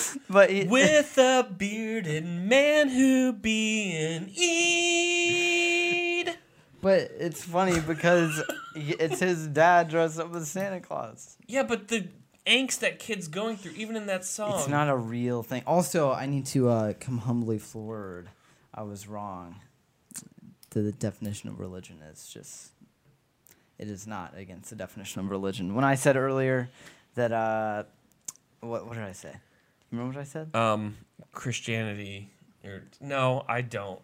But 0.28 0.50
he, 0.50 0.64
with 0.64 1.16
a 1.18 1.46
bearded 1.56 2.24
man 2.24 2.88
who 2.88 3.32
be 3.32 3.96
an 3.96 4.30
eed. 4.34 6.34
but 6.80 7.10
it's 7.18 7.44
funny 7.44 7.80
because 7.80 8.42
it's 8.74 9.20
his 9.20 9.46
dad 9.46 9.88
dressed 9.88 10.18
up 10.18 10.34
as 10.34 10.50
Santa 10.50 10.80
Claus. 10.80 11.36
Yeah, 11.46 11.62
but 11.62 11.88
the 11.88 12.08
angst 12.46 12.80
that 12.80 12.98
kid's 12.98 13.28
going 13.28 13.56
through, 13.56 13.72
even 13.72 13.96
in 13.96 14.06
that 14.06 14.24
song. 14.24 14.58
It's 14.58 14.68
not 14.68 14.88
a 14.88 14.96
real 14.96 15.42
thing. 15.42 15.62
Also, 15.66 16.12
I 16.12 16.26
need 16.26 16.46
to 16.46 16.68
uh, 16.68 16.92
come 16.98 17.18
humbly 17.18 17.58
forward. 17.58 18.28
I 18.74 18.82
was 18.82 19.06
wrong. 19.06 19.56
The, 20.72 20.80
the 20.82 20.92
definition 20.92 21.48
of 21.48 21.60
religion 21.60 21.98
is 22.12 22.28
just. 22.32 22.70
It 23.78 23.88
is 23.88 24.06
not 24.06 24.34
against 24.36 24.70
the 24.70 24.76
definition 24.76 25.20
of 25.20 25.30
religion. 25.30 25.74
When 25.74 25.84
I 25.84 25.96
said 25.96 26.16
earlier 26.16 26.68
that, 27.14 27.32
uh, 27.32 27.84
what 28.60 28.86
what 28.86 28.94
did 28.94 29.02
I 29.04 29.12
say? 29.12 29.34
Remember 29.90 30.14
what 30.16 30.20
I 30.20 30.24
said? 30.24 30.54
um 30.54 30.96
Christianity. 31.32 32.30
Or, 32.64 32.82
no, 33.00 33.44
I 33.48 33.60
don't. 33.62 34.00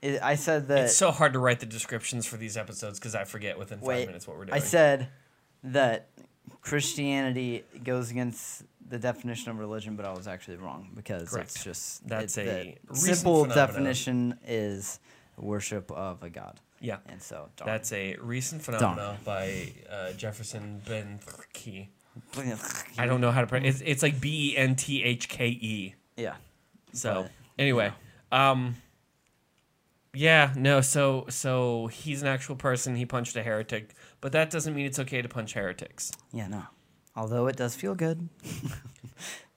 It, 0.00 0.20
I 0.20 0.34
said 0.34 0.66
that. 0.68 0.78
it's 0.86 0.96
so 0.96 1.12
hard 1.12 1.34
to 1.34 1.38
write 1.38 1.60
the 1.60 1.66
descriptions 1.66 2.26
for 2.26 2.36
these 2.36 2.56
episodes 2.56 2.98
because 2.98 3.14
I 3.14 3.22
forget 3.24 3.56
within 3.58 3.78
five 3.78 3.86
Wait, 3.86 4.06
minutes 4.06 4.26
what 4.26 4.36
we're 4.36 4.46
doing. 4.46 4.54
I 4.54 4.58
said 4.58 5.06
that 5.62 6.08
Christianity 6.62 7.62
goes 7.84 8.10
against 8.10 8.64
the 8.88 8.98
definition 8.98 9.50
of 9.52 9.58
religion, 9.58 9.94
but 9.94 10.04
I 10.04 10.12
was 10.12 10.26
actually 10.26 10.56
wrong 10.56 10.90
because 10.94 11.28
Correct. 11.28 11.50
it's 11.50 11.62
just 11.64 12.06
That's 12.08 12.36
it- 12.38 12.80
a 12.90 12.94
simple 12.96 13.44
phenomenon. 13.44 13.66
definition 13.68 14.38
is 14.46 14.98
worship 15.36 15.90
of 15.90 16.22
a 16.22 16.30
god, 16.30 16.60
yeah. 16.80 16.98
and 17.08 17.22
so 17.22 17.48
darn. 17.56 17.66
That's 17.66 17.92
a 17.92 18.16
recent 18.20 18.62
phenomenon 18.62 19.18
by 19.24 19.72
uh, 19.90 20.12
Jefferson 20.12 20.80
Benthke. 20.86 21.88
I 22.98 23.06
don't 23.06 23.20
know 23.20 23.30
how 23.30 23.40
to 23.40 23.46
pronounce 23.46 23.80
it's, 23.80 23.82
it's 23.86 24.02
like 24.02 24.20
B 24.20 24.52
E 24.52 24.56
N 24.56 24.76
T 24.76 25.02
H 25.02 25.28
K 25.28 25.46
E. 25.48 25.94
Yeah, 26.16 26.34
So 26.92 27.22
But, 27.22 27.30
anyway, 27.58 27.92
um, 28.30 28.76
yeah, 30.14 30.52
no. 30.56 30.80
So 30.82 31.26
so 31.30 31.86
he's 31.86 32.20
an 32.20 32.28
actual 32.28 32.56
person. 32.56 32.96
He 32.96 33.06
punched 33.06 33.34
a 33.36 33.42
heretic, 33.42 33.94
but 34.20 34.32
that 34.32 34.50
doesn't 34.50 34.74
mean 34.74 34.86
it's 34.86 34.98
okay 34.98 35.22
to 35.22 35.28
punch 35.28 35.54
heretics. 35.54 36.12
yeah, 36.32 36.48
no. 36.48 36.64
Although 37.14 37.46
it 37.46 37.56
does 37.56 37.74
feel 37.74 37.94
good. 37.94 38.28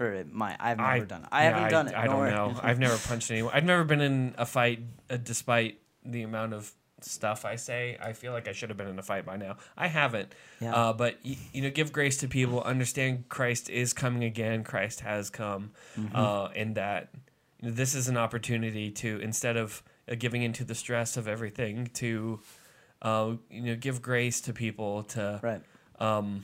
or 0.00 0.12
it 0.12 0.32
might. 0.32 0.56
I've 0.58 0.78
never 0.78 0.88
I- 0.90 0.98
done 1.00 1.22
it. 1.22 1.28
I 1.30 1.42
yeah, 1.44 1.50
haven't 1.54 1.70
done 1.70 1.88
it. 1.88 1.94
I 1.94 2.06
don't 2.06 2.30
know. 2.30 2.60
I've 2.62 2.78
never 2.78 2.96
punched 2.96 3.30
anyone. 3.30 3.52
I've 3.54 3.64
never 3.64 3.84
been 3.84 4.00
in 4.00 4.34
a 4.38 4.46
fight, 4.46 4.80
uh, 5.10 5.16
despite 5.18 5.80
the 6.04 6.22
amount 6.22 6.54
of 6.54 6.72
stuff 7.02 7.44
I 7.44 7.56
say. 7.56 7.96
I 8.00 8.12
feel 8.12 8.32
like 8.32 8.48
I 8.48 8.52
should 8.52 8.68
have 8.70 8.76
been 8.76 8.88
in 8.88 8.98
a 8.98 9.02
fight 9.02 9.24
by 9.24 9.36
now. 9.36 9.56
I 9.76 9.86
haven't. 9.88 10.34
Yeah. 10.60 10.74
Uh, 10.74 10.92
but 10.92 11.18
y- 11.24 11.36
you 11.52 11.62
know, 11.62 11.70
give 11.70 11.92
grace 11.92 12.18
to 12.18 12.28
people. 12.28 12.62
Understand 12.62 13.28
Christ 13.28 13.70
is 13.70 13.92
coming 13.92 14.24
again. 14.24 14.64
Christ 14.64 15.00
has 15.00 15.30
come, 15.30 15.72
Mm-hmm. 15.98 16.16
uh, 16.16 16.48
and 16.56 16.74
that 16.76 17.08
you 17.60 17.68
know, 17.68 17.74
this 17.74 17.94
is 17.94 18.08
an 18.08 18.16
opportunity 18.16 18.90
to 18.90 19.18
instead 19.20 19.56
of 19.56 19.82
uh, 20.10 20.14
giving 20.18 20.42
into 20.42 20.64
the 20.64 20.74
stress 20.74 21.16
of 21.16 21.28
everything, 21.28 21.88
to 21.94 22.40
uh, 23.02 23.34
you 23.50 23.62
know, 23.62 23.76
give 23.76 24.02
grace 24.02 24.40
to 24.42 24.52
people 24.52 25.02
to 25.04 25.40
right. 25.42 25.62
um, 26.00 26.42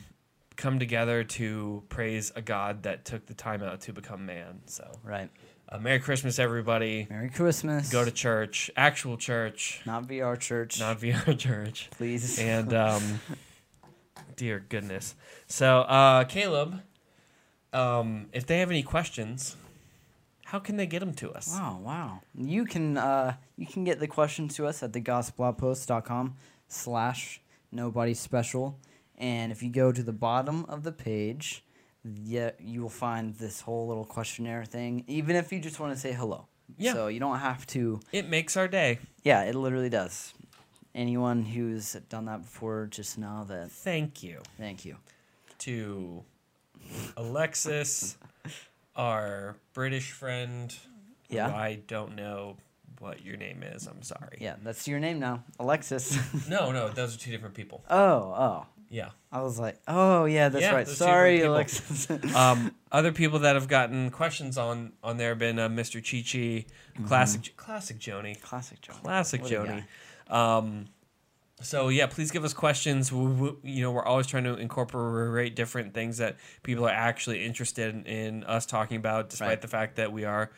come 0.57 0.79
together 0.79 1.23
to 1.25 1.83
praise 1.89 2.33
a 2.35 2.43
God 2.43 2.83
that 2.85 3.05
took 3.05 3.27
the 3.27 3.35
time 3.35 3.63
out 3.63 3.81
to 3.83 3.93
become 3.93 4.25
man. 4.27 4.61
So, 4.67 4.91
Right. 5.05 5.31
uh, 5.69 5.79
Merry 5.79 6.01
Christmas, 6.01 6.39
everybody. 6.39 7.07
Merry 7.11 7.29
Christmas. 7.31 7.91
Go 7.93 8.05
to 8.05 8.11
church, 8.11 8.71
actual 8.77 9.17
church, 9.17 9.83
not 9.87 10.07
VR 10.09 10.37
church. 10.39 10.81
not 10.81 10.99
VR 11.01 11.37
church. 11.39 11.89
please. 11.93 12.39
And, 12.39 12.73
um, 12.73 13.21
dear 14.37 14.61
goodness. 14.69 15.15
So, 15.47 15.81
uh, 15.83 16.25
Caleb, 16.25 16.81
um, 17.73 18.27
if 18.33 18.47
they 18.47 18.59
have 18.61 18.71
any 18.71 18.83
questions, 18.83 19.57
how 20.45 20.59
can 20.59 20.77
they 20.77 20.87
get 20.87 21.01
them 21.01 21.13
to 21.15 21.33
us? 21.33 21.49
Wow, 21.53 21.81
wow. 21.83 22.21
You 22.35 22.65
can 22.67 22.97
uh 22.97 23.35
you 23.57 23.67
can 23.67 23.83
get 23.85 23.99
the 23.99 24.07
questions 24.07 24.55
to 24.57 24.67
us 24.67 24.81
at 24.83 24.93
thegospeloutpost.com 24.93 26.37
slash 26.69 27.41
nobody 27.73 28.15
special. 28.15 28.79
And 29.19 29.51
if 29.53 29.63
you 29.63 29.71
go 29.71 29.93
to 29.93 30.03
the 30.03 30.13
bottom 30.13 30.65
of 30.69 30.83
the 30.83 30.93
page, 30.93 31.65
yeah, 32.05 32.51
you 32.61 32.83
will 32.83 32.89
find 32.89 33.35
this 33.37 33.61
whole 33.63 33.87
little 33.89 34.05
questionnaire 34.05 34.65
thing. 34.65 35.05
Even 35.09 35.37
if 35.37 35.53
you 35.53 35.59
just 35.61 35.81
want 35.81 35.93
to 35.95 35.99
say 35.99 36.13
hello. 36.13 36.47
Yeah. 36.79 36.93
So 36.95 37.07
you 37.09 37.21
don't 37.21 37.39
have 37.39 37.67
to 37.69 38.01
It 38.13 38.29
makes 38.29 38.57
our 38.57 38.69
day. 38.69 38.99
yeah, 39.23 39.43
it 39.45 39.55
literally 39.55 39.89
does. 39.89 40.35
Anyone 40.95 41.45
who's 41.45 41.93
done 42.09 42.25
that 42.27 42.43
before 42.43 42.87
just 42.91 43.19
know 43.19 43.45
that 43.49 43.71
Thank 43.71 44.23
you 44.23 44.41
thank 44.59 44.85
you. 44.85 44.97
to 45.59 46.23
Alexis, 47.17 48.17
our 48.97 49.57
British 49.75 50.11
friend. 50.13 50.75
Yeah. 51.29 51.51
Who 51.51 51.57
I 51.57 51.75
don't 51.87 52.15
know 52.15 52.57
what 52.99 53.25
your 53.25 53.37
name 53.37 53.63
is. 53.63 53.87
I'm 53.87 54.03
sorry. 54.03 54.39
Yeah, 54.41 54.57
that's 54.63 54.87
your 54.89 54.99
name 55.01 55.19
now, 55.19 55.45
Alexis. 55.59 56.17
No, 56.49 56.73
no, 56.73 56.89
those 56.95 57.15
are 57.15 57.19
two 57.19 57.31
different 57.31 57.55
people. 57.55 57.85
oh, 57.91 57.97
oh. 58.37 58.67
Yeah. 58.89 59.11
I 59.33 59.43
was 59.43 59.59
like, 59.59 59.79
oh 59.89 60.25
yeah, 60.27 60.49
that's 60.49 60.63
Yeah, 60.63 60.75
right. 60.75 60.89
Sorry, 60.89 61.43
Alexis. 61.43 62.09
Um, 62.35 62.75
other 62.93 63.13
people 63.13 63.41
that 63.41 63.55
have 63.57 63.69
gotten 63.69 64.11
questions 64.11 64.57
on 64.59 64.93
on 65.03 65.17
there 65.17 65.31
have 65.31 65.39
been 65.39 65.59
uh, 65.59 65.69
Mr. 65.69 66.01
Chi 66.03 66.23
Chi, 66.27 66.67
classic 67.07 67.57
classic 67.57 67.99
Joni, 67.99 68.41
Classic 68.41 68.81
John. 68.81 68.97
classic 69.03 69.43
What 69.43 69.51
Joni. 69.53 69.85
Um, 70.33 70.87
so 71.63 71.89
yeah, 71.89 72.07
please 72.07 72.31
give 72.31 72.45
us 72.45 72.53
questions. 72.53 73.11
We, 73.13 73.27
we, 73.27 73.53
you 73.63 73.83
know, 73.83 73.91
we're 73.91 74.05
always 74.05 74.27
trying 74.27 74.45
to 74.45 74.55
incorporate 74.57 75.57
different 75.57 75.95
things 75.95 76.19
that 76.19 76.37
people 76.63 76.87
are 76.87 76.91
actually 76.91 77.45
interested 77.45 77.95
in, 77.95 78.05
in 78.07 78.45
us 78.45 78.67
talking 78.67 78.97
about, 78.99 79.31
despite 79.31 79.49
Right. 79.49 79.61
the 79.63 79.69
fact 79.69 79.97
that 79.97 80.13
we 80.13 80.25
are 80.25 80.51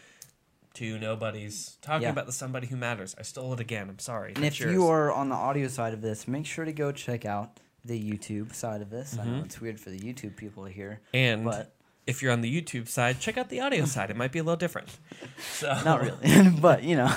two 0.74 0.98
nobodies 0.98 1.76
talking 1.82 2.02
Yeah. 2.02 2.10
about 2.10 2.26
the 2.26 2.32
somebody 2.32 2.66
who 2.66 2.76
matters. 2.76 3.14
I 3.18 3.22
stole 3.22 3.52
it 3.52 3.60
again. 3.60 3.88
I'm 3.88 3.98
sorry. 4.00 4.32
And 4.34 4.44
That's 4.44 4.56
if 4.56 4.60
yours. 4.60 4.72
you 4.74 4.86
are 4.88 5.12
on 5.12 5.28
the 5.28 5.34
audio 5.34 5.68
side 5.68 5.92
of 5.94 6.02
this, 6.02 6.26
make 6.28 6.46
sure 6.46 6.64
to 6.64 6.72
go 6.72 6.90
check 6.92 7.24
out 7.24 7.59
the 7.84 7.98
YouTube 8.12 8.55
side 8.55 8.82
of 8.82 8.90
this. 8.90 9.16
I 9.18 9.24
know 9.24 9.40
Mhm. 9.40 9.44
it's 9.46 9.60
weird 9.60 9.80
for 9.80 9.90
the 9.90 9.98
YouTube 9.98 10.36
people 10.36 10.64
to 10.64 10.70
hear, 10.70 11.00
and 11.14 11.44
but 11.44 11.74
if 12.06 12.22
you're 12.22 12.32
on 12.32 12.40
the 12.40 12.62
YouTube 12.62 12.88
side, 12.88 13.20
check 13.20 13.36
out 13.38 13.48
the 13.50 13.60
audio 13.60 13.84
side. 13.84 14.10
It 14.10 14.16
might 14.16 14.32
be 14.32 14.38
a 14.38 14.42
little 14.42 14.56
different. 14.56 14.88
So 15.52 15.68
not 15.84 16.00
really. 16.02 16.50
but 16.60 16.82
you 16.82 16.96
know. 16.96 17.10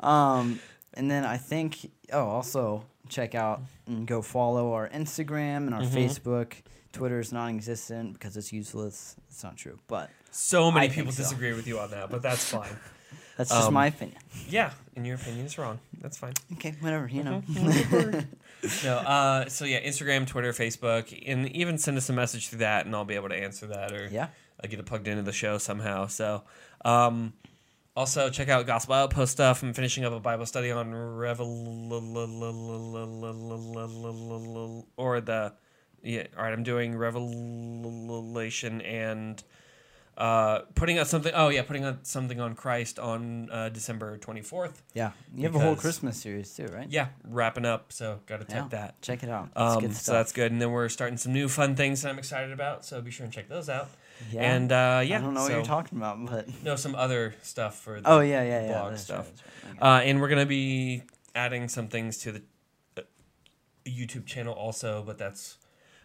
um, 0.00 0.60
and 0.94 1.10
then 1.10 1.24
I 1.24 1.36
think 1.36 1.90
oh, 2.12 2.24
also 2.26 2.84
check 3.08 3.34
out 3.34 3.62
and 3.86 4.06
go 4.06 4.22
follow 4.22 4.72
our 4.72 4.88
Instagram 4.88 5.66
and 5.66 5.74
our 5.74 5.82
Mhm. 5.82 5.90
Facebook. 5.92 6.52
Twitter 6.92 7.20
is 7.20 7.32
non-existent 7.32 8.14
because 8.14 8.36
it's 8.36 8.52
useless. 8.52 9.14
It's 9.28 9.42
not 9.44 9.56
true, 9.56 9.78
but 9.86 10.10
So 10.32 10.70
many 10.72 10.86
I 10.86 10.88
people 10.88 11.12
so. 11.12 11.22
disagree 11.22 11.52
with 11.52 11.66
you 11.68 11.78
on 11.78 11.90
that, 11.92 12.10
but 12.10 12.20
that's 12.22 12.44
fine. 12.50 12.76
that's 13.36 13.50
just 13.50 13.68
Um, 13.68 13.74
my 13.74 13.86
opinion. 13.86 14.18
yeah, 14.48 14.72
in 14.96 15.04
your 15.04 15.14
opinion, 15.16 15.46
it's 15.46 15.56
wrong. 15.56 15.78
That's 16.00 16.16
fine. 16.18 16.34
Okay, 16.54 16.74
whatever. 16.80 17.06
You 17.08 17.22
know. 17.24 17.42
No, 18.84 18.96
uh, 18.98 19.48
so 19.48 19.64
yeah, 19.64 19.80
Instagram, 19.80 20.26
Twitter, 20.26 20.52
Facebook, 20.52 21.22
and 21.26 21.48
even 21.54 21.78
send 21.78 21.96
us 21.96 22.08
a 22.08 22.12
message 22.12 22.48
through 22.48 22.60
that, 22.60 22.86
and 22.86 22.94
I'll 22.94 23.04
be 23.04 23.14
able 23.14 23.28
to 23.28 23.36
answer 23.36 23.66
that 23.68 23.92
or 23.92 24.08
yeah. 24.10 24.28
uh, 24.62 24.66
get 24.66 24.78
it 24.78 24.86
plugged 24.86 25.08
into 25.08 25.22
the 25.22 25.32
show 25.32 25.58
somehow. 25.58 26.06
So, 26.06 26.42
um, 26.84 27.32
also 27.96 28.30
check 28.30 28.48
out 28.48 28.66
Gospel 28.66 28.94
Outpost 28.94 29.32
stuff. 29.32 29.62
I'm 29.62 29.72
finishing 29.72 30.04
up 30.04 30.12
a 30.12 30.20
Bible 30.20 30.46
study 30.46 30.70
on 30.70 30.94
Revel 30.94 31.92
or 34.96 35.20
the 35.20 35.52
yeah. 36.02 36.26
All 36.36 36.44
right, 36.44 36.52
I'm 36.52 36.62
doing 36.62 36.96
Revelation 36.96 38.80
and 38.80 39.42
uh, 40.20 40.60
putting 40.74 40.98
out 40.98 41.06
something. 41.06 41.32
Oh 41.34 41.48
yeah, 41.48 41.62
putting 41.62 41.82
out 41.84 42.06
something 42.06 42.38
on 42.40 42.54
Christ 42.54 42.98
on 42.98 43.48
uh, 43.50 43.70
December 43.70 44.18
24th. 44.18 44.74
Yeah. 44.92 45.12
You 45.34 45.44
have 45.44 45.54
a 45.54 45.58
whole 45.58 45.74
Christmas 45.76 46.18
series 46.20 46.54
too, 46.54 46.66
right? 46.66 46.86
Yeah, 46.90 47.08
wrapping 47.24 47.64
up. 47.64 47.90
So 47.92 48.20
got 48.26 48.40
to 48.40 48.44
check 48.44 48.54
Yeah. 48.56 48.68
that. 48.70 49.00
Check 49.02 49.22
it 49.22 49.30
out. 49.30 49.48
Um, 49.56 49.90
so 49.92 50.12
that's 50.12 50.32
good. 50.32 50.52
And 50.52 50.60
then 50.60 50.70
we're 50.72 50.90
starting 50.90 51.16
some 51.16 51.32
new 51.32 51.48
fun 51.48 51.74
things 51.74 52.02
that 52.02 52.10
I'm 52.10 52.18
excited 52.18 52.52
about. 52.52 52.84
So 52.84 53.00
be 53.00 53.10
sure 53.10 53.24
and 53.24 53.32
check 53.32 53.48
those 53.48 53.70
out. 53.70 53.88
yeah. 54.30 54.42
And 54.54 54.70
uh, 54.70 55.02
yeah, 55.04 55.16
I 55.18 55.20
don't 55.22 55.32
know 55.32 55.40
what 55.42 55.52
you're 55.52 55.62
talking 55.62 55.96
about, 55.96 56.24
but 56.26 56.46
No, 56.62 56.76
some 56.76 56.94
other 56.94 57.34
stuff 57.42 57.78
for 57.80 58.00
the 58.02 58.08
oh 58.10 58.20
yeah, 58.20 58.42
yeah, 58.42 58.66
yeah. 58.66 58.80
blog 58.82 58.98
stuff. 58.98 59.32
Right, 59.64 59.80
right. 59.82 60.00
Uh, 60.00 60.02
and 60.02 60.20
we're 60.20 60.28
gonna 60.28 60.44
be 60.44 61.02
adding 61.34 61.68
some 61.68 61.88
things 61.88 62.18
to 62.18 62.32
the 62.32 62.42
uh, 62.98 63.02
YouTube 63.86 64.26
channel 64.26 64.52
also, 64.52 65.02
but 65.06 65.16
that's 65.16 65.56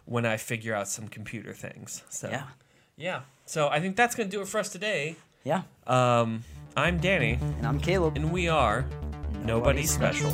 when 0.05 0.25
I 0.25 0.37
figure 0.37 0.73
out 0.73 0.87
some 0.87 1.09
computer 1.09 1.51
things. 1.53 2.03
So 2.09 2.29
yeah, 2.29 2.43
yeah. 2.97 3.21
So 3.45 3.67
I 3.69 3.79
think 3.79 3.95
that's 3.95 4.15
gonna 4.15 4.29
do 4.29 4.41
it 4.41 4.47
for 4.47 4.59
us 4.59 4.69
today. 4.69 5.15
yeah. 5.43 5.63
Um, 5.87 6.43
I'm 6.75 6.97
Danny, 6.99 7.39
And 7.41 7.65
I'm 7.65 7.79
Caleb. 7.79 8.15
and 8.17 8.31
we 8.31 8.47
are 8.49 8.85
Nobody 9.43 9.85
Special. 9.85 10.31